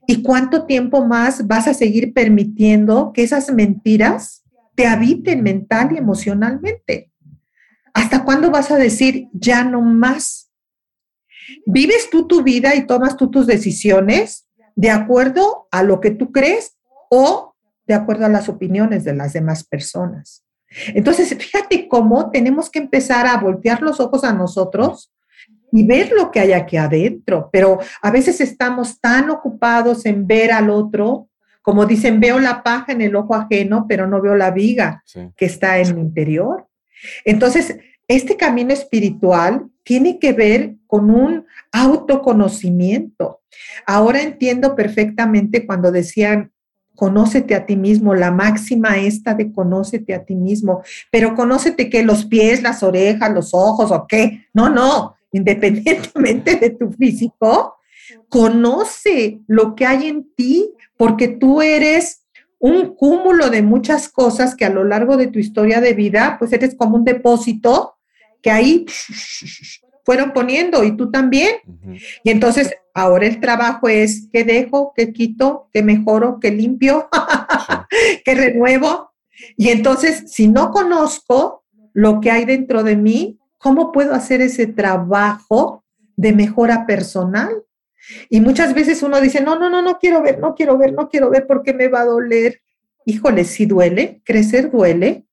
¿Y 0.07 0.21
cuánto 0.21 0.65
tiempo 0.65 1.05
más 1.05 1.47
vas 1.47 1.67
a 1.67 1.73
seguir 1.73 2.13
permitiendo 2.13 3.11
que 3.11 3.23
esas 3.23 3.51
mentiras 3.51 4.45
te 4.75 4.87
habiten 4.87 5.43
mental 5.43 5.89
y 5.93 5.97
emocionalmente? 5.97 7.11
¿Hasta 7.93 8.23
cuándo 8.23 8.51
vas 8.51 8.71
a 8.71 8.77
decir 8.77 9.27
ya 9.33 9.65
no 9.65 9.81
más? 9.81 10.49
¿Vives 11.65 12.09
tú 12.09 12.25
tu 12.25 12.41
vida 12.41 12.73
y 12.73 12.87
tomas 12.87 13.17
tú 13.17 13.29
tus 13.29 13.47
decisiones? 13.47 14.44
De 14.75 14.91
acuerdo 14.91 15.67
a 15.71 15.83
lo 15.83 15.99
que 15.99 16.11
tú 16.11 16.31
crees 16.31 16.77
o 17.09 17.55
de 17.87 17.93
acuerdo 17.93 18.25
a 18.25 18.29
las 18.29 18.49
opiniones 18.49 19.03
de 19.03 19.13
las 19.13 19.33
demás 19.33 19.63
personas. 19.63 20.43
Entonces, 20.87 21.35
fíjate 21.35 21.87
cómo 21.87 22.31
tenemos 22.31 22.69
que 22.69 22.79
empezar 22.79 23.27
a 23.27 23.37
voltear 23.37 23.81
los 23.81 23.99
ojos 23.99 24.23
a 24.23 24.33
nosotros 24.33 25.11
y 25.71 25.85
ver 25.85 26.11
lo 26.11 26.31
que 26.31 26.39
hay 26.39 26.53
aquí 26.53 26.77
adentro, 26.77 27.49
pero 27.51 27.79
a 28.01 28.11
veces 28.11 28.41
estamos 28.41 28.99
tan 28.99 29.29
ocupados 29.29 30.05
en 30.05 30.25
ver 30.25 30.51
al 30.51 30.69
otro, 30.69 31.29
como 31.61 31.85
dicen, 31.85 32.19
veo 32.19 32.39
la 32.39 32.63
paja 32.63 32.91
en 32.91 33.01
el 33.01 33.15
ojo 33.15 33.35
ajeno, 33.35 33.85
pero 33.87 34.07
no 34.07 34.21
veo 34.21 34.35
la 34.35 34.51
viga 34.51 35.03
que 35.35 35.45
está 35.45 35.79
en 35.79 35.95
mi 35.95 36.01
interior. 36.01 36.67
Entonces, 37.23 37.77
este 38.07 38.37
camino 38.37 38.71
espiritual 38.71 39.67
tiene 39.83 40.19
que 40.19 40.33
ver 40.33 40.75
con 40.87 41.09
un 41.09 41.45
autoconocimiento. 41.71 43.41
Ahora 43.85 44.21
entiendo 44.21 44.75
perfectamente 44.75 45.65
cuando 45.65 45.91
decían, 45.91 46.51
conócete 46.95 47.55
a 47.55 47.65
ti 47.65 47.75
mismo, 47.75 48.15
la 48.15 48.31
máxima 48.31 48.97
esta 48.97 49.33
de 49.33 49.51
conócete 49.51 50.13
a 50.13 50.23
ti 50.23 50.35
mismo, 50.35 50.81
pero 51.11 51.35
conócete 51.35 51.89
que 51.89 52.03
los 52.03 52.25
pies, 52.25 52.63
las 52.63 52.83
orejas, 52.83 53.33
los 53.33 53.53
ojos 53.53 53.91
o 53.91 54.05
qué. 54.07 54.45
No, 54.53 54.69
no, 54.69 55.15
independientemente 55.31 56.55
de 56.55 56.69
tu 56.71 56.91
físico, 56.91 57.75
conoce 58.29 59.39
lo 59.47 59.75
que 59.75 59.85
hay 59.85 60.07
en 60.07 60.33
ti, 60.35 60.71
porque 60.97 61.27
tú 61.27 61.61
eres 61.61 62.23
un 62.59 62.95
cúmulo 62.95 63.49
de 63.49 63.61
muchas 63.61 64.09
cosas 64.09 64.55
que 64.55 64.65
a 64.65 64.69
lo 64.69 64.83
largo 64.83 65.17
de 65.17 65.27
tu 65.27 65.39
historia 65.39 65.81
de 65.81 65.93
vida, 65.93 66.37
pues 66.39 66.53
eres 66.53 66.75
como 66.75 66.95
un 66.95 67.03
depósito 67.03 67.97
que 68.41 68.51
ahí 68.51 68.85
fueron 70.05 70.31
poniendo 70.33 70.83
y 70.83 70.95
tú 70.95 71.09
también. 71.09 71.55
Y 72.23 72.29
entonces 72.29 72.75
ahora 72.93 73.25
el 73.25 73.39
trabajo 73.39 73.89
es 73.89 74.29
qué 74.31 74.43
dejo, 74.43 74.93
qué 74.95 75.11
quito, 75.11 75.67
qué 75.73 75.81
mejoro, 75.81 76.39
qué 76.39 76.51
limpio, 76.51 77.09
qué 78.25 78.35
renuevo. 78.35 79.11
Y 79.57 79.69
entonces, 79.69 80.31
si 80.31 80.47
no 80.47 80.71
conozco 80.71 81.63
lo 81.91 82.21
que 82.21 82.31
hay 82.31 82.45
dentro 82.45 82.83
de 82.83 82.95
mí, 82.95 83.39
¿cómo 83.57 83.91
puedo 83.91 84.13
hacer 84.13 84.41
ese 84.41 84.67
trabajo 84.67 85.83
de 86.15 86.33
mejora 86.33 86.85
personal? 86.85 87.63
Y 88.29 88.41
muchas 88.41 88.75
veces 88.75 89.01
uno 89.01 89.19
dice, 89.19 89.41
no, 89.41 89.57
no, 89.57 89.71
no, 89.71 89.81
no 89.81 89.97
quiero 89.97 90.21
ver, 90.21 90.39
no 90.39 90.53
quiero 90.53 90.77
ver, 90.77 90.93
no 90.93 91.09
quiero 91.09 91.31
ver 91.31 91.47
porque 91.47 91.73
me 91.73 91.87
va 91.87 92.01
a 92.01 92.05
doler. 92.05 92.61
Híjole, 93.05 93.43
sí 93.43 93.65
duele, 93.65 94.21
crecer 94.23 94.71
duele, 94.71 95.25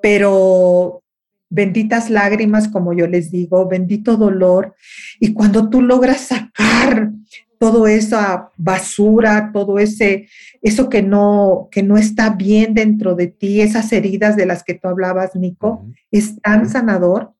pero 0.00 1.02
benditas 1.50 2.08
lágrimas, 2.08 2.68
como 2.68 2.94
yo 2.94 3.06
les 3.06 3.30
digo, 3.30 3.68
bendito 3.68 4.16
dolor. 4.16 4.74
Y 5.18 5.34
cuando 5.34 5.68
tú 5.68 5.82
logras 5.82 6.20
sacar 6.20 7.10
todo 7.58 7.86
esa 7.86 8.50
basura, 8.56 9.50
todo 9.52 9.78
ese 9.78 10.28
eso 10.62 10.88
que 10.88 11.02
no 11.02 11.68
que 11.70 11.82
no 11.82 11.98
está 11.98 12.30
bien 12.30 12.72
dentro 12.72 13.14
de 13.14 13.26
ti, 13.26 13.60
esas 13.60 13.92
heridas 13.92 14.36
de 14.36 14.46
las 14.46 14.64
que 14.64 14.74
tú 14.74 14.88
hablabas, 14.88 15.34
Nico, 15.34 15.84
es 16.10 16.40
tan 16.40 16.70
sanador 16.70 17.34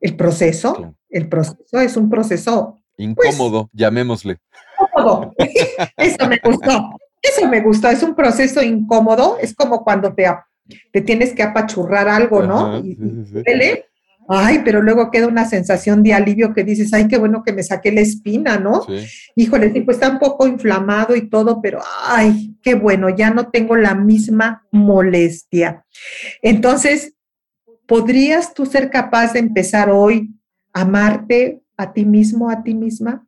el 0.00 0.14
proceso. 0.14 0.94
El 1.08 1.28
proceso 1.28 1.80
es 1.80 1.96
un 1.96 2.10
proceso 2.10 2.78
pues, 2.96 3.08
incómodo, 3.08 3.70
llamémosle. 3.72 4.38
Incómodo. 4.80 5.34
Eso 5.96 6.28
me 6.28 6.38
gustó. 6.44 6.90
Eso 7.22 7.48
me 7.48 7.60
gustó. 7.60 7.88
Es 7.88 8.02
un 8.02 8.14
proceso 8.14 8.62
incómodo. 8.62 9.38
Es 9.40 9.54
como 9.54 9.82
cuando 9.82 10.14
te 10.14 10.26
te 10.92 11.00
tienes 11.00 11.32
que 11.32 11.42
apachurrar 11.42 12.08
algo, 12.08 12.42
¿no? 12.42 12.78
y, 12.78 12.96
Ay, 14.26 14.62
pero 14.64 14.80
luego 14.80 15.10
queda 15.10 15.26
una 15.26 15.44
sensación 15.44 16.02
de 16.02 16.14
alivio 16.14 16.54
que 16.54 16.64
dices, 16.64 16.92
ay, 16.94 17.08
qué 17.08 17.18
bueno 17.18 17.42
que 17.44 17.52
me 17.52 17.62
saqué 17.62 17.92
la 17.92 18.00
espina, 18.00 18.58
¿no? 18.58 18.86
Híjole, 19.36 19.72
sí, 19.72 19.82
pues 19.82 19.98
está 19.98 20.10
un 20.10 20.18
poco 20.18 20.46
inflamado 20.46 21.14
y 21.14 21.28
todo, 21.28 21.60
pero 21.60 21.80
ay, 22.06 22.56
qué 22.62 22.74
bueno, 22.74 23.10
ya 23.10 23.30
no 23.30 23.50
tengo 23.50 23.76
la 23.76 23.94
misma 23.94 24.66
molestia. 24.70 25.84
Entonces, 26.40 27.14
¿podrías 27.86 28.54
tú 28.54 28.64
ser 28.64 28.90
capaz 28.90 29.34
de 29.34 29.40
empezar 29.40 29.90
hoy 29.90 30.34
a 30.72 30.82
amarte 30.82 31.60
a 31.76 31.92
ti 31.92 32.06
mismo, 32.06 32.48
a 32.48 32.62
ti 32.62 32.74
misma? 32.74 33.26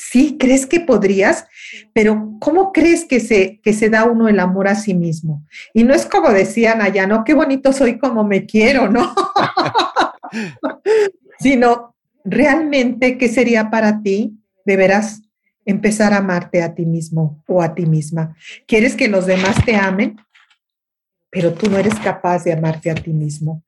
Sí, 0.00 0.36
crees 0.38 0.64
que 0.64 0.78
podrías, 0.78 1.48
pero 1.92 2.36
¿cómo 2.38 2.72
crees 2.72 3.04
que 3.04 3.18
se, 3.18 3.60
que 3.64 3.72
se 3.72 3.90
da 3.90 4.04
uno 4.04 4.28
el 4.28 4.38
amor 4.38 4.68
a 4.68 4.76
sí 4.76 4.94
mismo? 4.94 5.44
Y 5.74 5.82
no 5.82 5.92
es 5.92 6.06
como 6.06 6.30
decían 6.30 6.80
allá, 6.80 7.08
¿no? 7.08 7.24
Qué 7.24 7.34
bonito 7.34 7.72
soy 7.72 7.98
como 7.98 8.22
me 8.22 8.46
quiero, 8.46 8.88
¿no? 8.88 9.12
Sino, 11.40 11.96
realmente, 12.24 13.18
¿qué 13.18 13.28
sería 13.28 13.70
para 13.70 14.00
ti? 14.00 14.38
Deberás 14.64 15.20
empezar 15.64 16.12
a 16.12 16.18
amarte 16.18 16.62
a 16.62 16.76
ti 16.76 16.86
mismo 16.86 17.42
o 17.48 17.60
a 17.60 17.74
ti 17.74 17.84
misma. 17.84 18.36
¿Quieres 18.68 18.94
que 18.94 19.08
los 19.08 19.26
demás 19.26 19.64
te 19.64 19.74
amen? 19.74 20.16
Pero 21.28 21.52
tú 21.54 21.68
no 21.68 21.76
eres 21.76 21.98
capaz 21.98 22.44
de 22.44 22.52
amarte 22.52 22.88
a 22.88 22.94
ti 22.94 23.12
mismo. 23.12 23.64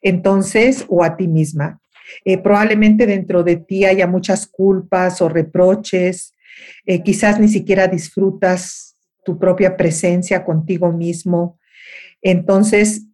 Entonces, 0.00 0.86
o 0.88 1.04
a 1.04 1.18
ti 1.18 1.28
misma. 1.28 1.80
Eh, 2.24 2.38
probablemente 2.38 3.06
dentro 3.06 3.42
de 3.42 3.56
ti 3.56 3.84
haya 3.84 4.06
muchas 4.06 4.46
culpas 4.46 5.20
o 5.20 5.28
reproches, 5.28 6.34
eh, 6.84 7.02
quizás 7.02 7.40
ni 7.40 7.48
siquiera 7.48 7.86
disfrutas 7.86 8.96
tu 9.24 9.38
propia 9.38 9.76
presencia 9.76 10.44
contigo 10.44 10.92
mismo. 10.92 11.58
Entonces, 12.22 13.06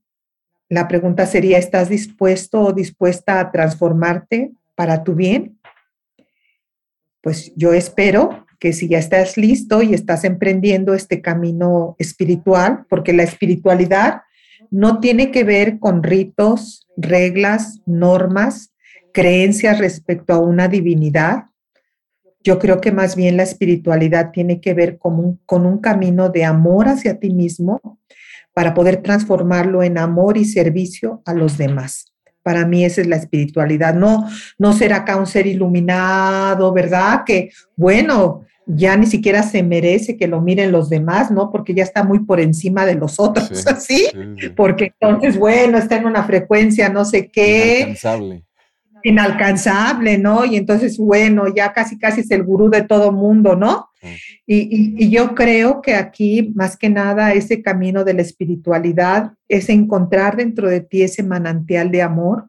la 0.69 0.89
pregunta 0.89 1.27
sería, 1.27 1.59
¿estás 1.59 1.89
dispuesto 1.89 2.61
o 2.61 2.73
dispuesta 2.73 3.41
a 3.41 3.51
transformarte 3.51 4.53
para 4.75 5.05
tu 5.05 5.15
bien? 5.15 5.59
Pues 7.21 7.53
yo 7.57 7.73
espero 7.73 8.47
que 8.59 8.73
si 8.73 8.89
ya 8.89 8.99
estás 8.99 9.37
listo 9.37 9.83
y 9.83 9.93
estás 9.93 10.25
emprendiendo 10.25 10.95
este 10.95 11.21
camino 11.21 11.97
espiritual, 11.99 12.87
porque 12.89 13.13
la 13.13 13.23
espiritualidad 13.23 14.23
no 14.71 15.01
tiene 15.01 15.31
que 15.31 15.45
ver 15.45 15.79
con 15.79 16.03
ritos, 16.03 16.87
reglas, 16.97 17.81
normas, 17.87 18.72
creencias 19.13 19.79
respecto 19.79 20.33
a 20.33 20.39
una 20.39 20.69
divinidad. 20.69 21.45
Yo 22.45 22.59
creo 22.59 22.81
que 22.81 22.93
más 22.93 23.15
bien 23.15 23.37
la 23.37 23.45
espiritualidad 23.45 24.33
tiene 24.33 24.61
que 24.61 24.75
ver 24.75 24.99
con 24.99 25.19
un, 25.19 25.41
con 25.47 25.65
un 25.67 25.79
camino 25.79 26.29
de 26.29 26.45
amor 26.45 26.89
hacia 26.89 27.19
ti 27.19 27.31
mismo 27.31 27.81
para 28.53 28.75
poder 28.75 28.99
transformarlo 29.03 29.83
en 29.83 29.99
amor 29.99 30.37
y 30.37 30.45
servicio 30.45 31.23
a 31.25 31.35
los 31.35 31.57
demás. 31.57 32.13
Para 32.43 32.67
mí 32.67 32.85
esa 32.85 33.01
es 33.01 33.07
la 33.07 33.17
espiritualidad, 33.17 33.95
no, 33.95 34.29
no 34.59 34.73
ser 34.73 34.93
acá 34.93 35.17
un 35.17 35.27
ser 35.27 35.47
iluminado, 35.47 36.73
¿verdad? 36.73 37.23
Que 37.25 37.51
bueno, 37.77 38.43
ya 38.67 38.97
ni 38.97 39.07
siquiera 39.07 39.43
se 39.43 39.63
merece 39.63 40.17
que 40.17 40.27
lo 40.27 40.41
miren 40.41 40.73
los 40.73 40.89
demás, 40.89 41.31
¿no? 41.31 41.51
Porque 41.51 41.75
ya 41.75 41.85
está 41.85 42.03
muy 42.03 42.21
por 42.21 42.41
encima 42.41 42.85
de 42.87 42.95
los 42.95 43.19
otros, 43.21 43.65
¿sí? 43.79 44.09
Porque 44.57 44.93
entonces, 44.99 45.39
bueno, 45.39 45.79
está 45.79 45.97
en 45.97 46.07
una 46.07 46.25
frecuencia 46.25 46.89
no 46.89 47.05
sé 47.05 47.29
qué. 47.29 47.79
Inalcanzable. 47.79 48.45
Inalcanzable, 49.05 50.19
¿no? 50.19 50.45
Y 50.45 50.57
entonces, 50.57 50.99
bueno, 50.99 51.45
ya 51.55 51.73
casi, 51.73 51.99
casi 51.99 52.21
es 52.21 52.31
el 52.31 52.43
gurú 52.43 52.71
de 52.71 52.83
todo 52.83 53.13
mundo, 53.13 53.57
¿no? 53.57 53.89
Y, 54.47 55.05
y, 55.05 55.11
yo 55.11 55.35
creo 55.35 55.81
que 55.81 55.95
aquí, 55.95 56.53
más 56.57 56.77
que 56.77 56.91
nada, 56.91 57.33
ese 57.35 57.63
camino 57.63 58.03
de 58.03 58.15
la 58.15 58.23
espiritualidad 58.23 59.33
es 59.49 59.69
encontrar 59.69 60.37
dentro 60.37 60.69
de 60.69 60.81
ti 60.81 61.03
ese 61.03 61.23
manantial 61.23 61.93
de 61.93 62.03
amor, 62.03 62.49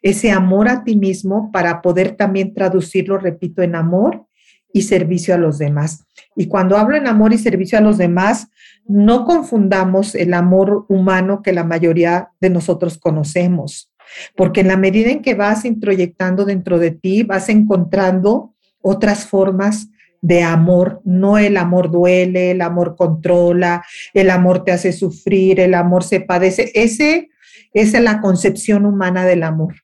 ese 0.00 0.30
amor 0.30 0.68
a 0.68 0.84
ti 0.84 0.94
mismo 0.96 1.50
para 1.50 1.82
poder 1.82 2.12
también 2.12 2.54
traducirlo, 2.54 3.18
repito, 3.18 3.62
en 3.62 3.74
amor 3.74 4.26
y 4.72 4.82
servicio 4.82 5.34
a 5.34 5.38
los 5.38 5.58
demás. 5.58 6.04
Y 6.34 6.46
cuando 6.46 6.76
hablo 6.76 6.96
en 6.96 7.06
amor 7.06 7.32
y 7.32 7.38
servicio 7.38 7.78
a 7.78 7.82
los 7.82 7.98
demás, 7.98 8.48
no 8.86 9.24
confundamos 9.24 10.14
el 10.14 10.34
amor 10.34 10.86
humano 10.88 11.42
que 11.42 11.52
la 11.52 11.64
mayoría 11.64 12.30
de 12.40 12.50
nosotros 12.50 12.98
conocemos, 12.98 13.91
porque 14.36 14.60
en 14.60 14.68
la 14.68 14.76
medida 14.76 15.10
en 15.10 15.22
que 15.22 15.34
vas 15.34 15.64
introyectando 15.64 16.44
dentro 16.44 16.78
de 16.78 16.90
ti, 16.90 17.22
vas 17.22 17.48
encontrando 17.48 18.54
otras 18.80 19.26
formas 19.26 19.88
de 20.20 20.42
amor, 20.42 21.00
no 21.04 21.36
el 21.36 21.56
amor 21.56 21.90
duele, 21.90 22.52
el 22.52 22.62
amor 22.62 22.94
controla, 22.96 23.84
el 24.14 24.30
amor 24.30 24.64
te 24.64 24.72
hace 24.72 24.92
sufrir, 24.92 25.58
el 25.58 25.74
amor 25.74 26.04
se 26.04 26.20
padece. 26.20 26.70
Ese, 26.74 27.30
esa 27.74 27.98
es 27.98 28.04
la 28.04 28.20
concepción 28.20 28.86
humana 28.86 29.26
del 29.26 29.42
amor. 29.42 29.74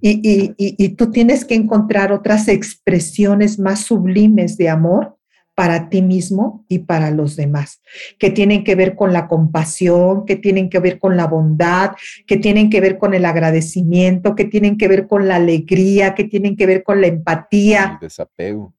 Y, 0.00 0.54
y, 0.56 0.88
tú 0.90 1.10
tienes 1.10 1.44
que 1.44 1.54
encontrar 1.54 2.12
otras 2.12 2.48
expresiones 2.48 3.58
más 3.58 3.80
sublimes 3.80 4.56
de 4.56 4.68
amor 4.68 5.17
para 5.58 5.88
ti 5.88 6.02
mismo 6.02 6.64
y 6.68 6.78
para 6.78 7.10
los 7.10 7.34
demás, 7.34 7.82
que 8.16 8.30
tienen 8.30 8.62
que 8.62 8.76
ver 8.76 8.94
con 8.94 9.12
la 9.12 9.26
compasión, 9.26 10.24
que 10.24 10.36
tienen 10.36 10.70
que 10.70 10.78
ver 10.78 11.00
con 11.00 11.16
la 11.16 11.26
bondad, 11.26 11.96
que 12.28 12.36
tienen 12.36 12.70
que 12.70 12.80
ver 12.80 12.96
con 12.96 13.12
el 13.12 13.24
agradecimiento, 13.24 14.36
que 14.36 14.44
tienen 14.44 14.78
que 14.78 14.86
ver 14.86 15.08
con 15.08 15.26
la 15.26 15.34
alegría, 15.34 16.14
que 16.14 16.22
tienen 16.22 16.54
que 16.54 16.64
ver 16.64 16.84
con 16.84 17.00
la 17.00 17.08
empatía. 17.08 17.98
El 18.00 18.06
desapego. 18.06 18.72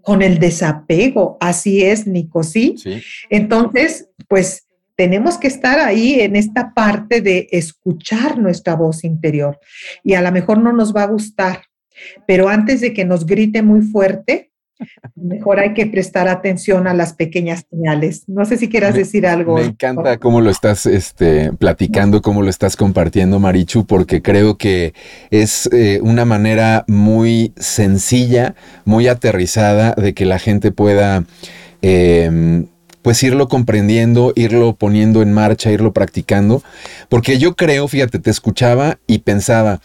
Con 0.00 0.22
el 0.22 0.38
desapego, 0.38 1.38
así 1.40 1.82
es, 1.82 2.06
Nico, 2.06 2.44
¿sí? 2.44 2.76
sí. 2.78 3.02
Entonces, 3.28 4.08
pues 4.28 4.68
tenemos 4.94 5.38
que 5.38 5.48
estar 5.48 5.80
ahí 5.80 6.20
en 6.20 6.36
esta 6.36 6.72
parte 6.72 7.20
de 7.20 7.48
escuchar 7.50 8.38
nuestra 8.38 8.76
voz 8.76 9.02
interior. 9.02 9.58
Y 10.04 10.14
a 10.14 10.22
lo 10.22 10.30
mejor 10.30 10.58
no 10.58 10.72
nos 10.72 10.94
va 10.94 11.02
a 11.02 11.08
gustar, 11.08 11.62
pero 12.28 12.48
antes 12.48 12.80
de 12.80 12.94
que 12.94 13.04
nos 13.04 13.26
grite 13.26 13.62
muy 13.62 13.82
fuerte, 13.82 14.52
mejor 15.14 15.60
hay 15.60 15.74
que 15.74 15.86
prestar 15.86 16.28
atención 16.28 16.86
a 16.86 16.94
las 16.94 17.12
pequeñas 17.12 17.66
señales. 17.70 18.24
No 18.28 18.44
sé 18.44 18.56
si 18.56 18.68
quieras 18.68 18.94
decir 18.94 19.26
algo. 19.26 19.56
Me 19.56 19.64
encanta 19.64 20.18
cómo 20.18 20.40
lo 20.40 20.50
estás 20.50 20.86
este, 20.86 21.52
platicando, 21.52 22.22
cómo 22.22 22.42
lo 22.42 22.50
estás 22.50 22.76
compartiendo, 22.76 23.38
Marichu, 23.38 23.86
porque 23.86 24.22
creo 24.22 24.56
que 24.56 24.94
es 25.30 25.68
eh, 25.72 26.00
una 26.02 26.24
manera 26.24 26.84
muy 26.88 27.52
sencilla, 27.56 28.54
muy 28.84 29.08
aterrizada 29.08 29.92
de 29.92 30.14
que 30.14 30.26
la 30.26 30.38
gente 30.38 30.72
pueda... 30.72 31.24
Em, 31.82 32.66
pues 33.06 33.22
irlo 33.22 33.46
comprendiendo, 33.46 34.32
irlo 34.34 34.74
poniendo 34.74 35.22
en 35.22 35.32
marcha, 35.32 35.70
irlo 35.70 35.92
practicando. 35.92 36.64
Porque 37.08 37.38
yo 37.38 37.54
creo, 37.54 37.86
fíjate, 37.86 38.18
te 38.18 38.30
escuchaba 38.30 38.98
y 39.06 39.18
pensaba, 39.18 39.80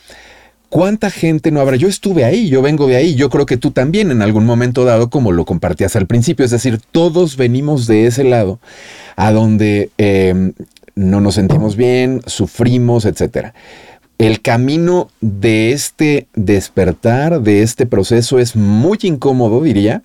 ¿cuánta 0.72 1.12
gente 1.12 1.52
no 1.52 1.60
habrá? 1.60 1.76
Yo 1.76 1.90
estuve 1.90 2.24
ahí, 2.24 2.48
yo 2.48 2.62
vengo 2.62 2.88
de 2.88 2.96
ahí, 2.96 3.14
yo 3.14 3.30
creo 3.30 3.46
que 3.46 3.58
tú 3.58 3.72
también 3.72 4.10
en 4.10 4.22
algún 4.22 4.46
momento 4.46 4.86
dado, 4.86 5.10
como 5.10 5.34
lo 5.34 5.46
compartías 5.46 5.96
al 5.98 6.08
principio, 6.08 6.46
es 6.46 6.52
decir, 6.52 6.80
todos 6.92 7.36
venimos 7.36 7.88
de 7.88 8.08
ese 8.08 8.24
lado, 8.24 8.60
a 9.18 9.34
donde 9.34 9.92
em, 9.98 10.54
no 10.96 11.20
nos 11.20 11.36
sentimos 11.36 11.76
bien, 11.76 12.22
sufrimos, 12.26 13.06
etcétera. 13.06 13.54
El 14.18 14.42
camino 14.42 15.10
de 15.20 15.74
este 15.74 16.28
despertar, 16.36 17.42
de 17.42 17.64
este 17.64 17.86
proceso, 17.86 18.40
es 18.40 18.56
muy 18.56 18.98
incómodo, 19.04 19.62
diría, 19.62 20.04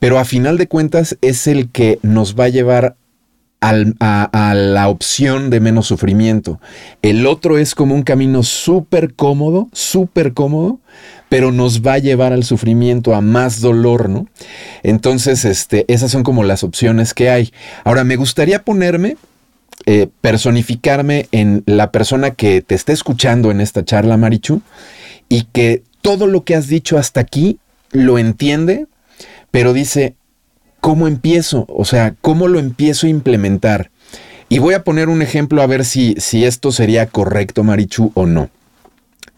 pero 0.00 0.18
a 0.18 0.24
final 0.24 0.58
de 0.58 0.66
cuentas 0.66 1.16
es 1.22 1.46
el 1.46 1.70
que 1.70 2.00
nos 2.02 2.34
va 2.34 2.44
a 2.44 2.48
llevar 2.48 2.96
a, 3.60 4.54
la 4.54 4.88
opción 4.88 5.50
de 5.50 5.60
menos 5.60 5.86
sufrimiento. 5.86 6.60
El 7.02 7.26
otro 7.26 7.58
es 7.58 7.74
como 7.74 7.94
un 7.94 8.02
camino 8.02 8.42
súper 8.42 9.14
cómodo, 9.14 9.68
súper 9.72 10.32
cómodo, 10.32 10.80
pero 11.28 11.52
nos 11.52 11.82
va 11.82 11.94
a 11.94 11.98
llevar 11.98 12.32
al 12.32 12.44
sufrimiento, 12.44 13.14
a 13.14 13.20
más 13.20 13.60
dolor, 13.60 14.08
¿no? 14.08 14.26
Entonces, 14.82 15.44
este, 15.44 15.84
esas 15.88 16.10
son 16.10 16.22
como 16.22 16.42
las 16.42 16.64
opciones 16.64 17.14
que 17.14 17.30
hay. 17.30 17.52
Ahora, 17.84 18.04
me 18.04 18.16
gustaría 18.16 18.64
ponerme 18.64 19.16
eh, 19.86 20.08
personificarme 20.20 21.28
en 21.32 21.62
la 21.66 21.90
persona 21.90 22.32
que 22.32 22.60
te 22.62 22.74
está 22.74 22.92
escuchando 22.92 23.50
en 23.50 23.60
esta 23.60 23.84
charla, 23.84 24.16
Marichu, 24.16 24.62
y 25.28 25.44
que 25.52 25.82
todo 26.02 26.26
lo 26.26 26.44
que 26.44 26.54
has 26.54 26.66
dicho 26.66 26.98
hasta 26.98 27.20
aquí 27.20 27.58
lo 27.90 28.18
entiende, 28.18 28.86
pero 29.50 29.72
dice, 29.72 30.14
¿cómo 30.80 31.08
empiezo? 31.08 31.66
O 31.68 31.84
sea, 31.84 32.14
¿cómo 32.20 32.48
lo 32.48 32.58
empiezo 32.58 33.06
a 33.06 33.10
implementar? 33.10 33.90
Y 34.48 34.58
voy 34.58 34.74
a 34.74 34.82
poner 34.82 35.08
un 35.08 35.22
ejemplo 35.22 35.62
a 35.62 35.66
ver 35.66 35.84
si, 35.84 36.14
si 36.18 36.44
esto 36.44 36.72
sería 36.72 37.06
correcto, 37.06 37.62
Marichu, 37.62 38.10
o 38.14 38.26
no. 38.26 38.50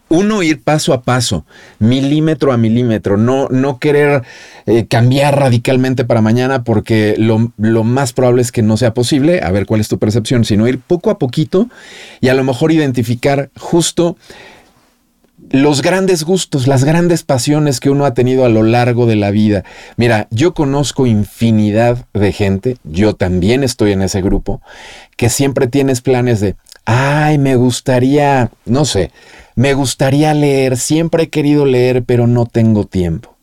Uno, 0.09 0.43
ir 0.43 0.61
paso 0.61 0.93
a 0.93 1.01
paso, 1.01 1.45
milímetro 1.79 2.51
a 2.51 2.57
milímetro, 2.57 3.17
no, 3.17 3.47
no 3.49 3.79
querer 3.79 4.21
eh, 4.67 4.85
cambiar 4.85 5.39
radicalmente 5.39 6.05
para 6.05 6.21
mañana 6.21 6.63
porque 6.63 7.15
lo, 7.17 7.51
lo, 7.57 7.83
más 7.83 8.13
probable 8.13 8.43
es 8.43 8.51
que 8.51 8.61
no 8.61 8.77
sea 8.77 8.93
posible, 8.93 9.41
a 9.41 9.49
ver 9.51 9.65
cuál 9.65 9.81
es 9.81 9.87
tu 9.87 9.97
percepción, 9.97 10.45
sino 10.45 10.67
ir 10.67 10.79
poco 10.79 11.09
a 11.09 11.17
poquito 11.17 11.67
y 12.21 12.27
a 12.27 12.35
lo 12.35 12.43
mejor 12.43 12.71
identificar 12.71 13.49
justo 13.57 14.15
los 15.49 15.81
grandes 15.81 16.23
gustos, 16.23 16.67
las 16.67 16.83
grandes 16.83 17.23
pasiones 17.23 17.79
que 17.79 17.89
uno 17.89 18.05
ha 18.05 18.13
tenido 18.13 18.45
a 18.45 18.49
lo 18.49 18.63
largo 18.63 19.05
de 19.05 19.15
la 19.15 19.31
vida. 19.31 19.63
Mira, 19.97 20.27
yo 20.31 20.53
conozco 20.53 21.05
infinidad 21.05 22.05
de 22.13 22.31
gente, 22.31 22.77
yo 22.83 23.15
también 23.15 23.63
estoy 23.63 23.91
en 23.91 24.01
ese 24.01 24.21
grupo, 24.21 24.61
que 25.15 25.29
siempre 25.29 25.67
tienes 25.67 26.01
planes 26.01 26.39
de, 26.39 26.55
ay, 26.85 27.37
me 27.37 27.55
gustaría, 27.55 28.51
no 28.65 28.85
sé, 28.85 29.11
me 29.55 29.73
gustaría 29.73 30.33
leer, 30.33 30.77
siempre 30.77 31.23
he 31.23 31.29
querido 31.29 31.65
leer, 31.65 32.03
pero 32.03 32.25
no 32.27 32.45
tengo 32.45 32.85
tiempo. 32.85 33.35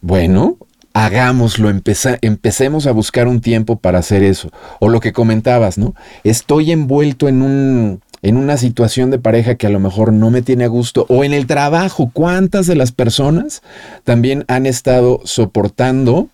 Bueno, 0.00 0.56
hagámoslo, 0.94 1.70
empecemos 1.70 2.86
a 2.86 2.92
buscar 2.92 3.28
un 3.28 3.40
tiempo 3.40 3.76
para 3.76 4.00
hacer 4.00 4.24
eso. 4.24 4.50
O 4.80 4.88
lo 4.88 5.00
que 5.00 5.12
comentabas, 5.12 5.78
¿no? 5.78 5.94
Estoy 6.24 6.72
envuelto 6.72 7.28
en 7.28 7.42
un 7.42 8.02
en 8.22 8.36
una 8.36 8.56
situación 8.56 9.10
de 9.10 9.18
pareja 9.18 9.56
que 9.56 9.66
a 9.66 9.70
lo 9.70 9.80
mejor 9.80 10.12
no 10.12 10.30
me 10.30 10.42
tiene 10.42 10.64
a 10.64 10.68
gusto 10.68 11.06
o 11.08 11.24
en 11.24 11.32
el 11.32 11.46
trabajo, 11.46 12.10
¿cuántas 12.12 12.66
de 12.66 12.76
las 12.76 12.92
personas 12.92 13.62
también 14.04 14.44
han 14.48 14.66
estado 14.66 15.20
soportando 15.24 16.28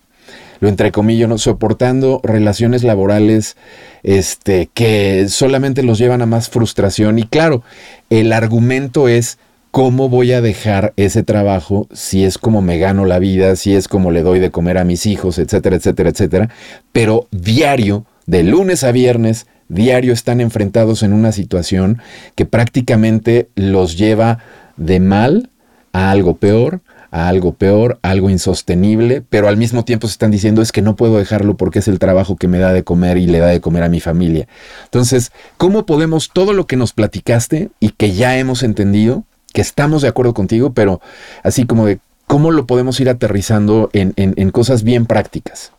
lo 0.59 0.67
entre 0.67 0.91
comillas, 0.91 1.29
¿no? 1.29 1.37
soportando 1.37 2.19
relaciones 2.23 2.83
laborales 2.83 3.55
este, 4.03 4.69
que 4.73 5.29
solamente 5.29 5.83
los 5.83 5.97
llevan 5.97 6.21
a 6.21 6.25
más 6.25 6.49
frustración. 6.49 7.17
Y 7.17 7.23
claro, 7.23 7.63
el 8.09 8.33
argumento 8.33 9.07
es 9.07 9.37
cómo 9.71 10.09
voy 10.09 10.33
a 10.33 10.41
dejar 10.41 10.93
ese 10.97 11.23
trabajo 11.23 11.87
si 11.93 12.25
es 12.25 12.37
como 12.37 12.61
me 12.61 12.77
gano 12.77 13.05
la 13.05 13.19
vida, 13.19 13.55
si 13.55 13.75
es 13.75 13.87
como 13.87 14.11
le 14.11 14.23
doy 14.23 14.39
de 14.39 14.51
comer 14.51 14.77
a 14.77 14.83
mis 14.83 15.05
hijos, 15.05 15.39
etcétera, 15.39 15.77
etcétera, 15.77 16.09
etcétera. 16.09 16.49
Pero 16.91 17.27
diario, 17.31 18.05
de 18.25 18.43
lunes 18.43 18.83
a 18.83 18.91
viernes, 18.91 19.47
diario 19.69 20.11
están 20.11 20.41
enfrentados 20.41 21.03
en 21.03 21.13
una 21.13 21.31
situación 21.31 22.01
que 22.35 22.45
prácticamente 22.45 23.49
los 23.55 23.97
lleva 23.97 24.39
de 24.77 24.99
mal 24.99 25.49
a 25.93 26.11
algo 26.11 26.35
peor, 26.35 26.81
a 27.11 27.27
algo 27.27 27.53
peor, 27.53 27.99
algo 28.01 28.29
insostenible, 28.29 29.23
pero 29.29 29.47
al 29.47 29.57
mismo 29.57 29.83
tiempo 29.83 30.07
se 30.07 30.13
están 30.13 30.31
diciendo 30.31 30.61
es 30.61 30.71
que 30.71 30.81
no 30.81 30.95
puedo 30.95 31.17
dejarlo 31.17 31.57
porque 31.57 31.79
es 31.79 31.87
el 31.87 31.99
trabajo 31.99 32.35
que 32.35 32.47
me 32.47 32.59
da 32.59 32.73
de 32.73 32.83
comer 32.83 33.17
y 33.17 33.27
le 33.27 33.39
da 33.39 33.47
de 33.47 33.61
comer 33.61 33.83
a 33.83 33.89
mi 33.89 33.99
familia. 33.99 34.47
Entonces, 34.85 35.31
¿cómo 35.57 35.85
podemos 35.85 36.29
todo 36.33 36.53
lo 36.53 36.67
que 36.67 36.75
nos 36.75 36.93
platicaste 36.93 37.69
y 37.79 37.89
que 37.89 38.13
ya 38.13 38.37
hemos 38.37 38.63
entendido, 38.63 39.23
que 39.53 39.61
estamos 39.61 40.01
de 40.01 40.09
acuerdo 40.09 40.33
contigo, 40.33 40.73
pero 40.73 41.01
así 41.43 41.65
como 41.65 41.85
de 41.85 41.99
cómo 42.27 42.51
lo 42.51 42.67
podemos 42.67 42.99
ir 42.99 43.09
aterrizando 43.09 43.89
en, 43.93 44.13
en, 44.15 44.51
cosas 44.51 44.83
bien 44.83 45.07
prácticas? 45.07 45.71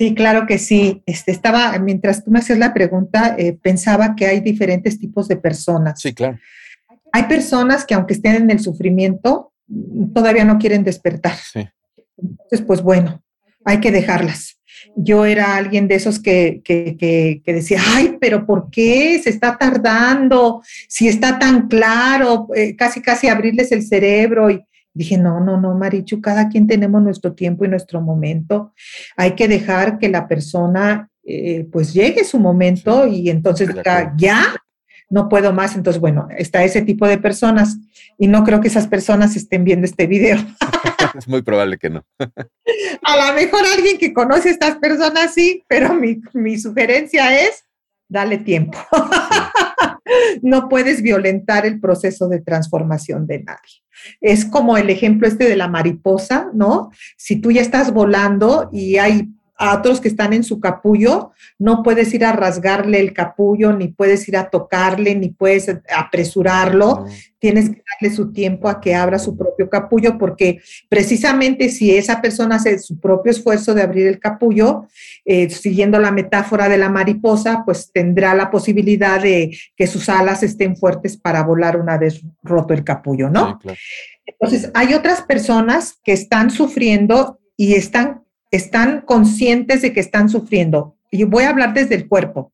Sí, 0.00 0.14
claro 0.14 0.46
que 0.46 0.56
sí. 0.56 1.02
Este, 1.04 1.30
estaba, 1.30 1.78
mientras 1.78 2.24
tú 2.24 2.30
me 2.30 2.38
hacías 2.38 2.58
la 2.58 2.72
pregunta, 2.72 3.34
eh, 3.36 3.52
pensaba 3.52 4.16
que 4.16 4.24
hay 4.24 4.40
diferentes 4.40 4.98
tipos 4.98 5.28
de 5.28 5.36
personas. 5.36 6.00
Sí, 6.00 6.14
claro. 6.14 6.38
Hay 7.12 7.24
personas 7.24 7.84
que 7.84 7.92
aunque 7.92 8.14
estén 8.14 8.36
en 8.36 8.50
el 8.50 8.60
sufrimiento, 8.60 9.52
todavía 10.14 10.46
no 10.46 10.58
quieren 10.58 10.84
despertar. 10.84 11.36
Entonces, 12.16 12.62
pues 12.66 12.80
bueno, 12.80 13.22
hay 13.62 13.80
que 13.80 13.90
dejarlas. 13.90 14.58
Yo 14.96 15.26
era 15.26 15.54
alguien 15.56 15.86
de 15.86 15.96
esos 15.96 16.18
que, 16.18 16.62
que, 16.64 17.42
decía, 17.44 17.82
ay, 17.94 18.16
pero 18.18 18.46
¿por 18.46 18.70
qué 18.70 19.20
se 19.22 19.28
está 19.28 19.58
tardando? 19.58 20.62
Si 20.88 21.08
está 21.08 21.38
tan 21.38 21.68
claro, 21.68 22.48
eh, 22.56 22.74
casi, 22.74 23.02
casi 23.02 23.28
abrirles 23.28 23.70
el 23.70 23.86
cerebro. 23.86 24.50
Y 24.50 24.64
dije, 24.92 25.18
no, 25.18 25.40
no, 25.40 25.60
no, 25.60 25.74
Marichu, 25.74 26.20
cada 26.20 26.48
quien 26.48 26.66
tenemos 26.66 27.02
nuestro 27.02 27.34
tiempo 27.34 27.64
y 27.64 27.68
nuestro 27.68 28.00
momento. 28.00 28.74
Hay 29.16 29.32
que 29.32 29.48
dejar 29.48 29.98
que 29.98 30.08
la 30.08 30.28
persona, 30.28 31.08
eh, 31.24 31.66
pues 31.70 31.92
llegue 31.92 32.24
su 32.24 32.38
momento 32.38 33.06
y 33.06 33.30
entonces 33.30 33.70
ya 34.16 34.54
no 35.08 35.28
puedo 35.28 35.52
más. 35.52 35.76
Entonces, 35.76 36.00
bueno, 36.00 36.28
está 36.36 36.64
ese 36.64 36.82
tipo 36.82 37.06
de 37.06 37.18
personas 37.18 37.76
y 38.18 38.28
no 38.28 38.44
creo 38.44 38.60
que 38.60 38.68
esas 38.68 38.86
personas 38.86 39.36
estén 39.36 39.64
viendo 39.64 39.86
este 39.86 40.06
video. 40.06 40.38
es 41.18 41.28
muy 41.28 41.42
probable 41.42 41.78
que 41.78 41.90
no. 41.90 42.04
a 42.18 43.26
lo 43.26 43.34
mejor 43.34 43.60
alguien 43.74 43.98
que 43.98 44.12
conoce 44.12 44.48
a 44.48 44.52
estas 44.52 44.76
personas 44.76 45.34
sí, 45.34 45.64
pero 45.68 45.94
mi, 45.94 46.20
mi 46.32 46.58
sugerencia 46.58 47.40
es, 47.40 47.64
dale 48.10 48.38
tiempo. 48.38 48.76
no 50.42 50.68
puedes 50.68 51.02
violentar 51.02 51.64
el 51.64 51.80
proceso 51.80 52.28
de 52.28 52.40
transformación 52.40 53.26
de 53.26 53.42
nadie. 53.42 53.82
Es 54.20 54.44
como 54.44 54.76
el 54.76 54.90
ejemplo 54.90 55.26
este 55.26 55.48
de 55.48 55.56
la 55.56 55.68
mariposa, 55.68 56.50
¿no? 56.52 56.90
Si 57.16 57.36
tú 57.36 57.50
ya 57.50 57.62
estás 57.62 57.92
volando 57.92 58.68
y 58.72 58.96
hay 58.98 59.28
a 59.60 59.76
otros 59.76 60.00
que 60.00 60.08
están 60.08 60.32
en 60.32 60.42
su 60.42 60.58
capullo, 60.58 61.32
no 61.58 61.82
puedes 61.82 62.14
ir 62.14 62.24
a 62.24 62.32
rasgarle 62.32 62.98
el 62.98 63.12
capullo, 63.12 63.74
ni 63.74 63.88
puedes 63.88 64.26
ir 64.26 64.38
a 64.38 64.48
tocarle, 64.48 65.14
ni 65.14 65.28
puedes 65.28 65.70
apresurarlo. 65.94 67.04
Tienes 67.38 67.68
que 67.68 67.82
darle 67.92 68.16
su 68.16 68.32
tiempo 68.32 68.70
a 68.70 68.80
que 68.80 68.94
abra 68.94 69.18
su 69.18 69.36
propio 69.36 69.68
capullo, 69.68 70.16
porque 70.16 70.62
precisamente 70.88 71.68
si 71.68 71.94
esa 71.94 72.22
persona 72.22 72.56
hace 72.56 72.78
su 72.78 72.98
propio 72.98 73.32
esfuerzo 73.32 73.74
de 73.74 73.82
abrir 73.82 74.06
el 74.06 74.18
capullo, 74.18 74.86
eh, 75.26 75.50
siguiendo 75.50 75.98
la 75.98 76.10
metáfora 76.10 76.66
de 76.70 76.78
la 76.78 76.88
mariposa, 76.88 77.62
pues 77.66 77.90
tendrá 77.92 78.34
la 78.34 78.50
posibilidad 78.50 79.20
de 79.20 79.54
que 79.76 79.86
sus 79.86 80.08
alas 80.08 80.42
estén 80.42 80.74
fuertes 80.74 81.18
para 81.18 81.42
volar 81.42 81.78
una 81.78 81.98
vez 81.98 82.22
roto 82.42 82.72
el 82.72 82.82
capullo, 82.82 83.28
¿no? 83.28 83.60
Entonces, 84.24 84.70
hay 84.72 84.94
otras 84.94 85.20
personas 85.20 85.98
que 86.02 86.12
están 86.12 86.50
sufriendo 86.50 87.38
y 87.58 87.74
están 87.74 88.22
están 88.50 89.02
conscientes 89.02 89.82
de 89.82 89.92
que 89.92 90.00
están 90.00 90.28
sufriendo. 90.28 90.96
Y 91.10 91.24
voy 91.24 91.44
a 91.44 91.50
hablar 91.50 91.74
desde 91.74 91.94
el 91.94 92.08
cuerpo. 92.08 92.52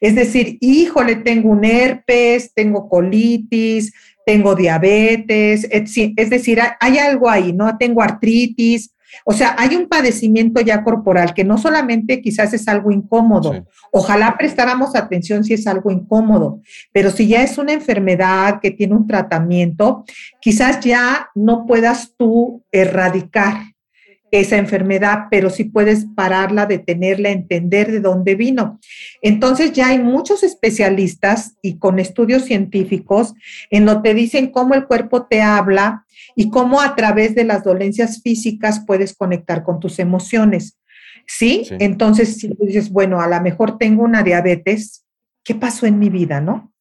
Es 0.00 0.14
decir, 0.14 0.58
híjole, 0.60 1.16
tengo 1.16 1.50
un 1.50 1.64
herpes, 1.64 2.52
tengo 2.54 2.88
colitis, 2.88 3.92
tengo 4.26 4.54
diabetes, 4.54 5.66
es 5.70 6.30
decir, 6.30 6.60
hay 6.80 6.98
algo 6.98 7.28
ahí, 7.28 7.52
¿no? 7.52 7.76
Tengo 7.78 8.02
artritis. 8.02 8.92
O 9.24 9.32
sea, 9.32 9.56
hay 9.58 9.74
un 9.74 9.88
padecimiento 9.88 10.60
ya 10.60 10.84
corporal 10.84 11.34
que 11.34 11.42
no 11.42 11.58
solamente 11.58 12.20
quizás 12.20 12.52
es 12.54 12.68
algo 12.68 12.92
incómodo. 12.92 13.66
Ojalá 13.90 14.36
prestáramos 14.38 14.94
atención 14.94 15.42
si 15.42 15.54
es 15.54 15.66
algo 15.66 15.90
incómodo, 15.90 16.60
pero 16.92 17.10
si 17.10 17.26
ya 17.26 17.42
es 17.42 17.58
una 17.58 17.72
enfermedad 17.72 18.60
que 18.60 18.70
tiene 18.70 18.94
un 18.94 19.08
tratamiento, 19.08 20.04
quizás 20.40 20.78
ya 20.80 21.28
no 21.34 21.66
puedas 21.66 22.14
tú 22.16 22.62
erradicar 22.70 23.69
esa 24.30 24.56
enfermedad, 24.56 25.26
pero 25.30 25.50
sí 25.50 25.64
puedes 25.64 26.06
pararla, 26.14 26.66
detenerla, 26.66 27.30
entender 27.30 27.90
de 27.90 28.00
dónde 28.00 28.34
vino. 28.34 28.78
Entonces 29.22 29.72
ya 29.72 29.88
hay 29.88 29.98
muchos 29.98 30.42
especialistas 30.42 31.56
y 31.62 31.78
con 31.78 31.98
estudios 31.98 32.44
científicos 32.44 33.34
en 33.70 33.86
donde 33.86 34.10
te 34.10 34.14
dicen 34.14 34.50
cómo 34.50 34.74
el 34.74 34.86
cuerpo 34.86 35.26
te 35.26 35.42
habla 35.42 36.04
y 36.36 36.50
cómo 36.50 36.80
a 36.80 36.94
través 36.94 37.34
de 37.34 37.44
las 37.44 37.64
dolencias 37.64 38.22
físicas 38.22 38.84
puedes 38.86 39.14
conectar 39.14 39.62
con 39.62 39.80
tus 39.80 39.98
emociones. 39.98 40.76
¿Sí? 41.26 41.62
Entonces, 41.78 42.38
si 42.38 42.48
tú 42.48 42.64
dices, 42.64 42.90
bueno, 42.90 43.20
a 43.20 43.28
lo 43.28 43.40
mejor 43.40 43.78
tengo 43.78 44.02
una 44.02 44.22
diabetes, 44.22 45.04
¿qué 45.44 45.54
pasó 45.54 45.86
en 45.86 45.98
mi 45.98 46.08
vida, 46.08 46.40
no? 46.40 46.72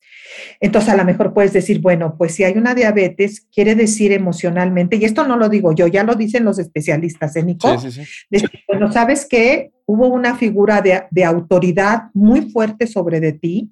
Entonces, 0.62 0.90
a 0.90 0.98
lo 0.98 1.06
mejor 1.06 1.34
puedes 1.34 1.54
decir, 1.54 1.80
bueno, 1.80 2.16
pues 2.18 2.34
si 2.36 2.44
hay 2.44 2.58
una 2.58 2.76
diabetes, 2.76 3.48
quiere 3.54 3.76
decir 3.76 4.12
emocionalmente, 4.12 4.98
y 4.98 5.06
esto 5.06 5.26
no 5.26 5.38
lo 5.38 5.48
digo 5.48 5.74
yo, 5.74 5.88
ya 5.88 6.04
lo 6.04 6.16
dicen 6.16 6.44
los 6.44 6.60
especialistas, 6.60 7.36
¿eh, 7.38 7.44
Nico? 7.44 7.80
Sí, 7.80 7.92
sí, 7.92 8.06
sí. 8.06 8.46
bueno, 8.68 8.92
¿sabes 8.92 9.26
que 9.26 9.72
Hubo 9.92 10.06
una 10.06 10.36
figura 10.36 10.84
de, 10.84 11.26
autoridad 11.26 12.12
muy 12.14 12.52
fuerte 12.52 12.86
sobre 12.86 13.20
de 13.20 13.34
ti, 13.34 13.72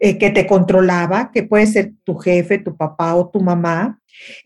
eh, 0.00 0.16
que 0.16 0.30
te 0.30 0.46
controlaba, 0.46 1.30
que 1.30 1.42
puede 1.42 1.66
ser 1.66 1.92
tu 2.04 2.14
jefe, 2.16 2.56
tu 2.56 2.74
papá 2.74 3.14
o 3.14 3.28
tu 3.28 3.42
mamá, 3.42 4.00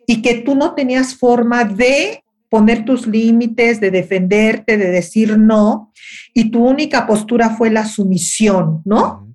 y 0.04 0.20
que 0.20 0.40
tú 0.40 0.56
no 0.56 0.74
tenías 0.74 1.14
forma 1.14 1.62
de 1.62 2.24
poner 2.48 2.84
tus 2.84 3.06
límites, 3.06 3.78
de 3.78 3.92
defenderte, 3.92 4.76
de 4.76 4.90
decir 4.90 5.38
no, 5.38 5.92
y 6.34 6.50
tu 6.50 6.66
única 6.66 7.06
postura 7.06 7.50
fue 7.50 7.70
la 7.70 7.86
sumisión, 7.86 8.82
¿no? 8.84 9.29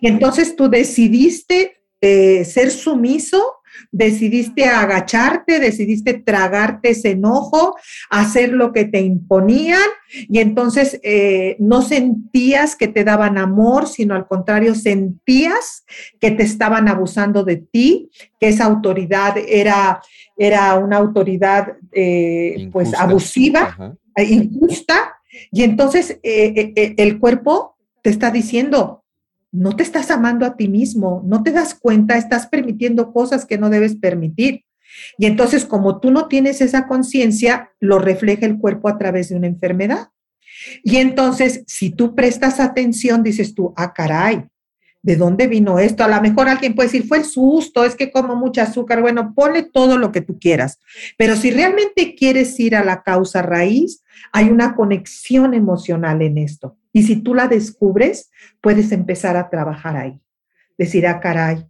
Y 0.00 0.08
entonces 0.08 0.56
tú 0.56 0.68
decidiste 0.68 1.78
eh, 2.00 2.44
ser 2.44 2.70
sumiso, 2.70 3.56
decidiste 3.90 4.66
agacharte, 4.66 5.58
decidiste 5.58 6.14
tragarte 6.14 6.90
ese 6.90 7.10
enojo, 7.10 7.76
hacer 8.08 8.52
lo 8.52 8.72
que 8.72 8.84
te 8.84 9.00
imponían 9.00 9.82
y 10.28 10.38
entonces 10.38 11.00
eh, 11.02 11.56
no 11.58 11.82
sentías 11.82 12.76
que 12.76 12.86
te 12.86 13.02
daban 13.02 13.36
amor, 13.36 13.88
sino 13.88 14.14
al 14.14 14.28
contrario 14.28 14.76
sentías 14.76 15.84
que 16.20 16.30
te 16.30 16.44
estaban 16.44 16.86
abusando 16.86 17.42
de 17.42 17.56
ti, 17.56 18.10
que 18.38 18.48
esa 18.48 18.66
autoridad 18.66 19.36
era, 19.36 20.00
era 20.36 20.76
una 20.76 20.98
autoridad 20.98 21.76
eh, 21.90 22.68
pues 22.72 22.94
abusiva, 22.94 23.96
injusta 24.16 25.16
y 25.50 25.64
entonces 25.64 26.18
el 26.22 27.18
cuerpo 27.18 27.76
te 28.02 28.10
está 28.10 28.30
diciendo, 28.30 29.04
no 29.50 29.76
te 29.76 29.82
estás 29.82 30.10
amando 30.10 30.44
a 30.44 30.56
ti 30.56 30.68
mismo, 30.68 31.22
no 31.26 31.42
te 31.42 31.52
das 31.52 31.74
cuenta, 31.74 32.16
estás 32.16 32.46
permitiendo 32.46 33.12
cosas 33.12 33.46
que 33.46 33.58
no 33.58 33.70
debes 33.70 33.96
permitir. 33.96 34.64
Y 35.16 35.26
entonces, 35.26 35.64
como 35.64 36.00
tú 36.00 36.10
no 36.10 36.28
tienes 36.28 36.60
esa 36.60 36.86
conciencia, 36.86 37.72
lo 37.80 37.98
refleja 37.98 38.46
el 38.46 38.58
cuerpo 38.58 38.88
a 38.88 38.98
través 38.98 39.28
de 39.28 39.36
una 39.36 39.46
enfermedad. 39.46 40.08
Y 40.82 40.96
entonces, 40.96 41.62
si 41.66 41.90
tú 41.90 42.14
prestas 42.14 42.60
atención, 42.60 43.22
dices 43.22 43.54
tú, 43.54 43.72
ah, 43.76 43.92
caray, 43.92 44.44
¿de 45.02 45.16
dónde 45.16 45.46
vino 45.46 45.78
esto? 45.78 46.04
A 46.04 46.08
lo 46.08 46.20
mejor 46.20 46.48
alguien 46.48 46.74
puede 46.74 46.88
decir, 46.88 47.06
fue 47.06 47.18
el 47.18 47.24
susto, 47.24 47.84
es 47.84 47.94
que 47.94 48.10
como 48.10 48.34
mucho 48.34 48.62
azúcar. 48.62 49.00
Bueno, 49.00 49.34
ponle 49.34 49.62
todo 49.62 49.98
lo 49.98 50.10
que 50.10 50.20
tú 50.20 50.38
quieras. 50.38 50.78
Pero 51.16 51.36
si 51.36 51.50
realmente 51.50 52.14
quieres 52.14 52.58
ir 52.58 52.74
a 52.74 52.84
la 52.84 53.02
causa 53.02 53.42
raíz, 53.42 54.02
hay 54.32 54.50
una 54.50 54.74
conexión 54.74 55.54
emocional 55.54 56.22
en 56.22 56.38
esto. 56.38 56.77
Y 56.92 57.02
si 57.02 57.16
tú 57.16 57.34
la 57.34 57.48
descubres, 57.48 58.30
puedes 58.60 58.92
empezar 58.92 59.36
a 59.36 59.50
trabajar 59.50 59.96
ahí. 59.96 60.20
Decir, 60.76 61.06
ah, 61.06 61.20
caray, 61.20 61.66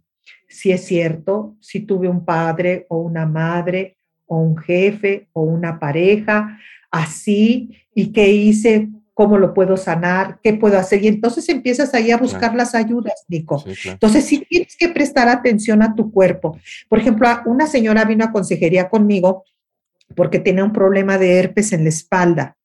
si 0.47 0.71
es 0.71 0.85
cierto, 0.85 1.55
si 1.59 1.81
tuve 1.81 2.07
un 2.07 2.25
padre 2.25 2.85
o 2.89 2.97
una 2.99 3.25
madre 3.25 3.97
o 4.25 4.37
un 4.37 4.57
jefe 4.57 5.29
o 5.33 5.43
una 5.43 5.79
pareja 5.79 6.59
así 6.91 7.69
y 7.93 8.11
qué 8.11 8.29
hice, 8.29 8.89
cómo 9.13 9.37
lo 9.37 9.53
puedo 9.53 9.75
sanar, 9.75 10.39
qué 10.41 10.53
puedo 10.53 10.77
hacer. 10.77 11.03
Y 11.03 11.07
entonces 11.09 11.49
empiezas 11.49 11.93
ahí 11.93 12.09
a 12.09 12.17
buscar 12.17 12.55
las 12.55 12.73
ayudas, 12.73 13.25
Nico. 13.27 13.61
Entonces 13.83 14.23
sí 14.23 14.45
tienes 14.49 14.77
que 14.77 14.89
prestar 14.89 15.27
atención 15.27 15.83
a 15.83 15.93
tu 15.93 16.09
cuerpo. 16.11 16.57
Por 16.87 16.99
ejemplo, 16.99 17.27
una 17.45 17.67
señora 17.67 18.05
vino 18.05 18.23
a 18.23 18.31
consejería 18.31 18.87
conmigo 18.87 19.43
porque 20.15 20.39
tenía 20.39 20.63
un 20.63 20.71
problema 20.71 21.17
de 21.17 21.37
herpes 21.37 21.73
en 21.73 21.83
la 21.83 21.89
espalda. 21.89 22.55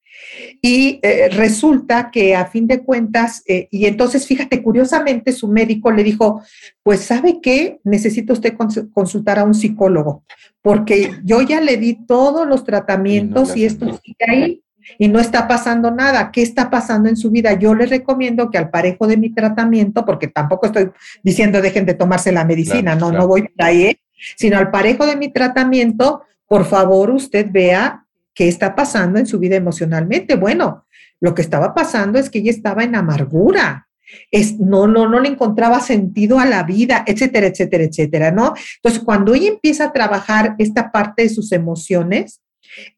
Y 0.61 1.01
eh, 1.03 1.29
resulta 1.31 2.11
que 2.11 2.35
a 2.35 2.47
fin 2.47 2.67
de 2.67 2.83
cuentas, 2.83 3.43
eh, 3.47 3.69
y 3.71 3.87
entonces 3.87 4.27
fíjate, 4.27 4.63
curiosamente 4.63 5.33
su 5.33 5.49
médico 5.49 5.91
le 5.91 6.03
dijo, 6.03 6.43
pues 6.83 7.01
sabe 7.01 7.41
qué, 7.43 7.81
necesita 7.85 8.33
usted 8.33 8.55
consultar 8.93 9.39
a 9.39 9.45
un 9.45 9.55
psicólogo, 9.55 10.25
porque 10.63 11.13
yo 11.25 11.43
ya 11.43 11.61
le 11.61 11.77
di 11.77 12.07
todos 12.07 12.47
los 12.47 12.65
tratamientos 12.65 13.57
y, 13.57 13.65
esto 13.65 13.87
sigue 14.03 14.25
ahí 14.27 14.63
y 14.99 15.09
no 15.09 15.19
está 15.19 15.49
pasando 15.49 15.91
nada. 15.91 16.31
¿Qué 16.31 16.43
está 16.43 16.71
pasando 16.71 17.09
en 17.09 17.17
su 17.17 17.31
vida? 17.31 17.59
Yo 17.59 17.75
le 17.75 17.87
recomiendo 17.87 18.51
que 18.51 18.59
al 18.59 18.71
parejo 18.71 19.07
de 19.07 19.17
mi 19.17 19.31
tratamiento, 19.31 20.05
porque 20.05 20.29
tampoco 20.29 20.67
estoy 20.67 20.91
diciendo 21.23 21.61
dejen 21.61 21.87
de 21.87 21.95
tomarse 21.95 22.33
la 22.33 22.45
medicina, 22.45 22.95
no, 22.95 23.13
no 23.13 23.27
voy 23.27 23.43
por 23.49 23.65
ahí, 23.67 23.83
¿eh? 23.85 24.01
sino 24.37 24.59
al 24.59 24.71
parejo 24.71 25.07
de 25.07 25.17
mi 25.17 25.33
tratamiento, 25.33 26.23
por 26.47 26.65
favor 26.65 27.11
usted 27.11 27.49
vea 27.51 28.04
qué 28.35 28.49
está 28.49 28.75
pasando 28.75 29.19
en 29.19 29.27
su 29.27 29.39
vida 29.39 29.57
emocionalmente. 29.57 30.37
Bueno, 30.37 30.87
lo 31.21 31.35
que 31.35 31.43
estaba 31.43 31.75
pasando 31.75 32.19
es 32.19 32.29
que 32.29 32.41
ella 32.41 32.51
estaba 32.51 32.85
en 32.85 32.95
amargura, 32.95 33.89
es, 34.31 34.59
no, 34.59 34.87
no, 34.87 35.09
no 35.09 35.21
le 35.21 35.29
encontraba 35.29 35.81
sentido 35.81 36.39
a 36.39 36.47
la 36.47 36.63
vida, 36.63 37.05
etcétera, 37.07 37.47
etcétera, 37.47 37.85
etcétera, 37.85 38.31
¿no? 38.31 38.55
Entonces, 38.77 39.03
cuando 39.03 39.35
ella 39.35 39.49
empieza 39.49 39.85
a 39.87 39.93
trabajar 39.93 40.55
esta 40.59 40.93
parte 40.93 41.23
de 41.23 41.29
sus 41.31 41.53
emociones, 41.53 42.43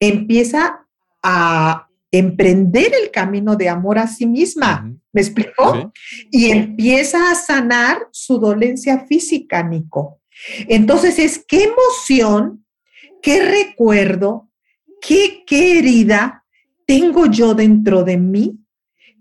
empieza 0.01 0.87
a 1.23 1.89
emprender 2.11 2.93
el 3.03 3.11
camino 3.11 3.57
de 3.57 3.69
amor 3.69 3.99
a 3.99 4.07
sí 4.07 4.27
misma, 4.27 4.93
¿me 5.13 5.21
explicó? 5.21 5.93
Y 6.31 6.51
empieza 6.51 7.31
a 7.31 7.35
sanar 7.35 8.09
su 8.11 8.39
dolencia 8.39 9.07
física, 9.07 9.63
Nico. 9.63 10.21
Entonces, 10.69 11.19
es 11.19 11.45
qué 11.47 11.65
emoción, 11.65 12.65
qué 13.23 13.45
recuerdo, 13.45 14.46
qué, 15.07 15.45
qué 15.47 15.79
herida 15.79 16.45
tengo 16.87 17.27
yo 17.27 17.55
dentro 17.55 18.03
de 18.03 18.17
mí 18.17 18.59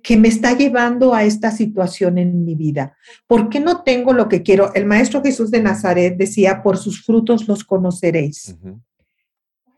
que 0.02 0.18
me 0.18 0.28
está 0.28 0.56
llevando 0.56 1.14
a 1.14 1.24
esta 1.24 1.52
situación 1.52 2.18
en 2.18 2.44
mi 2.44 2.56
vida? 2.56 2.96
¿Por 3.28 3.50
qué 3.50 3.60
no 3.60 3.84
tengo 3.84 4.14
lo 4.14 4.28
que 4.28 4.44
quiero? 4.44 4.74
El 4.74 4.86
Maestro 4.86 5.22
Jesús 5.22 5.52
de 5.52 5.62
Nazaret 5.62 6.16
decía, 6.18 6.62
por 6.62 6.78
sus 6.78 7.04
frutos 7.04 7.48
los 7.48 7.64
conoceréis. 7.64 8.56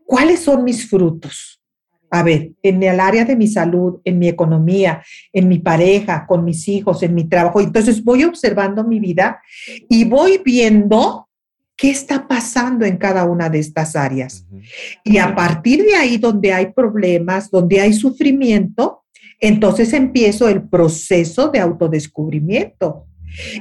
¿Cuáles 0.05 0.41
son 0.41 0.63
mis 0.63 0.89
frutos? 0.89 1.61
A 2.09 2.23
ver, 2.23 2.51
en 2.63 2.81
el 2.83 3.01
área 3.01 3.25
de 3.25 3.35
mi 3.35 3.47
salud, 3.47 3.99
en 4.05 4.17
mi 4.17 4.29
economía, 4.29 5.03
en 5.33 5.49
mi 5.49 5.59
pareja, 5.59 6.25
con 6.25 6.45
mis 6.45 6.65
hijos, 6.69 7.03
en 7.03 7.13
mi 7.13 7.25
trabajo. 7.25 7.59
Entonces 7.59 8.01
voy 8.01 8.23
observando 8.23 8.85
mi 8.85 9.01
vida 9.01 9.41
y 9.89 10.05
voy 10.05 10.41
viendo 10.43 11.26
qué 11.77 11.91
está 11.91 12.27
pasando 12.27 12.85
en 12.85 12.97
cada 12.97 13.23
una 13.25 13.49
de 13.49 13.59
estas 13.59 13.95
áreas. 13.95 14.45
Y 15.03 15.19
a 15.19 15.35
partir 15.35 15.85
de 15.85 15.95
ahí, 15.95 16.17
donde 16.17 16.51
hay 16.51 16.73
problemas, 16.73 17.51
donde 17.51 17.79
hay 17.79 17.93
sufrimiento, 17.93 19.03
entonces 19.39 19.93
empiezo 19.93 20.49
el 20.49 20.67
proceso 20.67 21.49
de 21.49 21.59
autodescubrimiento. 21.59 23.05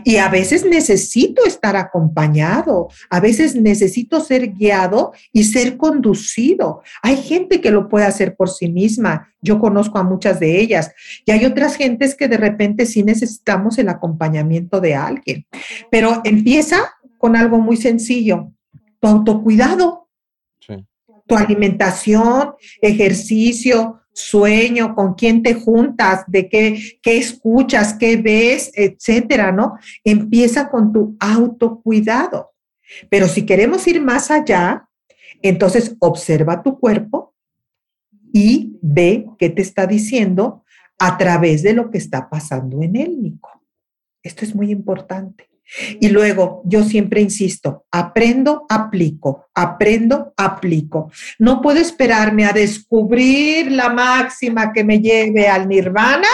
Y 0.04 0.16
a 0.16 0.28
veces 0.28 0.64
necesito 0.64 1.44
estar 1.44 1.76
acompañado, 1.76 2.88
a 3.10 3.20
veces 3.20 3.56
necesito 3.56 4.20
ser 4.20 4.52
guiado 4.52 5.12
y 5.32 5.44
ser 5.44 5.76
conducido. 5.76 6.82
Hay 7.02 7.16
gente 7.16 7.60
que 7.60 7.70
lo 7.70 7.88
puede 7.88 8.06
hacer 8.06 8.36
por 8.36 8.48
sí 8.48 8.70
misma, 8.70 9.28
yo 9.42 9.58
conozco 9.58 9.98
a 9.98 10.04
muchas 10.04 10.40
de 10.40 10.60
ellas, 10.60 10.92
y 11.24 11.32
hay 11.32 11.44
otras 11.44 11.76
gentes 11.76 12.14
que 12.14 12.28
de 12.28 12.36
repente 12.36 12.86
sí 12.86 13.02
necesitamos 13.02 13.76
el 13.78 13.88
acompañamiento 13.88 14.80
de 14.80 14.94
alguien. 14.94 15.46
Pero 15.90 16.22
empieza 16.24 16.95
con 17.18 17.36
algo 17.36 17.58
muy 17.58 17.76
sencillo, 17.76 18.52
tu 19.00 19.08
autocuidado, 19.08 20.08
tu 21.26 21.36
alimentación, 21.36 22.54
ejercicio, 22.80 24.00
sueño, 24.12 24.94
con 24.94 25.14
quién 25.14 25.42
te 25.42 25.54
juntas, 25.54 26.24
de 26.28 26.48
qué, 26.48 26.80
qué 27.02 27.18
escuchas, 27.18 27.94
qué 27.94 28.16
ves, 28.16 28.70
etcétera, 28.74 29.52
¿no? 29.52 29.74
Empieza 30.04 30.70
con 30.70 30.92
tu 30.92 31.16
autocuidado. 31.20 32.52
Pero 33.10 33.28
si 33.28 33.44
queremos 33.44 33.86
ir 33.86 34.00
más 34.00 34.30
allá, 34.30 34.88
entonces 35.42 35.96
observa 35.98 36.62
tu 36.62 36.78
cuerpo 36.78 37.34
y 38.32 38.78
ve 38.80 39.26
qué 39.38 39.50
te 39.50 39.62
está 39.62 39.86
diciendo 39.86 40.64
a 40.98 41.18
través 41.18 41.62
de 41.62 41.74
lo 41.74 41.90
que 41.90 41.98
está 41.98 42.30
pasando 42.30 42.82
en 42.82 42.96
él, 42.96 43.20
Nico. 43.20 43.50
Esto 44.22 44.44
es 44.44 44.54
muy 44.54 44.70
importante. 44.70 45.48
Y 46.00 46.08
luego, 46.08 46.62
yo 46.64 46.84
siempre 46.84 47.20
insisto, 47.20 47.86
aprendo, 47.90 48.66
aplico, 48.68 49.46
aprendo, 49.54 50.32
aplico. 50.36 51.10
No 51.38 51.60
puedo 51.60 51.80
esperarme 51.80 52.44
a 52.44 52.52
descubrir 52.52 53.72
la 53.72 53.88
máxima 53.88 54.72
que 54.72 54.84
me 54.84 55.00
lleve 55.00 55.48
al 55.48 55.68
nirvana 55.68 56.28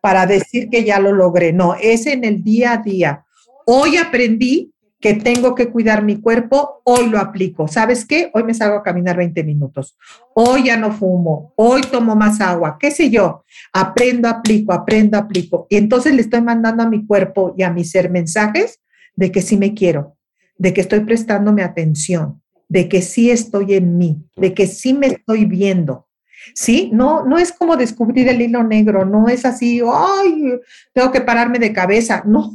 para 0.00 0.26
decir 0.26 0.68
que 0.70 0.84
ya 0.84 0.98
lo 0.98 1.12
logré. 1.12 1.52
No, 1.52 1.74
es 1.74 2.06
en 2.06 2.24
el 2.24 2.42
día 2.42 2.72
a 2.72 2.76
día. 2.78 3.24
Hoy 3.66 3.96
aprendí 3.96 4.72
que 5.00 5.14
tengo 5.14 5.54
que 5.54 5.70
cuidar 5.70 6.02
mi 6.02 6.20
cuerpo, 6.20 6.80
hoy 6.84 7.08
lo 7.08 7.18
aplico. 7.18 7.68
¿Sabes 7.68 8.04
qué? 8.04 8.30
Hoy 8.34 8.42
me 8.42 8.54
salgo 8.54 8.76
a 8.76 8.82
caminar 8.82 9.16
20 9.16 9.44
minutos. 9.44 9.96
Hoy 10.34 10.64
ya 10.64 10.76
no 10.76 10.92
fumo, 10.92 11.52
hoy 11.56 11.82
tomo 11.82 12.16
más 12.16 12.40
agua, 12.40 12.76
qué 12.80 12.90
sé 12.90 13.08
yo. 13.08 13.44
Aprendo, 13.72 14.28
aplico, 14.28 14.72
aprendo, 14.72 15.16
aplico. 15.16 15.66
Y 15.70 15.76
entonces 15.76 16.14
le 16.14 16.22
estoy 16.22 16.42
mandando 16.42 16.82
a 16.82 16.88
mi 16.88 17.06
cuerpo 17.06 17.54
y 17.56 17.62
a 17.62 17.70
mi 17.70 17.84
ser 17.84 18.10
mensajes 18.10 18.80
de 19.14 19.30
que 19.30 19.40
sí 19.40 19.56
me 19.56 19.74
quiero, 19.74 20.16
de 20.56 20.74
que 20.74 20.80
estoy 20.80 21.00
prestándome 21.00 21.62
atención, 21.62 22.42
de 22.68 22.88
que 22.88 23.00
sí 23.00 23.30
estoy 23.30 23.74
en 23.74 23.98
mí, 23.98 24.24
de 24.36 24.52
que 24.52 24.66
sí 24.66 24.94
me 24.94 25.06
estoy 25.06 25.44
viendo. 25.44 26.07
¿Sí? 26.54 26.90
No, 26.92 27.24
no 27.24 27.38
es 27.38 27.52
como 27.52 27.76
descubrir 27.76 28.28
el 28.28 28.40
hilo 28.40 28.62
negro, 28.62 29.04
no 29.04 29.28
es 29.28 29.44
así, 29.44 29.80
ay, 29.80 30.60
tengo 30.92 31.10
que 31.10 31.20
pararme 31.20 31.58
de 31.58 31.72
cabeza, 31.72 32.22
no, 32.26 32.52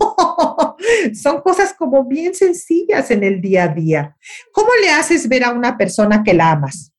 son 1.13 1.41
cosas 1.41 1.73
como 1.73 2.05
bien 2.05 2.34
sencillas 2.34 3.11
en 3.11 3.23
el 3.23 3.41
día 3.41 3.65
a 3.65 3.67
día. 3.69 4.17
¿Cómo 4.51 4.69
le 4.81 4.89
haces 4.89 5.27
ver 5.27 5.43
a 5.43 5.51
una 5.51 5.77
persona 5.77 6.23
que 6.23 6.34
la 6.34 6.51
amas, 6.51 6.91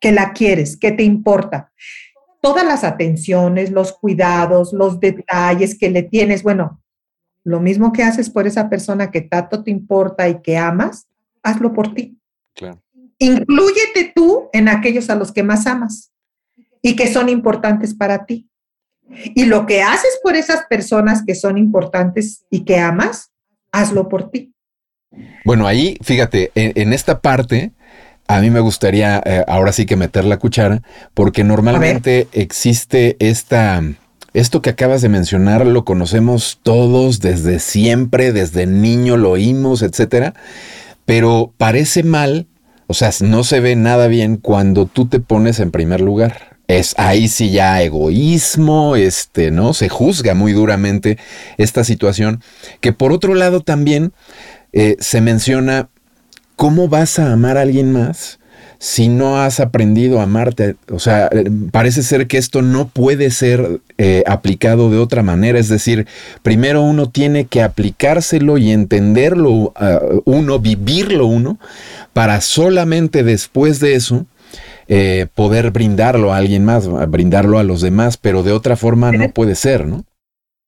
que 0.00 0.12
la 0.12 0.32
quieres, 0.32 0.76
que 0.76 0.92
te 0.92 1.02
importa? 1.02 1.72
Todas 2.40 2.64
las 2.66 2.82
atenciones, 2.82 3.70
los 3.70 3.92
cuidados, 3.92 4.72
los 4.72 4.98
detalles 4.98 5.78
que 5.78 5.90
le 5.90 6.02
tienes, 6.02 6.42
bueno, 6.42 6.82
lo 7.44 7.60
mismo 7.60 7.92
que 7.92 8.02
haces 8.02 8.30
por 8.30 8.46
esa 8.46 8.68
persona 8.68 9.10
que 9.10 9.20
tanto 9.20 9.62
te 9.62 9.70
importa 9.70 10.28
y 10.28 10.42
que 10.42 10.56
amas, 10.56 11.08
hazlo 11.42 11.72
por 11.72 11.94
ti. 11.94 12.18
Claro. 12.54 12.82
Inclúyete 13.18 14.12
tú 14.14 14.48
en 14.52 14.68
aquellos 14.68 15.08
a 15.08 15.14
los 15.14 15.32
que 15.32 15.44
más 15.44 15.66
amas 15.66 16.11
y 16.82 16.96
que 16.96 17.10
son 17.10 17.28
importantes 17.28 17.94
para 17.94 18.26
ti. 18.26 18.48
Y 19.34 19.44
lo 19.44 19.66
que 19.66 19.82
haces 19.82 20.18
por 20.22 20.36
esas 20.36 20.64
personas 20.68 21.22
que 21.24 21.34
son 21.34 21.56
importantes 21.56 22.44
y 22.50 22.64
que 22.64 22.78
amas, 22.78 23.30
hazlo 23.70 24.08
por 24.08 24.30
ti. 24.30 24.52
Bueno, 25.44 25.66
ahí, 25.66 25.98
fíjate, 26.02 26.50
en, 26.54 26.92
esta 26.92 27.20
parte, 27.20 27.72
a 28.26 28.40
mí 28.40 28.50
me 28.50 28.60
gustaría 28.60 29.22
eh, 29.24 29.44
ahora 29.46 29.72
sí 29.72 29.86
que 29.86 29.96
meter 29.96 30.24
la 30.24 30.38
cuchara, 30.38 30.82
porque 31.14 31.44
normalmente 31.44 32.28
existe 32.32 33.16
esta, 33.18 33.82
esto 34.32 34.62
que 34.62 34.70
acabas 34.70 35.02
de 35.02 35.10
mencionar, 35.10 35.66
lo 35.66 35.84
conocemos 35.84 36.60
todos 36.62 37.20
desde 37.20 37.58
siempre, 37.58 38.32
desde 38.32 38.66
niño 38.66 39.18
lo 39.18 39.32
oímos, 39.32 39.82
etcétera, 39.82 40.32
pero 41.04 41.52
parece 41.58 42.02
mal, 42.02 42.46
o 42.86 42.94
sea, 42.94 43.10
no 43.20 43.44
se 43.44 43.60
ve 43.60 43.76
nada 43.76 44.06
bien 44.06 44.38
cuando 44.38 44.86
tú 44.86 45.06
te 45.06 45.20
pones 45.20 45.60
en 45.60 45.70
primer 45.70 46.00
lugar 46.00 46.51
es 46.78 46.94
ahí 46.96 47.28
sí 47.28 47.50
ya 47.50 47.82
egoísmo, 47.82 48.96
este, 48.96 49.50
¿no? 49.50 49.74
Se 49.74 49.88
juzga 49.88 50.34
muy 50.34 50.52
duramente 50.52 51.18
esta 51.58 51.84
situación, 51.84 52.42
que 52.80 52.92
por 52.92 53.12
otro 53.12 53.34
lado 53.34 53.60
también 53.60 54.12
eh, 54.72 54.96
se 55.00 55.20
menciona 55.20 55.88
cómo 56.56 56.88
vas 56.88 57.18
a 57.18 57.32
amar 57.32 57.58
a 57.58 57.62
alguien 57.62 57.92
más 57.92 58.38
si 58.78 59.08
no 59.08 59.40
has 59.40 59.60
aprendido 59.60 60.18
a 60.18 60.24
amarte. 60.24 60.74
O 60.90 60.98
sea, 60.98 61.30
parece 61.70 62.02
ser 62.02 62.26
que 62.26 62.36
esto 62.36 62.62
no 62.62 62.88
puede 62.88 63.30
ser 63.30 63.80
eh, 63.96 64.24
aplicado 64.26 64.90
de 64.90 64.98
otra 64.98 65.22
manera. 65.22 65.60
Es 65.60 65.68
decir, 65.68 66.08
primero 66.42 66.82
uno 66.82 67.08
tiene 67.08 67.44
que 67.44 67.62
aplicárselo 67.62 68.58
y 68.58 68.72
entenderlo 68.72 69.72
uno, 70.24 70.58
vivirlo 70.58 71.26
uno, 71.26 71.60
para 72.12 72.40
solamente 72.40 73.22
después 73.22 73.78
de 73.78 73.94
eso 73.94 74.26
eh, 74.94 75.26
poder 75.34 75.70
brindarlo 75.70 76.34
a 76.34 76.36
alguien 76.36 76.66
más, 76.66 76.86
brindarlo 77.10 77.58
a 77.58 77.62
los 77.62 77.80
demás, 77.80 78.18
pero 78.18 78.42
de 78.42 78.52
otra 78.52 78.76
forma 78.76 79.10
no 79.10 79.30
puede 79.30 79.54
ser, 79.54 79.86
¿no? 79.86 80.04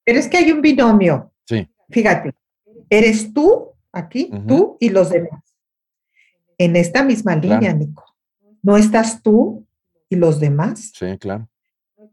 Pero 0.03 0.18
es 0.18 0.29
que 0.29 0.39
hay 0.39 0.51
un 0.51 0.62
binomio. 0.62 1.31
Sí. 1.45 1.68
Fíjate, 1.91 2.33
eres 2.89 3.35
tú 3.35 3.72
aquí, 3.93 4.31
tú 4.49 4.79
y 4.81 4.89
los 4.89 5.11
demás. 5.11 5.43
En 6.57 6.75
esta 6.75 7.05
misma 7.05 7.37
línea, 7.37 7.75
Nico. 7.75 8.03
No 8.62 8.79
estás 8.79 9.22
tú 9.22 9.66
y 10.09 10.16
los 10.16 10.41
demás. 10.41 10.93
Sí, 10.95 11.18
claro. 11.18 11.47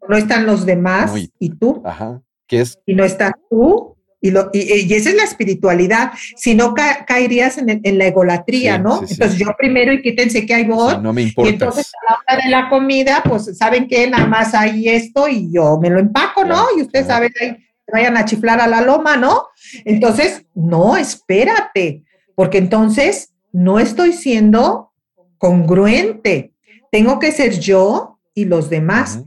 No 0.09 0.17
están 0.17 0.45
los 0.45 0.65
demás 0.65 1.13
y, 1.39 1.49
tú. 1.51 1.81
Ajá. 1.85 2.21
¿Qué 2.45 2.59
es? 2.59 2.77
Y 2.85 2.93
no 2.93 3.05
estás 3.05 3.31
tú 3.49 3.95
y, 4.21 4.31
lo, 4.31 4.49
y, 4.53 4.93
esa 4.93 5.09
es 5.09 5.15
la 5.15 5.23
espiritualidad. 5.23 6.11
Si 6.35 6.53
no, 6.53 6.73
caerías 6.73 7.57
en, 7.57 7.97
la 7.97 8.05
egolatría, 8.05 8.77
¿no? 8.77 9.01
entonces 9.01 9.37
yo 9.37 9.47
primero 9.57 9.91
y 9.91 10.01
quítense 10.01 10.45
que 10.45 10.53
hay 10.53 10.65
vos. 10.65 11.01
no 11.01 11.11
me 11.11 11.23
importa. 11.23 11.49
Y 11.49 11.53
entonces 11.53 11.91
a 12.07 12.13
la 12.13 12.19
hora 12.19 12.43
de 12.43 12.49
la 12.49 12.69
comida, 12.69 13.23
pues 13.27 13.57
saben 13.57 13.87
que 13.87 14.07
nada 14.07 14.27
más 14.27 14.53
hay 14.53 14.87
esto 14.87 15.27
y 15.27 15.51
yo 15.51 15.79
me 15.81 15.89
lo 15.89 15.99
empaco, 15.99 16.45
¿no? 16.45 16.65
y 16.77 16.81
ustedes 16.83 17.07
saben, 17.07 17.31
ahí 17.41 17.57
vayan 17.91 18.17
a 18.17 18.25
chiflar 18.25 18.61
a 18.61 18.67
la 18.67 18.81
loma, 18.81 19.17
¿no? 19.17 19.47
Entonces, 19.85 20.45
no, 20.53 20.97
espérate, 20.97 22.03
porque 22.35 22.57
entonces 22.57 23.33
no 23.51 23.79
estoy 23.79 24.13
siendo 24.13 24.91
congruente. 25.37 26.53
Tengo 26.91 27.19
que 27.19 27.31
ser 27.31 27.59
yo 27.59 28.19
y 28.33 28.45
los 28.45 28.69
demás. 28.69 29.23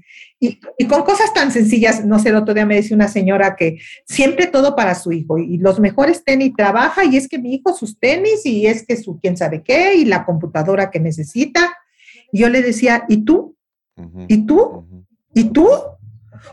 Y, 0.78 0.86
con 0.86 1.02
cosas 1.02 1.32
tan 1.32 1.50
sencillas, 1.50 2.04
no 2.04 2.18
sé, 2.18 2.28
el 2.30 2.36
otro 2.36 2.54
día 2.54 2.66
me 2.66 2.76
decía 2.76 2.96
una 2.96 3.08
señora 3.08 3.56
que 3.56 3.78
siempre 4.06 4.46
todo 4.46 4.76
para 4.76 4.94
su 4.94 5.12
hijo 5.12 5.38
y 5.38 5.58
los 5.58 5.80
mejores 5.80 6.24
tenis 6.24 6.52
trabaja 6.56 7.04
y 7.04 7.16
es 7.16 7.28
que 7.28 7.38
mi 7.38 7.54
hijo 7.54 7.72
sus 7.74 7.98
tenis 7.98 8.44
y 8.44 8.66
es 8.66 8.86
que 8.86 8.96
su 8.96 9.18
quién 9.20 9.36
sabe 9.36 9.62
qué 9.62 9.94
y 9.94 10.04
la 10.04 10.24
computadora 10.24 10.90
que 10.90 11.00
necesita. 11.00 11.74
Y 12.32 12.40
yo 12.40 12.48
le 12.48 12.62
decía, 12.62 13.04
¿y 13.08 13.24
tú? 13.24 13.56
¿Y 14.28 14.46
tú? 14.46 14.86
¿Y 15.32 15.44
tú? 15.44 15.68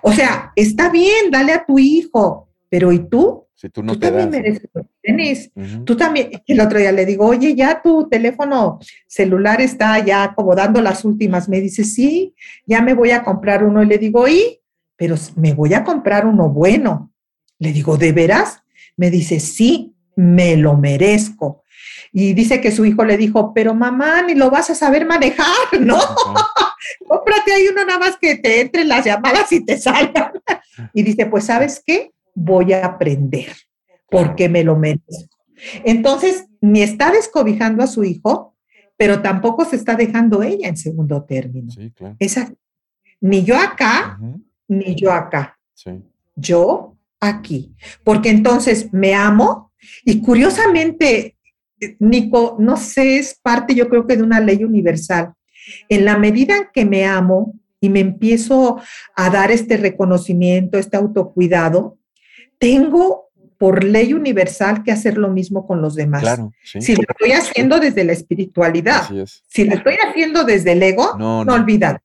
O 0.01 0.11
sea, 0.13 0.53
está 0.55 0.89
bien, 0.89 1.31
dale 1.31 1.53
a 1.53 1.65
tu 1.65 1.79
hijo, 1.79 2.49
pero 2.69 2.91
¿y 2.91 2.99
tú? 2.99 3.47
Si 3.61 3.69
tú 3.69 3.83
no 3.83 3.93
te 3.93 4.07
también 4.07 4.31
mereces 4.31 4.67
tenis. 5.03 5.51
Tú 5.85 5.95
también, 5.95 6.31
el 6.47 6.59
otro 6.61 6.79
día 6.79 6.91
le 6.91 7.05
digo, 7.05 7.27
oye, 7.27 7.53
ya 7.53 7.79
tu 7.79 8.09
teléfono 8.09 8.79
celular 9.05 9.61
está 9.61 10.03
ya 10.03 10.33
como 10.33 10.55
dando 10.55 10.81
las 10.81 11.05
últimas. 11.05 11.47
Me 11.47 11.61
dice, 11.61 11.83
sí, 11.83 12.33
ya 12.65 12.81
me 12.81 12.95
voy 12.95 13.11
a 13.11 13.21
comprar 13.21 13.63
uno. 13.63 13.83
Y 13.83 13.85
le 13.85 13.99
digo, 13.99 14.27
¿y? 14.27 14.59
Pero 14.95 15.15
me 15.35 15.53
voy 15.53 15.75
a 15.75 15.83
comprar 15.83 16.25
uno 16.25 16.49
bueno. 16.49 17.11
Le 17.59 17.71
digo, 17.71 17.97
¿de 17.97 18.11
veras? 18.13 18.63
Me 18.97 19.11
dice, 19.11 19.39
sí, 19.39 19.93
me 20.15 20.57
lo 20.57 20.75
merezco. 20.75 21.63
Y 22.11 22.33
dice 22.33 22.61
que 22.61 22.71
su 22.71 22.83
hijo 22.83 23.05
le 23.05 23.15
dijo, 23.15 23.53
pero 23.53 23.75
mamá, 23.75 24.23
ni 24.23 24.33
lo 24.33 24.49
vas 24.49 24.71
a 24.71 24.75
saber 24.75 25.05
manejar, 25.05 25.45
¿no? 25.79 25.99
Cómprate 27.07 27.53
ahí 27.53 27.67
uno 27.67 27.85
nada 27.85 27.99
más 27.99 28.17
que 28.17 28.37
te 28.37 28.61
entre 28.61 28.85
las 28.85 29.05
llamadas 29.05 29.51
y 29.51 29.63
te 29.63 29.77
salgan. 29.77 30.31
y 30.95 31.03
dice, 31.03 31.27
pues, 31.27 31.43
¿sabes 31.43 31.79
qué? 31.85 32.11
Voy 32.33 32.73
a 32.73 32.85
aprender 32.85 33.53
porque 34.09 34.49
me 34.49 34.63
lo 34.63 34.77
merezco. 34.77 35.37
Entonces, 35.85 36.47
ni 36.59 36.81
está 36.81 37.11
descobijando 37.11 37.83
a 37.83 37.87
su 37.87 38.03
hijo, 38.03 38.55
pero 38.97 39.21
tampoco 39.21 39.65
se 39.65 39.75
está 39.75 39.95
dejando 39.95 40.43
ella 40.43 40.67
en 40.67 40.77
segundo 40.77 41.23
término. 41.23 41.71
Sí, 41.71 41.91
claro. 41.91 42.15
Esa, 42.19 42.53
ni 43.19 43.43
yo 43.43 43.57
acá, 43.57 44.19
ni 44.67 44.95
yo 44.95 45.11
acá. 45.11 45.57
Sí. 45.73 46.03
Yo 46.35 46.97
aquí. 47.19 47.75
Porque 48.03 48.29
entonces 48.29 48.91
me 48.93 49.13
amo 49.13 49.71
y 50.03 50.21
curiosamente, 50.21 51.37
Nico, 51.99 52.57
no 52.59 52.77
sé, 52.77 53.17
es 53.17 53.39
parte 53.41 53.73
yo 53.73 53.89
creo 53.89 54.05
que 54.05 54.17
de 54.17 54.23
una 54.23 54.39
ley 54.39 54.63
universal. 54.63 55.33
En 55.89 56.05
la 56.05 56.17
medida 56.17 56.57
en 56.57 56.67
que 56.73 56.85
me 56.85 57.05
amo 57.05 57.59
y 57.79 57.89
me 57.89 57.99
empiezo 57.99 58.79
a 59.15 59.29
dar 59.29 59.51
este 59.51 59.77
reconocimiento, 59.77 60.77
este 60.77 60.97
autocuidado, 60.97 61.97
tengo 62.61 63.31
por 63.57 63.83
ley 63.83 64.13
universal 64.13 64.83
que 64.83 64.91
hacer 64.91 65.17
lo 65.17 65.29
mismo 65.29 65.67
con 65.67 65.81
los 65.81 65.95
demás. 65.95 66.21
Claro, 66.21 66.51
Si 66.63 66.95
lo 66.95 67.01
estoy 67.07 67.31
haciendo 67.31 67.79
desde 67.79 68.03
la 68.03 68.13
espiritualidad, 68.13 69.03
si 69.47 69.65
lo 69.65 69.75
estoy 69.75 69.95
haciendo 70.07 70.43
desde 70.43 70.73
el 70.73 70.83
ego, 70.83 71.15
no, 71.17 71.43
no, 71.43 71.53
olvídate, 71.55 72.01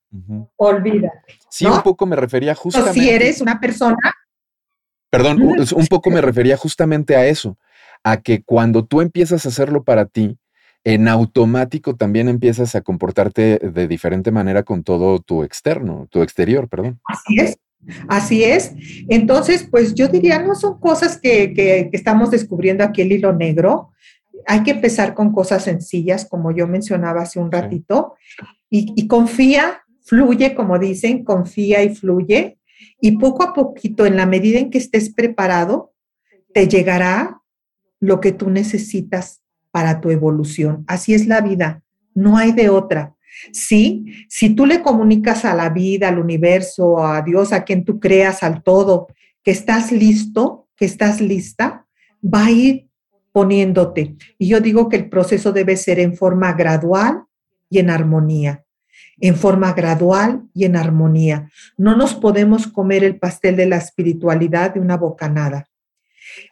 Sí, 1.50 1.66
un 1.66 1.82
poco 1.82 2.06
me 2.06 2.16
refería 2.16 2.54
justamente. 2.54 2.98
si 2.98 3.08
eres 3.08 3.40
una 3.40 3.60
persona. 3.60 3.96
Perdón, 5.10 5.40
un 5.40 5.86
poco 5.86 6.10
me 6.10 6.20
refería 6.20 6.56
justamente 6.56 7.16
a 7.16 7.26
eso, 7.26 7.56
a 8.02 8.18
que 8.18 8.42
cuando 8.42 8.84
tú 8.84 9.00
empiezas 9.00 9.46
a 9.46 9.50
hacerlo 9.50 9.84
para 9.84 10.06
ti, 10.06 10.38
en 10.84 11.08
automático 11.08 11.96
también 11.96 12.28
empiezas 12.28 12.74
a 12.74 12.80
comportarte 12.80 13.58
de 13.58 13.88
diferente 13.88 14.30
manera 14.30 14.62
con 14.62 14.84
todo 14.84 15.20
tu 15.20 15.42
externo, 15.42 16.06
tu 16.10 16.22
exterior, 16.22 16.68
perdón. 16.68 17.00
Así 17.04 17.40
es. 17.40 17.58
Así 18.08 18.44
es. 18.44 18.72
Entonces, 19.08 19.66
pues 19.70 19.94
yo 19.94 20.08
diría, 20.08 20.38
no 20.40 20.54
son 20.54 20.78
cosas 20.78 21.18
que, 21.20 21.88
estamos 21.92 22.30
descubriendo 22.30 22.84
aquí 22.84 23.02
el 23.02 23.12
hilo 23.12 23.32
negro. 23.32 23.90
Hay 24.46 24.62
que 24.62 24.72
empezar 24.72 25.14
con 25.14 25.32
cosas 25.32 25.64
sencillas, 25.64 26.26
como 26.28 26.52
yo 26.52 26.66
mencionaba 26.66 27.22
hace 27.22 27.38
un 27.38 27.50
ratito, 27.50 28.14
y, 28.68 29.06
confía, 29.06 29.82
fluye, 30.02 30.54
como 30.54 30.78
dicen, 30.78 31.24
confía 31.24 31.82
y 31.82 31.94
fluye, 31.94 32.58
y 33.00 33.18
poco 33.18 33.42
a 33.42 33.52
poquito, 33.52 34.06
en 34.06 34.16
la 34.16 34.26
medida 34.26 34.58
en 34.58 34.70
que 34.70 34.78
estés 34.78 35.12
preparado, 35.12 35.92
te 36.52 36.68
llegará 36.68 37.40
lo 38.00 38.20
que 38.20 38.32
tú 38.32 38.50
necesitas 38.50 39.42
para 39.70 40.00
tu 40.00 40.10
evolución. 40.10 40.84
Así 40.86 41.14
es 41.14 41.26
la 41.26 41.40
vida, 41.40 41.82
no 42.14 42.36
hay 42.36 42.52
de 42.52 42.68
otra. 42.68 43.15
Sí, 43.52 44.26
si 44.28 44.54
tú 44.54 44.66
le 44.66 44.82
comunicas 44.82 45.44
a 45.44 45.54
la 45.54 45.70
vida, 45.70 46.08
al 46.08 46.18
universo, 46.18 47.04
a 47.04 47.22
Dios, 47.22 47.52
a 47.52 47.64
quien 47.64 47.84
tú 47.84 48.00
creas, 48.00 48.42
al 48.42 48.62
todo, 48.62 49.08
que 49.42 49.50
estás 49.50 49.92
listo, 49.92 50.68
que 50.76 50.84
estás 50.84 51.20
lista, 51.20 51.86
va 52.22 52.46
a 52.46 52.50
ir 52.50 52.88
poniéndote. 53.32 54.16
Y 54.38 54.48
yo 54.48 54.60
digo 54.60 54.88
que 54.88 54.96
el 54.96 55.08
proceso 55.08 55.52
debe 55.52 55.76
ser 55.76 56.00
en 56.00 56.16
forma 56.16 56.52
gradual 56.54 57.24
y 57.68 57.78
en 57.78 57.90
armonía. 57.90 58.64
En 59.20 59.36
forma 59.36 59.72
gradual 59.72 60.42
y 60.54 60.64
en 60.64 60.76
armonía. 60.76 61.50
No 61.76 61.96
nos 61.96 62.14
podemos 62.14 62.66
comer 62.66 63.04
el 63.04 63.18
pastel 63.18 63.56
de 63.56 63.66
la 63.66 63.76
espiritualidad 63.76 64.74
de 64.74 64.80
una 64.80 64.96
bocanada. 64.96 65.68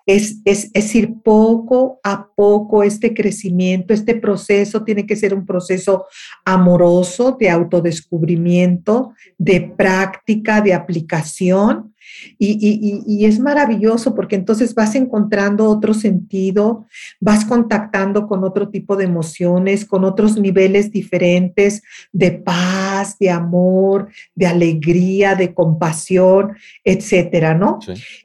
Es, 0.07 0.41
es, 0.45 0.95
ir 0.95 1.15
poco 1.23 2.01
a 2.03 2.29
poco 2.35 2.83
este 2.83 3.15
crecimiento, 3.15 3.95
este 3.95 4.15
proceso 4.15 4.85
tiene 4.85 5.07
que 5.07 5.17
ser 5.17 5.35
un 5.35 5.47
proceso 5.47 6.07
amoroso 6.45 7.37
de 7.39 7.51
autodescubrimiento, 7.51 9.15
de 9.39 9.61
práctica, 9.61 10.61
de 10.61 10.75
aplicación. 10.75 11.95
Y, 12.39 13.25
es 13.25 13.39
maravilloso 13.39 14.15
porque 14.15 14.37
entonces 14.37 14.75
vas 14.75 14.95
encontrando 14.95 15.69
otro 15.69 15.95
sentido, 15.95 16.87
vas 17.21 17.45
contactando 17.45 18.27
con 18.27 18.45
otro 18.45 18.69
tipo 18.69 18.97
de 18.97 19.05
emociones, 19.05 19.85
con 19.85 20.05
otros 20.05 20.39
niveles 20.39 20.91
diferentes 20.91 21.83
de 22.13 22.33
paz, 22.33 23.19
de 23.19 23.31
amor, 23.31 24.09
de 24.35 24.47
alegría, 24.47 25.35
de 25.35 25.55
compasión, 25.55 26.57
etcétera, 26.85 27.55
¿no? 27.55 27.79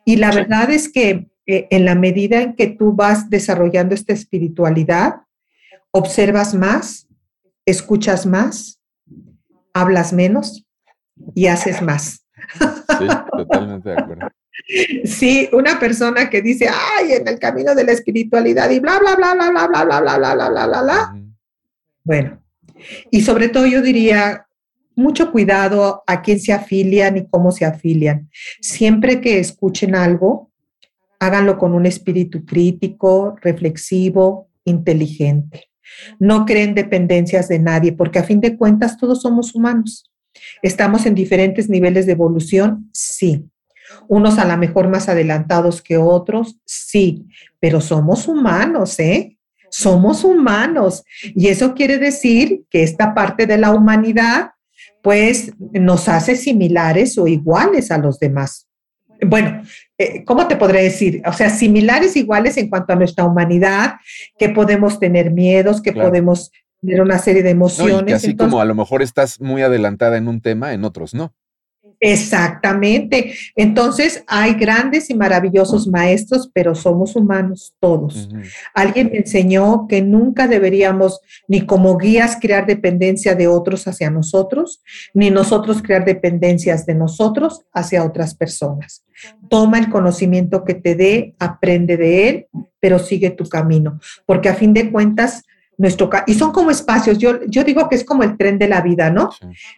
Y 0.05 0.18
la 0.18 0.32
verdad 0.32 0.70
es 0.72 0.89
que 0.89 1.28
en 1.50 1.86
la 1.86 1.95
medida 1.95 2.41
en 2.41 2.56
que 2.56 2.68
tú 2.68 2.93
vas 2.93 3.30
desarrollando 3.30 3.95
esta 3.95 4.14
espiritualidad, 4.14 5.22
observas 5.91 6.54
más, 6.54 7.08
escuchas 7.66 8.26
más, 8.26 8.80
hablas 9.74 10.14
menos 10.14 10.66
y 11.36 11.47
haces 11.47 11.82
más. 11.82 12.26
Sí, 13.00 13.08
totalmente 13.32 13.89
de 13.89 13.95
acuerdo. 13.95 14.28
Sí, 15.06 15.50
una 15.54 15.80
persona 15.80 16.30
que 16.30 16.41
dice, 16.41 16.68
ay, 16.68 17.14
en 17.14 17.28
el 17.28 17.39
camino 17.39 17.74
de 17.74 17.84
la 17.84 17.93
espiritualidad 17.93 18.70
y 18.70 18.80
bla, 18.80 19.00
bla, 19.00 19.16
bla, 19.16 19.34
bla, 19.34 19.50
bla, 19.50 19.68
bla, 19.68 19.86
bla, 19.86 20.00
bla, 20.02 20.18
bla, 20.18 20.34
bla, 20.36 20.50
bla, 20.50 20.68
bla, 20.68 20.82
bla. 20.82 21.24
Bueno, 22.04 22.43
y 23.10 23.22
sobre 23.22 23.50
todo 23.50 23.66
yo 23.66 23.82
diría, 23.82 24.45
mucho 25.00 25.32
cuidado 25.32 26.04
a 26.06 26.22
quién 26.22 26.39
se 26.39 26.54
afilian 26.54 27.18
y 27.18 27.28
cómo 27.28 27.52
se 27.52 27.66
afilian. 27.66 28.30
Siempre 28.62 29.22
que 29.22 29.39
escuchen 29.39 29.95
algo, 29.95 30.49
háganlo 31.20 31.57
con 31.57 31.74
un 31.74 31.86
espíritu 31.86 32.45
crítico, 32.45 33.36
reflexivo, 33.41 34.49
inteligente. 34.65 35.70
No 36.20 36.45
creen 36.45 36.76
dependencias 36.76 37.47
de 37.47 37.59
nadie, 37.59 37.91
porque 37.91 38.20
a 38.20 38.24
fin 38.24 38.39
de 38.39 38.57
cuentas 38.57 38.97
todos 38.97 39.22
somos 39.22 39.55
humanos. 39.55 40.11
¿Estamos 40.61 41.05
en 41.05 41.15
diferentes 41.15 41.70
niveles 41.70 42.05
de 42.05 42.13
evolución? 42.13 42.89
Sí. 42.93 43.45
Unos 44.07 44.38
a 44.38 44.45
lo 44.45 44.55
mejor 44.57 44.88
más 44.88 45.09
adelantados 45.09 45.82
que 45.82 45.97
otros, 45.97 46.57
sí, 46.65 47.26
pero 47.59 47.82
somos 47.82 48.28
humanos, 48.28 48.99
¿eh? 48.99 49.38
Somos 49.72 50.24
humanos. 50.24 51.03
Y 51.36 51.47
eso 51.47 51.74
quiere 51.74 51.97
decir 51.97 52.63
que 52.70 52.84
esta 52.84 53.13
parte 53.13 53.47
de 53.47 53.57
la 53.57 53.72
humanidad, 53.72 54.51
pues, 55.01 55.51
nos 55.57 56.07
hace 56.07 56.36
similares 56.36 57.17
o 57.17 57.28
iguales 57.28 57.89
a 57.89 57.97
los 57.97 58.20
demás 58.20 58.70
bueno, 59.26 59.63
eh, 60.00 60.24
¿cómo 60.24 60.47
te 60.47 60.56
podré 60.56 60.82
decir? 60.82 61.22
O 61.26 61.34
sea, 61.34 61.50
similares, 61.50 62.16
iguales 62.16 62.56
en 62.56 62.70
cuanto 62.70 62.93
a 62.93 62.95
nuestra 62.95 63.26
humanidad, 63.26 63.95
que 64.38 64.47
podemos 64.47 64.97
tener 64.97 65.30
miedos, 65.30 65.82
que 65.82 65.91
podemos 65.91 66.52
tener 66.80 67.02
una 67.02 67.20
serie 67.20 67.43
de 67.43 67.50
emociones. 67.50 68.16
así 68.16 68.34
como 68.34 68.62
a 68.62 68.66
lo 68.66 68.74
mejor 68.76 69.02
estás 69.02 69.41
muy 69.41 69.62
adelantada 69.62 70.16
en 70.16 70.30
un 70.30 70.39
tema, 70.39 70.74
en 70.74 70.86
otros 70.86 71.14
no. 71.14 71.34
Exactamente. 72.00 73.34
Entonces, 73.56 74.24
hay 74.28 74.54
grandes 74.54 75.10
y 75.10 75.16
maravillosos 75.16 75.88
maestros, 75.88 76.50
pero 76.54 76.74
somos 76.76 77.16
humanos 77.16 77.74
todos. 77.80 78.30
Alguien 78.74 79.10
me 79.12 79.18
enseñó 79.18 79.88
que 79.88 80.02
nunca 80.02 80.47
deberíamos 80.47 81.20
ni 81.47 81.66
como 81.66 81.97
guías 81.97 82.38
crear 82.39 82.66
dependencia 82.66 83.36
de 83.36 83.47
otros 83.47 83.88
hacia 83.88 84.10
nosotros, 84.10 84.82
ni 85.14 85.30
nosotros 85.30 85.82
crear 85.82 86.06
dependencias 86.06 86.86
de 86.86 86.95
nosotros 86.95 87.62
hacia 87.74 88.06
otras 88.06 88.34
personas. 88.34 89.04
Toma 89.50 89.80
el 89.80 89.89
conocimiento 89.89 90.64
que 90.64 90.76
te 90.76 90.95
dé, 90.95 91.36
aprende 91.39 91.97
de 91.97 92.30
él, 92.30 92.47
pero 92.80 93.00
sigue 93.00 93.32
tu 93.32 93.45
camino, 93.45 94.00
porque 94.26 94.47
a 94.47 94.56
fin 94.56 94.74
de 94.74 94.89
cuentas, 94.91 95.43
nuestro, 95.80 96.09
y 96.27 96.34
son 96.34 96.51
como 96.51 96.71
espacios, 96.71 97.17
yo, 97.17 97.39
yo 97.45 97.63
digo 97.63 97.88
que 97.88 97.95
es 97.95 98.03
como 98.03 98.23
el 98.23 98.36
tren 98.36 98.59
de 98.59 98.67
la 98.67 98.82
vida, 98.82 99.09
¿no? 99.09 99.30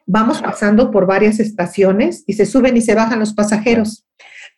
Vamos 0.07 0.41
pasando 0.41 0.89
por 0.89 1.05
varias 1.05 1.39
estaciones 1.39 2.23
y 2.25 2.33
se 2.33 2.47
suben 2.47 2.75
y 2.75 2.81
se 2.81 2.95
bajan 2.95 3.19
los 3.19 3.33
pasajeros. 3.33 4.03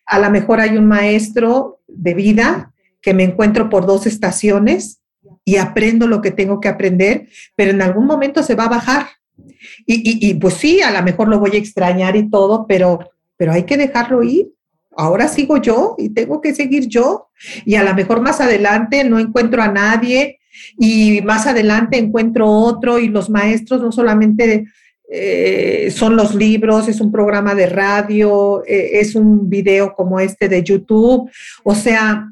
A 0.06 0.20
lo 0.20 0.32
mejor 0.32 0.62
hay 0.62 0.78
un 0.78 0.88
maestro 0.88 1.82
de 1.88 2.14
vida 2.14 2.72
que 3.02 3.14
me 3.14 3.24
encuentro 3.24 3.70
por 3.70 3.86
dos 3.86 4.08
estaciones 4.08 5.02
y 5.44 5.58
aprendo 5.58 6.08
lo 6.08 6.22
que 6.22 6.32
tengo 6.32 6.62
que 6.62 6.70
aprender, 6.70 7.28
pero 7.58 7.72
en 7.72 7.82
algún 7.82 8.06
momento 8.06 8.42
se 8.42 8.56
va 8.56 8.64
a 8.64 8.70
bajar 8.70 9.08
Y, 9.86 10.30
y, 10.30 10.34
pues 10.36 10.54
sí, 10.54 10.82
a 10.82 10.92
lo 10.92 11.04
mejor 11.04 11.28
lo 11.28 11.40
voy 11.40 11.56
a 11.56 11.60
extrañar 11.60 12.16
y 12.16 12.30
todo, 12.30 12.66
pero, 12.68 13.00
pero 13.36 13.52
hay 13.52 13.64
que 13.64 13.76
dejarlo 13.76 14.24
ir. 14.24 14.54
Ahora 14.96 15.28
sigo 15.28 15.58
yo 15.58 15.96
y 15.98 16.10
tengo 16.10 16.40
que 16.40 16.56
seguir 16.56 16.88
yo. 16.88 17.28
Y 17.66 17.76
a 17.76 17.84
lo 17.84 17.94
mejor 17.94 18.22
más 18.22 18.40
adelante 18.40 19.04
no 19.04 19.20
encuentro 19.20 19.62
a 19.62 19.68
nadie 19.68 20.40
y 20.78 21.22
más 21.22 21.48
adelante 21.48 21.98
encuentro 21.98 22.50
otro 22.50 23.00
y 23.00 23.08
los 23.08 23.30
maestros 23.30 23.82
no 23.82 23.92
solamente 23.92 24.66
eh, 25.10 25.92
son 25.92 26.16
los 26.16 26.34
libros, 26.34 26.88
es 26.88 27.00
un 27.00 27.12
programa 27.12 27.54
de 27.54 27.68
radio, 27.68 28.64
eh, 28.66 29.00
es 29.00 29.16
un 29.16 29.50
video 29.50 29.94
como 29.94 30.20
este 30.20 30.50
de 30.50 30.64
YouTube. 30.64 31.30
O 31.64 31.76
sea, 31.76 32.30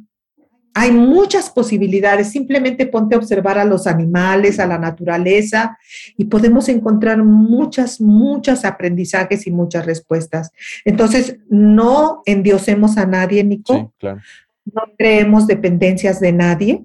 hay 0.74 0.92
muchas 0.92 1.50
posibilidades. 1.50 2.32
Simplemente 2.32 2.88
ponte 2.88 3.16
a 3.16 3.18
observar 3.18 3.58
a 3.60 3.66
los 3.66 3.88
animales, 3.88 4.60
a 4.60 4.66
la 4.66 4.78
naturaleza 4.78 5.78
y 6.18 6.26
podemos 6.26 6.70
encontrar 6.70 7.24
muchas, 7.24 8.00
muchos 8.00 8.64
aprendizajes 8.66 9.46
y 9.48 9.52
muchas 9.52 9.86
respuestas. 9.86 10.52
Entonces, 10.86 11.38
no 11.50 12.22
endiosemos 12.26 12.98
a 12.98 13.06
nadie, 13.06 13.44
Nico. 13.44 13.94
No 14.02 14.84
creemos 14.98 15.48
dependencias 15.48 16.20
de 16.20 16.32
nadie. 16.32 16.84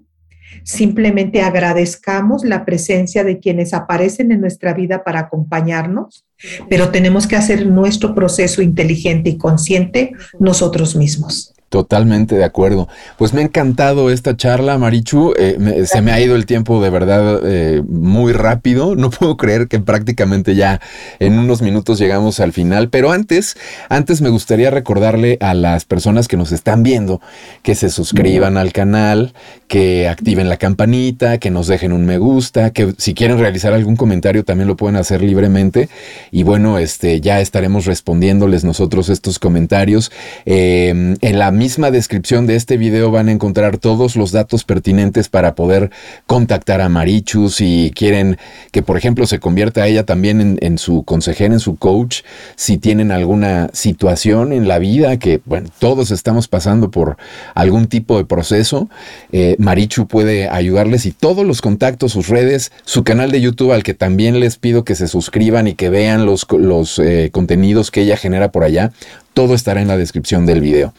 Simplemente 0.67 1.43
agradezcamos 1.43 2.45
la 2.45 2.65
presencia 2.65 3.23
de 3.23 3.39
quienes 3.39 3.73
aparecen 3.73 4.33
en 4.33 4.41
nuestra 4.41 4.75
vida 4.75 5.05
para 5.05 5.21
acompañarnos, 5.21 6.27
pero 6.69 6.91
tenemos 6.91 7.29
que 7.29 7.37
hacer 7.37 7.65
nuestro 7.67 8.17
proceso 8.17 8.63
inteligente 8.63 9.31
y 9.31 9.39
consciente 9.39 10.13
nosotros 10.41 10.97
mismos. 10.97 11.56
Totalmente 11.69 12.37
de 12.37 12.45
acuerdo. 12.45 12.87
Pues 13.19 13.35
me 13.35 13.41
ha 13.41 13.45
encantado 13.45 14.11
esta 14.11 14.37
charla, 14.37 14.79
Marichu. 14.79 15.35
Eh, 15.37 15.85
se 15.85 16.01
me 16.01 16.13
ha 16.13 16.21
ido 16.21 16.37
el 16.37 16.47
tiempo 16.47 16.81
de 16.81 16.91
verdad 16.91 17.41
eh, 17.45 17.83
muy 17.89 18.33
rápido. 18.33 18.95
No 19.07 19.11
puedo 19.11 19.37
creer 19.37 19.69
que 19.69 19.79
prácticamente 19.79 20.57
ya 20.57 20.81
en 21.21 21.39
unos 21.39 21.63
minutos 21.63 21.99
llegamos 21.99 22.41
al 22.41 22.53
final. 22.53 22.89
Pero 22.89 23.13
antes, 23.13 23.57
antes 23.89 24.21
me 24.21 24.31
gustaría 24.31 24.71
recordarle 24.71 25.39
a 25.41 25.55
las 25.55 25.85
personas 25.85 26.27
que 26.27 26.37
nos 26.37 26.51
están 26.51 26.83
viendo 26.83 27.21
que 27.63 27.77
se 27.77 27.91
suscriban 27.91 28.57
al 28.57 28.73
canal, 28.73 29.33
que 29.69 30.09
activen 30.09 30.49
la 30.49 30.57
campanita, 30.57 31.39
que 31.39 31.51
nos 31.51 31.69
dejen 31.69 31.93
un 31.93 32.05
me 32.05 32.19
gusta, 32.19 32.71
que 32.71 32.95
si 32.99 33.15
quieren 33.15 33.39
realizar 33.39 33.75
algún 33.75 33.97
comentario 33.97 34.45
también 34.45 34.67
lo 34.67 34.77
pueden 34.77 34.97
hacer 34.97 35.23
libremente. 35.23 35.89
Y 36.33 36.43
bueno, 36.43 36.79
este 36.79 37.21
ya 37.21 37.41
estaremos 37.41 37.85
respondiéndoles 37.85 38.65
nosotros 38.65 39.09
estos 39.09 39.39
comentarios 39.39 40.11
eh, 40.47 40.89
en 41.21 41.39
la 41.39 41.53
misma 41.57 41.91
descripción 41.91 42.47
de 42.47 42.55
este 42.55 42.77
video 42.77 43.11
van 43.11 43.29
a 43.29 43.33
encontrar 43.33 43.79
todos 43.79 44.15
los 44.15 44.31
datos 44.31 44.63
pertinentes 44.63 45.29
para 45.29 45.57
poder 45.57 45.91
contactar 46.27 46.81
a 46.81 46.89
Marichu 46.89 47.49
si 47.49 47.91
quieren 47.97 48.39
que, 48.71 48.83
por 48.83 48.97
ejemplo, 48.97 49.27
se 49.27 49.41
convierta 49.41 49.87
ella 49.89 50.05
también 50.05 50.59
en, 50.61 50.79
su 50.79 51.03
consejera, 51.03 51.55
en 51.55 51.61
su 51.61 51.77
coach, 51.77 52.23
si 52.55 52.79
tienen 52.79 53.11
alguna 53.11 53.69
situación 53.73 54.53
en 54.53 54.69
la 54.69 54.79
vida, 54.79 55.19
que, 55.19 55.41
bueno, 55.45 55.69
todos 55.81 56.13
estamos 56.13 56.47
pasando 56.47 56.91
por 56.91 57.17
algún 57.55 57.89
tipo 57.89 58.19
de 58.19 58.25
proceso, 58.25 58.89
eh, 59.33 59.57
Marichu 59.59 60.07
puede 60.07 60.49
ayudarles 60.49 61.07
y 61.07 61.13
todos 61.13 61.45
los 61.45 61.63
contactos, 61.63 62.13
sus 62.13 62.29
redes, 62.29 62.71
su 62.85 63.03
canal 63.03 63.33
de 63.33 63.41
YouTube 63.41 63.73
al 63.73 63.83
que 63.83 63.95
también 63.95 64.39
les 64.39 64.57
pido 64.59 64.85
que 64.85 64.95
se 64.95 65.09
suscriban 65.09 65.67
y 65.67 65.75
que 65.75 65.91
vean 65.91 66.27
los, 66.27 66.47
los 66.51 66.99
eh, 66.99 67.31
contenidos 67.33 67.91
que 67.91 68.03
ella 68.03 68.17
genera 68.17 68.53
por 68.53 68.63
allá, 68.63 68.93
todo 69.37 69.55
estará 69.55 69.83
en 69.83 69.89
la 69.89 69.99
descripción 69.99 70.47
del 70.47 70.63
video. 70.63 70.95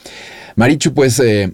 Marichu, 0.55 0.93
pues 0.93 1.19
eh, 1.19 1.53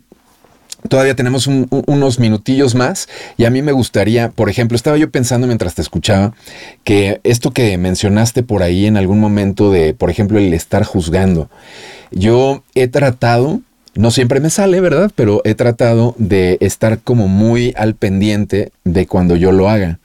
Todavía 0.90 1.16
tenemos 1.16 1.48
unos 1.48 2.20
minutillos 2.20 2.76
más 2.76 3.08
y 3.38 3.46
a 3.46 3.50
mí 3.50 3.62
me 3.62 3.72
gustaría, 3.72 4.32
por 4.32 4.50
ejemplo, 4.50 4.76
estaba 4.76 4.98
yo 4.98 5.10
pensando 5.10 5.48
mientras 5.48 5.76
te 5.76 5.82
escuchaba 5.82 6.34
que 6.84 7.22
esto 7.24 7.52
que 7.52 7.78
mencionaste 7.78 8.44
por 8.44 8.64
ahí 8.64 8.86
en 8.86 8.98
algún 8.98 9.22
momento 9.22 9.72
de, 9.72 9.94
por 9.94 10.10
ejemplo, 10.10 10.40
el 10.40 10.54
estar 10.54 10.84
juzgando. 10.84 11.50
Yo 12.12 12.64
he 12.76 12.90
tratado, 12.90 13.62
no 13.96 14.12
siempre 14.12 14.42
me 14.42 14.50
sale, 14.50 14.82
¿verdad? 14.82 15.10
Pero 15.16 15.42
he 15.46 15.56
tratado 15.56 16.16
de 16.18 16.58
estar 16.60 17.00
como 17.00 17.30
muy 17.30 17.74
al 17.78 17.96
pendiente 17.96 18.74
de 18.84 19.08
cuando 19.08 19.38
yo 19.38 19.54
lo 19.54 19.70
haga 19.70 20.00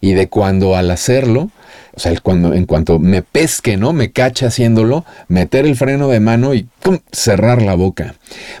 y 0.00 0.12
de 0.12 0.30
cuando 0.30 0.76
al 0.76 0.90
hacerlo 0.90 1.50
o 1.94 2.00
sea, 2.00 2.18
cuando, 2.20 2.54
en 2.54 2.64
cuanto 2.66 2.98
me 2.98 3.22
pesque, 3.22 3.76
¿no? 3.76 3.92
Me 3.92 4.12
cache 4.12 4.46
haciéndolo, 4.46 5.04
meter 5.28 5.66
el 5.66 5.76
freno 5.76 6.08
de 6.08 6.20
mano 6.20 6.54
y 6.54 6.68
cerrar 7.10 7.60
la 7.62 7.74
boca. 7.74 8.14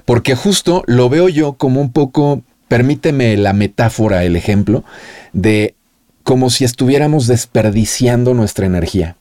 Porque 0.04 0.34
justo 0.34 0.82
lo 0.86 1.08
veo 1.08 1.28
yo 1.28 1.54
como 1.54 1.80
un 1.80 1.92
poco, 1.92 2.42
permíteme 2.68 3.36
la 3.36 3.52
metáfora, 3.52 4.24
el 4.24 4.36
ejemplo, 4.36 4.84
de 5.32 5.74
como 6.22 6.50
si 6.50 6.64
estuviéramos 6.64 7.26
desperdiciando 7.26 8.34
nuestra 8.34 8.66
energía, 8.66 9.16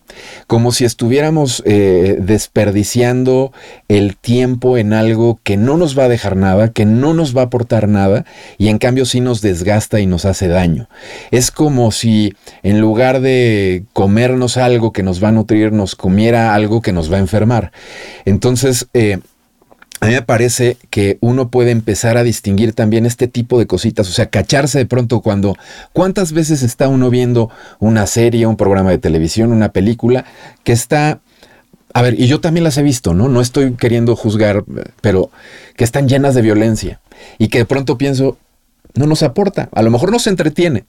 como 0.48 0.72
si 0.72 0.86
estuviéramos 0.86 1.64
eh, 1.66 2.18
desperdiciando 2.20 3.52
el 3.88 4.18
tiempo 4.18 4.78
en 4.78 4.94
algo 4.94 5.40
que 5.44 5.58
no 5.58 5.78
nos 5.78 5.98
va 5.98 6.04
a 6.04 6.10
dejar 6.10 6.36
nada, 6.36 6.72
que 6.72 6.86
no 6.86 7.14
nos 7.14 7.36
va 7.36 7.42
a 7.42 7.46
aportar 7.46 7.88
nada 7.88 8.26
y 8.58 8.68
en 8.68 8.78
cambio 8.78 9.06
sí 9.06 9.20
nos 9.20 9.42
desgasta 9.42 10.00
y 10.00 10.06
nos 10.06 10.26
hace 10.26 10.48
daño. 10.48 10.90
Es 11.32 11.52
como 11.52 11.92
si 11.92 12.34
en 12.64 12.80
lugar 12.80 13.22
de 13.22 13.84
comernos 13.94 14.58
algo 14.58 14.92
que 14.92 15.04
nos 15.04 15.24
va 15.24 15.30
a 15.30 15.34
nutrir, 15.34 15.72
nos 15.72 15.96
comiera 15.96 16.54
algo 16.54 16.82
que 16.82 16.94
nos 16.94 17.12
va 17.12 17.18
a 17.18 17.22
enfermar. 17.22 17.72
Entonces, 18.26 18.88
eh, 18.94 19.20
a 20.02 20.08
mí 20.08 20.14
me 20.14 20.24
parece 20.24 20.78
que 20.90 21.20
uno 21.22 21.50
puede 21.50 21.70
empezar 21.70 22.18
a 22.18 22.24
distinguir 22.24 22.74
también 22.74 23.06
este 23.06 23.28
tipo 23.28 23.60
de 23.60 23.68
cositas, 23.68 24.10
o 24.10 24.12
sea, 24.12 24.26
cacharse 24.26 24.80
de 24.80 24.88
pronto 24.88 25.22
cuando, 25.22 25.56
¿cuántas 25.94 26.34
veces 26.34 26.64
está 26.64 26.88
uno 26.88 27.12
viendo 27.12 27.52
una 27.80 28.08
serie, 28.08 28.48
un 28.48 28.58
programa 28.58 28.90
de 28.90 28.98
televisión, 28.98 29.52
una 29.52 29.72
película 29.72 30.26
que 30.64 30.72
está, 30.72 31.20
a 31.94 32.02
ver, 32.02 32.20
y 32.20 32.26
yo 32.26 32.42
también 32.42 32.64
las 32.64 32.80
he 32.80 32.84
visto, 32.84 33.14
¿no? 33.14 33.30
No 33.30 33.42
estoy 33.42 33.76
queriendo 33.76 34.16
juzgar, 34.16 34.64
pero 35.02 35.30
que 35.76 35.84
están 35.84 36.10
llenas 36.10 36.34
de 36.34 36.42
violencia 36.42 37.00
y 37.38 37.50
que 37.50 37.60
de 37.60 37.66
pronto 37.66 38.00
pienso, 38.00 38.40
no 38.96 39.06
nos 39.06 39.22
aporta, 39.22 39.70
a 39.72 39.84
lo 39.84 39.92
mejor 39.92 40.12
nos 40.12 40.26
entretiene, 40.26 40.86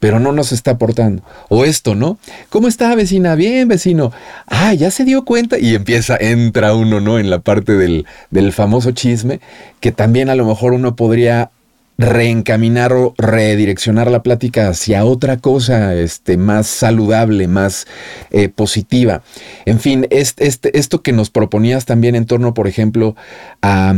pero 0.00 0.20
no 0.20 0.32
nos 0.32 0.52
está 0.52 0.72
aportando. 0.72 1.22
O 1.48 1.64
esto, 1.64 1.94
¿no? 1.94 2.18
¿Cómo 2.50 2.68
está 2.68 2.94
vecina? 2.94 3.34
Bien, 3.34 3.68
vecino. 3.68 4.12
Ah, 4.46 4.74
ya 4.74 4.90
se 4.90 5.04
dio 5.04 5.24
cuenta 5.24 5.58
y 5.58 5.74
empieza, 5.74 6.16
entra 6.16 6.74
uno, 6.74 7.00
¿no? 7.00 7.18
En 7.18 7.30
la 7.30 7.38
parte 7.38 7.72
del, 7.72 8.06
del 8.30 8.52
famoso 8.52 8.92
chisme, 8.92 9.40
que 9.80 9.92
también 9.92 10.28
a 10.28 10.34
lo 10.34 10.44
mejor 10.44 10.72
uno 10.72 10.96
podría 10.96 11.50
reencaminar 11.98 12.92
o 12.92 13.14
redireccionar 13.16 14.10
la 14.10 14.22
plática 14.22 14.68
hacia 14.68 15.04
otra 15.04 15.38
cosa 15.38 15.94
este, 15.94 16.36
más 16.36 16.66
saludable, 16.66 17.48
más 17.48 17.86
eh, 18.30 18.48
positiva. 18.48 19.22
En 19.64 19.80
fin, 19.80 20.06
este, 20.10 20.78
esto 20.78 21.02
que 21.02 21.12
nos 21.12 21.30
proponías 21.30 21.86
también 21.86 22.14
en 22.14 22.26
torno, 22.26 22.52
por 22.52 22.68
ejemplo, 22.68 23.16
a, 23.62 23.94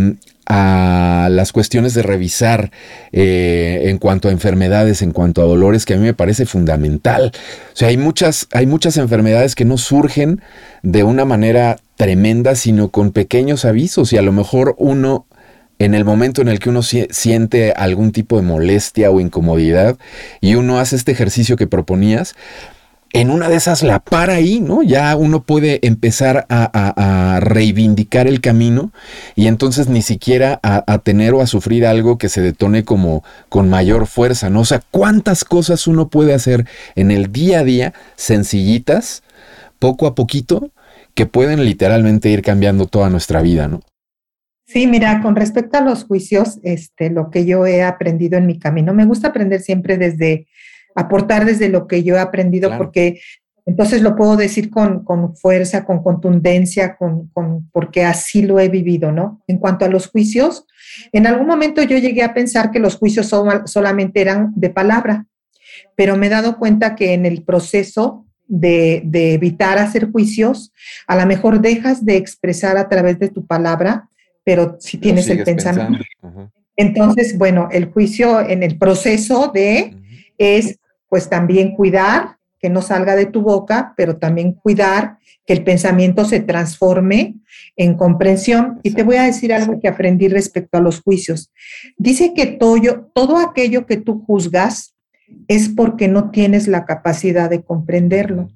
a 0.49 1.29
las 1.31 1.53
cuestiones 1.53 1.93
de 1.93 2.03
revisar 2.03 2.71
eh, 3.13 3.83
en 3.85 3.99
cuanto 3.99 4.29
a 4.29 4.33
enfermedades, 4.33 5.03
en 5.03 5.13
cuanto 5.13 5.43
a 5.43 5.45
dolores, 5.45 5.85
que 5.85 5.95
a 5.95 5.97
mí 5.99 6.03
me 6.03 6.15
parece 6.15 6.47
fundamental. 6.47 7.33
O 7.35 7.77
sea, 7.77 7.89
hay 7.89 7.99
muchas, 7.99 8.49
hay 8.53 8.67
muchas 8.67 8.97
enfermedades 8.97 9.55
que 9.55 9.67
no 9.67 9.77
surgen 9.77 10.41
de 10.83 11.05
una 11.05 11.27
manera 11.27 11.79
tremenda, 11.97 12.55
sino 12.55 12.89
con 12.89 13.13
pequeños 13.13 13.67
avisos 13.67 14.13
y 14.13 14.17
a 14.17 14.23
lo 14.23 14.33
mejor 14.33 14.75
uno 14.79 15.27
en 15.79 15.95
el 15.95 16.05
momento 16.05 16.43
en 16.43 16.49
el 16.49 16.59
que 16.59 16.71
uno 16.71 16.83
siente 16.83 17.73
algún 17.73 18.11
tipo 18.11 18.37
de 18.37 18.43
molestia 18.43 19.11
o 19.11 19.21
incomodidad 19.21 19.97
y 20.41 20.55
uno 20.55 20.81
hace 20.81 20.97
este 20.97 21.13
ejercicio 21.13 21.57
que 21.57 21.67
proponías, 21.67 22.35
en 23.13 23.31
una 23.31 23.49
de 23.49 23.57
esas 23.57 23.83
la 23.83 24.01
para 24.01 24.35
ahí, 24.35 24.61
¿no? 24.61 24.83
Ya 24.83 25.17
uno 25.17 25.43
puede 25.43 25.87
empezar 25.87 26.47
a, 26.49 27.41
reivindicar 27.41 28.27
el 28.27 28.41
camino 28.41 28.93
y 29.35 29.47
entonces 29.47 29.89
ni 29.89 30.03
siquiera 30.03 30.61
a, 30.63 30.99
tener 30.99 31.35
o 31.35 31.41
a 31.41 31.47
sufrir 31.47 31.87
algo 31.87 32.19
que 32.19 32.29
se 32.29 32.41
detone 32.41 32.85
como 32.85 33.23
con 33.49 33.71
mayor 33.71 34.07
fuerza, 34.07 34.51
¿no? 34.51 34.61
O 34.61 34.65
sea, 34.65 34.83
¿cuántas 34.91 35.45
cosas 35.45 35.87
uno 35.87 36.09
puede 36.09 36.35
hacer 36.35 36.67
en 36.97 37.11
el 37.11 37.33
día 37.33 37.61
a 37.61 37.65
día, 37.65 37.95
sencillitas, 38.17 39.23
poco 39.79 40.07
a 40.07 40.15
poquito, 40.15 40.71
que 41.15 41.27
pueden 41.27 41.65
literalmente 41.65 42.29
ir 42.29 42.43
cambiando 42.43 42.87
toda 42.87 43.11
nuestra 43.11 43.41
vida, 43.41 43.69
¿no? 43.69 43.81
Sí, 44.67 44.87
mira, 44.87 45.23
con 45.23 45.35
respecto 45.35 45.79
a 45.79 45.81
los 45.81 46.05
juicios, 46.05 46.59
este, 46.63 47.09
lo 47.09 47.31
que 47.31 47.47
yo 47.47 47.65
he 47.67 47.83
aprendido 47.83 48.37
en 48.37 48.47
mi 48.47 48.59
camino, 48.59 48.93
me 48.93 49.07
gusta 49.07 49.29
aprender 49.29 49.63
siempre 49.63 49.97
desde 49.97 50.47
aportar 50.99 51.45
desde 51.45 51.69
lo 51.69 51.87
que 51.87 52.03
yo 52.03 52.17
he 52.17 52.21
aprendido, 52.21 52.77
porque 52.77 53.21
entonces 53.65 54.03
lo 54.03 54.17
puedo 54.17 54.37
decir 54.37 54.69
con, 54.69 55.05
fuerza, 55.37 55.85
con 55.85 56.03
contundencia, 56.03 56.97
con, 56.97 57.31
porque 57.71 58.05
así 58.05 58.43
lo 58.43 58.59
he 58.59 58.69
vivido, 58.69 59.13
¿no? 59.13 59.43
En 59.47 59.59
cuanto 59.59 59.85
a 59.85 59.89
los 59.89 60.09
juicios, 60.09 60.67
en 61.13 61.27
algún 61.27 61.47
momento 61.47 61.83
yo 61.83 61.99
llegué 61.99 62.25
a 62.25 62.35
pensar 62.35 62.73
que 62.73 62.81
los 62.81 62.97
juicios 62.97 63.33
solamente 63.67 64.21
eran 64.21 64.53
de 64.57 64.71
palabra, 64.71 65.27
pero 65.95 66.17
me 66.17 66.27
he 66.27 66.31
dado 66.31 66.59
cuenta 66.59 66.97
que 66.97 67.13
en 67.13 67.27
el 67.27 67.45
proceso 67.45 68.27
de, 68.49 69.03
evitar 69.13 69.79
hacer 69.79 70.11
juicios, 70.11 70.73
a 71.07 71.15
lo 71.15 71.27
mejor 71.27 71.61
dejas 71.61 72.05
de 72.05 72.17
expresar 72.17 72.77
a 72.77 72.89
través 72.89 73.21
de 73.21 73.29
tu 73.29 73.47
palabra, 73.47 74.09
pero 74.43 74.79
si 74.81 74.99
tienes 74.99 75.29
el 75.29 75.45
pensamiento. 75.45 76.05
Entonces, 76.75 77.37
bueno, 77.39 77.69
el 77.71 77.87
juicio 77.87 78.41
en 78.41 78.63
el 78.63 78.79
proceso 78.79 79.51
de 79.53 79.95
es 80.39 80.79
pues 81.09 81.29
también 81.29 81.75
cuidar 81.75 82.39
que 82.61 82.71
no 82.71 82.83
salga 82.83 83.15
de 83.15 83.27
tu 83.27 83.43
boca, 83.43 83.95
pero 83.97 84.17
también 84.17 84.53
cuidar 84.53 85.19
que 85.47 85.53
el 85.53 85.65
pensamiento 85.65 86.25
se 86.25 86.41
transforme 86.41 87.37
en 87.77 87.95
comprensión. 87.95 88.81
Y 88.83 88.91
te 88.91 89.05
voy 89.05 89.17
a 89.17 89.23
decir 89.23 89.53
algo 89.53 89.81
que 89.81 89.89
aprendí 89.89 90.29
respecto 90.29 90.77
a 90.77 90.81
los 90.81 91.01
juicios. 91.01 91.53
Dice 91.97 92.35
que 92.35 92.47
todo, 92.47 93.11
todo 93.15 93.39
aquello 93.39 93.87
que 93.87 93.97
tú 93.97 94.25
juzgas 94.27 94.95
es 95.47 95.69
porque 95.69 96.09
no 96.09 96.31
tienes 96.31 96.67
la 96.69 96.85
capacidad 96.85 97.49
de 97.49 97.63
comprenderlo. 97.63 98.49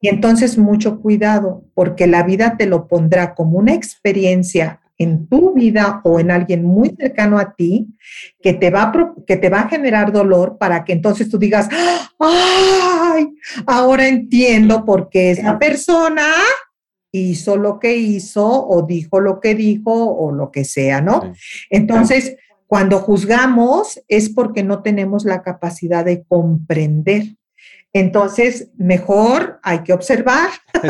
Y 0.00 0.08
entonces 0.08 0.58
mucho 0.58 1.00
cuidado, 1.00 1.64
porque 1.74 2.06
la 2.06 2.24
vida 2.24 2.56
te 2.58 2.66
lo 2.66 2.88
pondrá 2.88 3.34
como 3.34 3.58
una 3.58 3.72
experiencia 3.72 4.81
en 5.02 5.26
tu 5.28 5.54
vida 5.54 6.00
o 6.04 6.20
en 6.20 6.30
alguien 6.30 6.64
muy 6.64 6.94
cercano 6.98 7.38
a 7.38 7.54
ti 7.54 7.88
que 8.40 8.54
te 8.54 8.70
va 8.70 8.82
a, 8.84 9.14
que 9.26 9.36
te 9.36 9.48
va 9.48 9.60
a 9.60 9.68
generar 9.68 10.12
dolor 10.12 10.58
para 10.58 10.84
que 10.84 10.92
entonces 10.92 11.28
tú 11.28 11.38
digas, 11.38 11.68
ay, 12.18 13.28
ahora 13.66 14.08
entiendo 14.08 14.84
por 14.84 15.08
qué 15.08 15.30
esa 15.30 15.58
persona 15.58 16.26
hizo 17.12 17.56
lo 17.56 17.78
que 17.78 17.96
hizo 17.96 18.46
o 18.46 18.82
dijo 18.86 19.20
lo 19.20 19.38
que 19.40 19.54
dijo 19.54 19.92
o 19.92 20.32
lo 20.32 20.50
que 20.50 20.64
sea, 20.64 21.00
¿no? 21.00 21.32
Entonces, 21.68 22.36
cuando 22.66 23.00
juzgamos 23.00 24.00
es 24.08 24.30
porque 24.30 24.62
no 24.62 24.82
tenemos 24.82 25.26
la 25.26 25.42
capacidad 25.42 26.06
de 26.06 26.24
comprender. 26.24 27.36
Entonces, 27.92 28.70
mejor 28.76 29.60
hay 29.62 29.80
que 29.80 29.92
observar, 29.92 30.48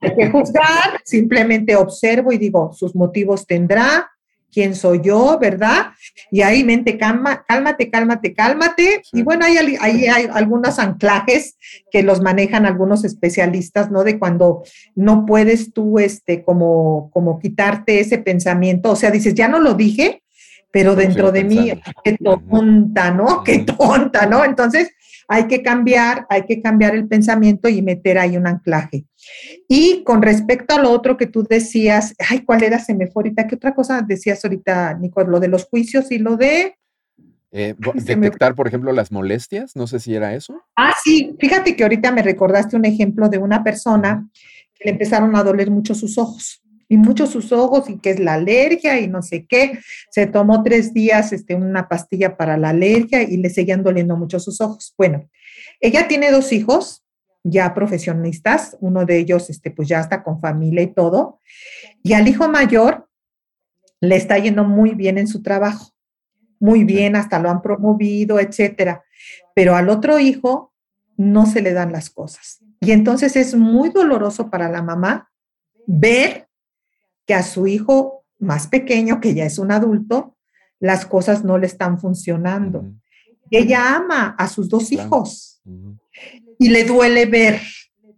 hay 0.00 0.14
que 0.16 0.30
juzgar, 0.30 1.00
simplemente 1.04 1.74
observo 1.74 2.32
y 2.32 2.38
digo, 2.38 2.72
sus 2.72 2.94
motivos 2.94 3.46
tendrá, 3.46 4.10
quién 4.52 4.74
soy 4.74 5.00
yo, 5.02 5.38
¿verdad? 5.40 5.92
Y 6.30 6.42
ahí 6.42 6.64
mente, 6.64 6.98
calma, 6.98 7.44
cálmate, 7.46 7.90
cálmate, 7.90 8.34
cálmate. 8.34 9.02
Y 9.12 9.22
bueno, 9.22 9.44
ahí 9.44 9.56
hay, 9.56 10.06
hay, 10.06 10.28
algunos 10.32 10.78
anclajes 10.78 11.56
que 11.90 12.02
los 12.02 12.20
manejan 12.20 12.66
algunos 12.66 13.04
especialistas, 13.04 13.90
¿no? 13.90 14.04
De 14.04 14.18
cuando 14.18 14.62
no 14.94 15.26
puedes 15.26 15.72
tú, 15.72 15.98
este, 15.98 16.44
como, 16.44 17.10
como 17.12 17.38
quitarte 17.38 18.00
ese 18.00 18.18
pensamiento, 18.18 18.90
o 18.90 18.96
sea, 18.96 19.10
dices, 19.10 19.34
ya 19.34 19.48
no 19.48 19.60
lo 19.60 19.74
dije, 19.74 20.22
pero 20.72 20.94
dentro 20.94 21.32
de 21.32 21.44
mí, 21.44 21.72
qué 22.04 22.16
tonta, 22.16 23.10
¿no? 23.10 23.42
Qué 23.42 23.60
tonta, 23.60 24.26
¿no? 24.26 24.44
Entonces, 24.44 24.90
hay 25.32 25.46
que 25.46 25.62
cambiar, 25.62 26.26
hay 26.28 26.44
que 26.44 26.60
cambiar 26.60 26.96
el 26.96 27.06
pensamiento 27.06 27.68
y 27.68 27.82
meter 27.82 28.18
ahí 28.18 28.36
un 28.36 28.48
anclaje. 28.48 29.06
Y 29.68 30.02
con 30.02 30.22
respecto 30.22 30.74
a 30.74 30.82
lo 30.82 30.90
otro 30.90 31.16
que 31.16 31.28
tú 31.28 31.44
decías, 31.48 32.16
ay, 32.28 32.40
¿cuál 32.40 32.64
era? 32.64 32.80
Se 32.80 32.94
me 32.94 33.06
fue 33.06 33.22
ahorita. 33.22 33.46
¿Qué 33.46 33.54
otra 33.54 33.72
cosa 33.72 34.02
decías 34.02 34.44
ahorita, 34.44 34.94
Nico? 34.94 35.22
Lo 35.22 35.38
de 35.38 35.46
los 35.46 35.66
juicios 35.66 36.10
y 36.10 36.18
lo 36.18 36.36
de... 36.36 36.74
Eh, 37.52 37.76
detectar, 37.94 38.56
por 38.56 38.66
ejemplo, 38.66 38.92
las 38.92 39.12
molestias, 39.12 39.76
no 39.76 39.86
sé 39.86 40.00
si 40.00 40.16
era 40.16 40.34
eso. 40.34 40.60
Ah, 40.74 40.94
sí, 41.00 41.36
fíjate 41.38 41.76
que 41.76 41.84
ahorita 41.84 42.10
me 42.10 42.22
recordaste 42.22 42.74
un 42.74 42.84
ejemplo 42.84 43.28
de 43.28 43.38
una 43.38 43.62
persona 43.62 44.28
que 44.74 44.86
le 44.86 44.90
empezaron 44.90 45.36
a 45.36 45.44
doler 45.44 45.70
mucho 45.70 45.94
sus 45.94 46.18
ojos 46.18 46.60
y 46.90 46.96
mucho 46.96 47.28
sus 47.28 47.52
ojos 47.52 47.88
y 47.88 47.98
que 47.98 48.10
es 48.10 48.18
la 48.18 48.34
alergia 48.34 48.98
y 48.98 49.06
no 49.06 49.22
sé 49.22 49.46
qué. 49.46 49.78
Se 50.10 50.26
tomó 50.26 50.64
tres 50.64 50.92
días 50.92 51.32
este, 51.32 51.54
una 51.54 51.88
pastilla 51.88 52.36
para 52.36 52.56
la 52.56 52.70
alergia 52.70 53.22
y 53.22 53.36
le 53.36 53.48
seguían 53.48 53.84
doliendo 53.84 54.16
mucho 54.16 54.40
sus 54.40 54.60
ojos. 54.60 54.92
Bueno, 54.98 55.30
ella 55.80 56.08
tiene 56.08 56.32
dos 56.32 56.52
hijos 56.52 57.04
ya 57.44 57.72
profesionistas, 57.74 58.76
uno 58.80 59.06
de 59.06 59.18
ellos 59.18 59.48
este, 59.50 59.70
pues 59.70 59.88
ya 59.88 60.00
está 60.00 60.24
con 60.24 60.40
familia 60.40 60.82
y 60.82 60.92
todo, 60.92 61.40
y 62.02 62.12
al 62.12 62.28
hijo 62.28 62.48
mayor 62.48 63.08
le 64.00 64.16
está 64.16 64.36
yendo 64.36 64.64
muy 64.64 64.90
bien 64.90 65.16
en 65.16 65.26
su 65.26 65.42
trabajo, 65.42 65.92
muy 66.58 66.84
bien, 66.84 67.16
hasta 67.16 67.38
lo 67.38 67.50
han 67.50 67.62
promovido, 67.62 68.40
etcétera, 68.40 69.04
pero 69.54 69.74
al 69.74 69.88
otro 69.88 70.18
hijo 70.18 70.74
no 71.16 71.46
se 71.46 71.62
le 71.62 71.72
dan 71.72 71.92
las 71.92 72.10
cosas. 72.10 72.58
Y 72.80 72.90
entonces 72.90 73.36
es 73.36 73.54
muy 73.54 73.88
doloroso 73.88 74.50
para 74.50 74.68
la 74.68 74.82
mamá 74.82 75.30
ver 75.86 76.49
que 77.30 77.34
a 77.34 77.44
su 77.44 77.68
hijo 77.68 78.24
más 78.40 78.66
pequeño, 78.66 79.20
que 79.20 79.34
ya 79.34 79.44
es 79.44 79.60
un 79.60 79.70
adulto, 79.70 80.36
las 80.80 81.06
cosas 81.06 81.44
no 81.44 81.58
le 81.58 81.68
están 81.68 82.00
funcionando. 82.00 82.92
Ella 83.52 83.94
ama 83.94 84.34
a 84.36 84.48
sus 84.48 84.68
dos 84.68 84.90
hijos 84.90 85.62
y 86.58 86.70
le 86.70 86.82
duele 86.82 87.26
ver, 87.26 87.60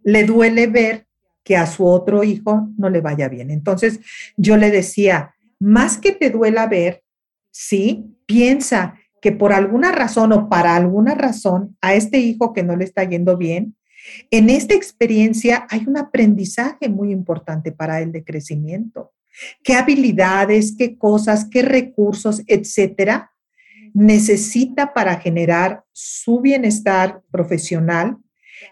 le 0.03 0.23
duele 0.23 0.65
ver 0.65 1.05
que 1.43 1.55
a 1.55 1.67
su 1.67 1.85
otro 1.85 2.23
hijo 2.23 2.69
no 2.75 2.89
le 2.89 3.01
vaya 3.01 3.29
bien. 3.29 3.51
Entonces 3.51 3.99
yo 4.35 4.57
le 4.57 4.71
decía, 4.71 5.35
más 5.59 5.99
que 5.99 6.11
te 6.11 6.31
duela 6.31 6.65
ver, 6.65 7.03
sí, 7.51 8.17
piensa 8.25 8.95
que 9.21 9.31
por 9.31 9.53
alguna 9.53 9.91
razón 9.91 10.33
o 10.33 10.49
para 10.49 10.75
alguna 10.75 11.13
razón 11.13 11.77
a 11.81 11.93
este 11.93 12.17
hijo 12.17 12.51
que 12.51 12.63
no 12.63 12.75
le 12.75 12.85
está 12.85 13.03
yendo 13.03 13.37
bien, 13.37 13.75
en 14.31 14.49
esta 14.49 14.73
experiencia 14.73 15.65
hay 15.69 15.85
un 15.87 15.97
aprendizaje 15.97 16.89
muy 16.89 17.11
importante 17.11 17.71
para 17.71 18.01
él 18.01 18.11
de 18.11 18.23
crecimiento. 18.23 19.13
¿Qué 19.63 19.75
habilidades, 19.75 20.75
qué 20.77 20.97
cosas, 20.97 21.45
qué 21.45 21.61
recursos, 21.61 22.43
etcétera, 22.47 23.31
necesita 23.93 24.93
para 24.93 25.19
generar 25.19 25.83
su 25.91 26.41
bienestar 26.41 27.21
profesional? 27.31 28.17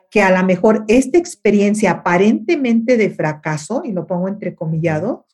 Que 0.10 0.22
a 0.22 0.38
lo 0.38 0.46
mejor 0.46 0.86
esta 0.88 1.18
experiencia 1.18 1.92
aparentemente 1.92 2.98
de 2.98 3.10
fracaso, 3.10 3.82
y 3.84 3.92
lo 3.92 4.06
pongo 4.06 4.28
entrecomillado, 4.28 5.26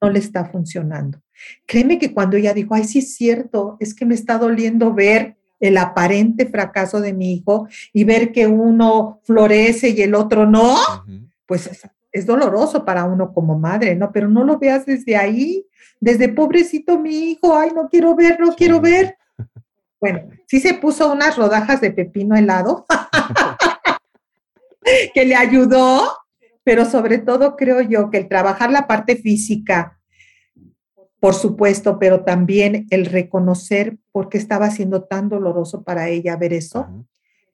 no 0.00 0.10
le 0.10 0.18
está 0.18 0.46
funcionando. 0.46 1.20
Créeme 1.66 1.98
que 1.98 2.12
cuando 2.12 2.36
ella 2.36 2.54
dijo, 2.54 2.74
ay, 2.74 2.84
sí 2.84 3.00
es 3.00 3.14
cierto, 3.14 3.76
es 3.80 3.94
que 3.94 4.06
me 4.06 4.14
está 4.14 4.38
doliendo 4.38 4.94
ver 4.94 5.36
el 5.60 5.76
aparente 5.76 6.46
fracaso 6.46 7.00
de 7.00 7.12
mi 7.12 7.34
hijo 7.34 7.68
y 7.92 8.04
ver 8.04 8.32
que 8.32 8.46
uno 8.46 9.20
florece 9.24 9.90
y 9.90 10.00
el 10.00 10.14
otro 10.14 10.46
no, 10.46 10.76
pues 11.46 11.70
es, 12.12 12.26
doloroso 12.26 12.84
para 12.84 13.04
uno 13.04 13.32
como 13.32 13.58
madre, 13.58 13.94
¿no? 13.94 14.10
Pero 14.10 14.28
no 14.28 14.42
lo 14.42 14.58
veas 14.58 14.84
desde 14.84 15.16
ahí, 15.16 15.64
desde 16.00 16.28
pobrecito 16.28 16.98
mi 16.98 17.30
hijo, 17.30 17.56
ay, 17.56 17.70
no 17.74 17.88
quiero 17.88 18.16
ver, 18.16 18.40
no 18.40 18.54
quiero 18.56 18.80
ver. 18.80 19.16
Bueno, 20.00 20.30
sí 20.46 20.60
se 20.60 20.74
puso 20.74 21.12
unas 21.12 21.36
rodajas 21.36 21.80
de 21.80 21.92
pepino 21.92 22.34
helado 22.34 22.86
que 25.14 25.24
le 25.24 25.36
ayudó, 25.36 26.16
pero 26.64 26.84
sobre 26.84 27.18
todo 27.18 27.54
creo 27.54 27.80
yo 27.82 28.10
que 28.10 28.18
el 28.18 28.28
trabajar 28.28 28.72
la 28.72 28.86
parte 28.86 29.16
física, 29.16 29.99
por 31.20 31.34
supuesto, 31.34 31.98
pero 31.98 32.24
también 32.24 32.86
el 32.90 33.06
reconocer 33.06 33.98
por 34.10 34.28
qué 34.28 34.38
estaba 34.38 34.70
siendo 34.70 35.04
tan 35.04 35.28
doloroso 35.28 35.82
para 35.84 36.08
ella 36.08 36.36
ver 36.36 36.54
eso. 36.54 36.88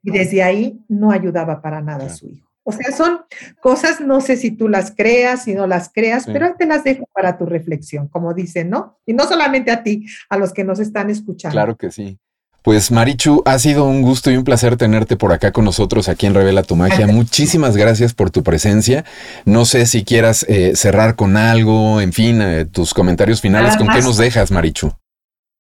Y 0.03 0.13
desde 0.13 0.43
ahí 0.45 0.79
no 0.89 1.11
ayudaba 1.11 1.61
para 1.61 1.83
nada 1.83 2.07
a 2.07 2.11
su 2.11 2.29
hijo. 2.29 2.49
O 2.63 2.73
sea, 2.73 2.91
son 2.91 3.21
cosas, 3.61 4.01
no 4.01 4.21
sé 4.21 4.37
si 4.37 4.51
tú 4.51 4.69
las 4.69 4.93
creas, 4.93 5.45
si 5.45 5.55
no 5.55 5.67
las 5.67 5.89
creas, 5.93 6.27
pero 6.27 6.55
te 6.57 6.67
las 6.67 6.83
dejo 6.83 7.09
para 7.13 7.39
tu 7.39 7.47
reflexión, 7.47 8.09
como 8.09 8.35
dicen, 8.35 8.71
¿no? 8.71 8.99
Y 9.07 9.15
no 9.15 9.25
solamente 9.25 9.71
a 9.71 9.83
ti, 9.83 10.07
a 10.29 10.37
los 10.37 10.53
que 10.53 10.65
nos 10.65 10.81
están 10.81 11.11
escuchando. 11.11 11.55
Claro 11.55 11.77
que 11.77 11.91
sí. 11.91 12.19
Pues 12.67 12.91
Marichu, 12.91 13.43
ha 13.45 13.61
sido 13.61 13.85
un 13.85 14.03
gusto 14.03 14.29
y 14.33 14.37
un 14.37 14.43
placer 14.43 14.77
tenerte 14.77 15.15
por 15.15 15.33
acá 15.33 15.53
con 15.53 15.65
nosotros 15.65 16.09
aquí 16.09 16.27
en 16.27 16.35
Revela 16.35 16.65
tu 16.65 16.75
Magia. 16.75 17.07
Muchísimas 17.07 17.77
gracias 17.77 18.13
por 18.13 18.33
tu 18.33 18.43
presencia. 18.43 19.05
No 19.45 19.65
sé 19.65 19.87
si 19.87 20.03
quieras 20.03 20.45
eh, 20.49 20.73
cerrar 20.75 21.15
con 21.15 21.37
algo, 21.37 22.01
en 22.01 22.13
fin, 22.13 22.43
eh, 22.43 22.65
tus 22.65 22.93
comentarios 22.93 23.41
finales. 23.41 23.77
¿Con 23.77 23.87
qué 23.87 24.03
nos 24.03 24.17
dejas, 24.17 24.51
Marichu? 24.51 24.93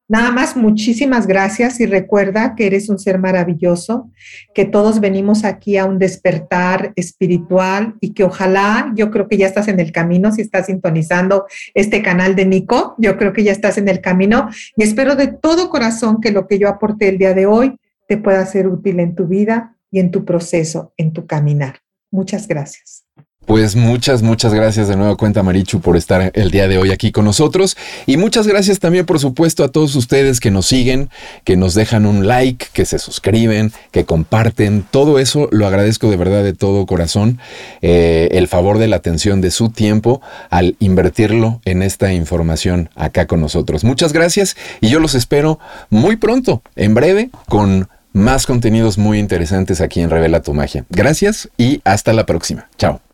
Nada 0.09 0.31
más, 0.31 0.57
muchísimas 0.57 1.27
gracias 1.27 1.81
y 1.81 1.87
recuerda 1.87 2.55
que 2.55 2.67
eres 2.67 2.89
un 2.89 2.99
ser 2.99 3.19
maravilloso, 3.19 4.09
que 4.55 4.65
todos 4.65 5.01
venimos 5.01 5.45
aquí 5.45 5.77
a 5.79 5.85
un 5.85 5.99
despertar 5.99 6.93
espiritual 6.95 7.97
y 8.01 8.13
que 8.13 8.23
ojalá, 8.23 8.93
yo 8.95 9.11
creo 9.11 9.27
que 9.27 9.37
ya 9.37 9.47
estás 9.47 9.67
en 9.67 9.81
el 9.81 9.91
camino, 9.91 10.31
si 10.31 10.43
estás 10.43 10.67
sintonizando 10.67 11.47
este 11.75 12.03
canal 12.03 12.37
de 12.37 12.47
Nico, 12.47 12.95
yo 12.99 13.17
creo 13.17 13.33
que 13.33 13.43
ya 13.43 13.51
estás 13.51 13.79
en 13.79 13.89
el 13.89 14.01
camino 14.01 14.49
y 14.77 14.85
espero 14.85 15.17
de 15.17 15.27
todo 15.27 15.71
corazón 15.71 16.21
que 16.21 16.31
lo 16.31 16.47
que 16.47 16.61
yo 16.61 16.69
aporté 16.69 17.09
el 17.09 17.19
día 17.19 17.35
de 17.35 17.47
hoy 17.47 17.77
te 18.07 18.17
pueda 18.17 18.47
ser 18.47 18.69
útil 18.69 19.01
en 19.01 19.17
tu 19.17 19.27
vida 19.27 19.77
y 19.91 19.99
en 19.99 20.13
tu 20.13 20.25
proceso, 20.25 20.93
en 20.97 21.13
tu 21.13 21.27
caminar. 21.27 21.81
Muchas 22.13 22.47
gracias. 22.47 23.06
Pues 23.47 23.76
muchas, 23.76 24.22
muchas 24.22 24.53
gracias 24.53 24.88
de 24.88 24.97
nuevo 24.97 25.16
cuenta 25.16 25.44
Marichu 25.44 25.80
por 25.80 25.97
estar 25.97 26.32
el 26.34 26.51
día 26.51 26.66
de 26.66 26.78
hoy 26.78 26.90
aquí 26.90 27.12
con 27.12 27.24
nosotros 27.24 27.76
y 28.05 28.16
muchas 28.16 28.49
gracias 28.49 28.80
también 28.80 29.07
por 29.07 29.20
supuesto 29.20 29.62
a 29.62 29.68
todos 29.68 29.94
ustedes 29.94 30.40
que 30.40 30.51
nos 30.51 30.66
siguen, 30.66 31.11
que 31.44 31.57
nos 31.57 31.74
dejan 31.74 32.07
un 32.07 32.26
like, 32.26 32.66
que 32.72 32.84
se 32.84 32.99
suscriben, 32.99 33.72
que 33.92 34.05
comparten, 34.05 34.84
todo 34.90 35.20
eso 35.20 35.49
lo 35.53 35.68
agradezco 35.68 36.11
de 36.11 36.16
verdad 36.16 36.42
de 36.42 36.55
todo 36.55 36.86
corazón, 36.86 37.38
eh, 37.82 38.28
el 38.32 38.49
favor 38.49 38.78
de 38.78 38.88
la 38.88 38.97
atención 38.97 39.40
de 39.40 39.53
su 39.53 39.70
tiempo 39.70 40.20
al 40.51 40.74
invertirlo 40.80 41.61
en 41.64 41.82
esta 41.82 42.12
información 42.12 42.90
acá 42.97 43.28
con 43.28 43.40
nosotros. 43.40 43.84
Muchas 43.84 44.12
gracias 44.12 44.57
y 44.80 44.88
yo 44.88 44.99
los 44.99 45.14
espero 45.14 45.61
muy 45.88 46.16
pronto, 46.16 46.62
en 46.74 46.94
breve, 46.94 47.30
con 47.49 47.88
más 48.12 48.44
contenidos 48.44 48.99
muy 48.99 49.20
interesantes 49.20 49.80
aquí 49.80 50.01
en 50.01 50.11
Revela 50.11 50.42
tu 50.42 50.53
Magia. 50.53 50.84
Gracias 50.90 51.49
y 51.57 51.80
hasta 51.84 52.12
la 52.12 52.26
próxima. 52.26 52.68
Chao. 52.76 53.06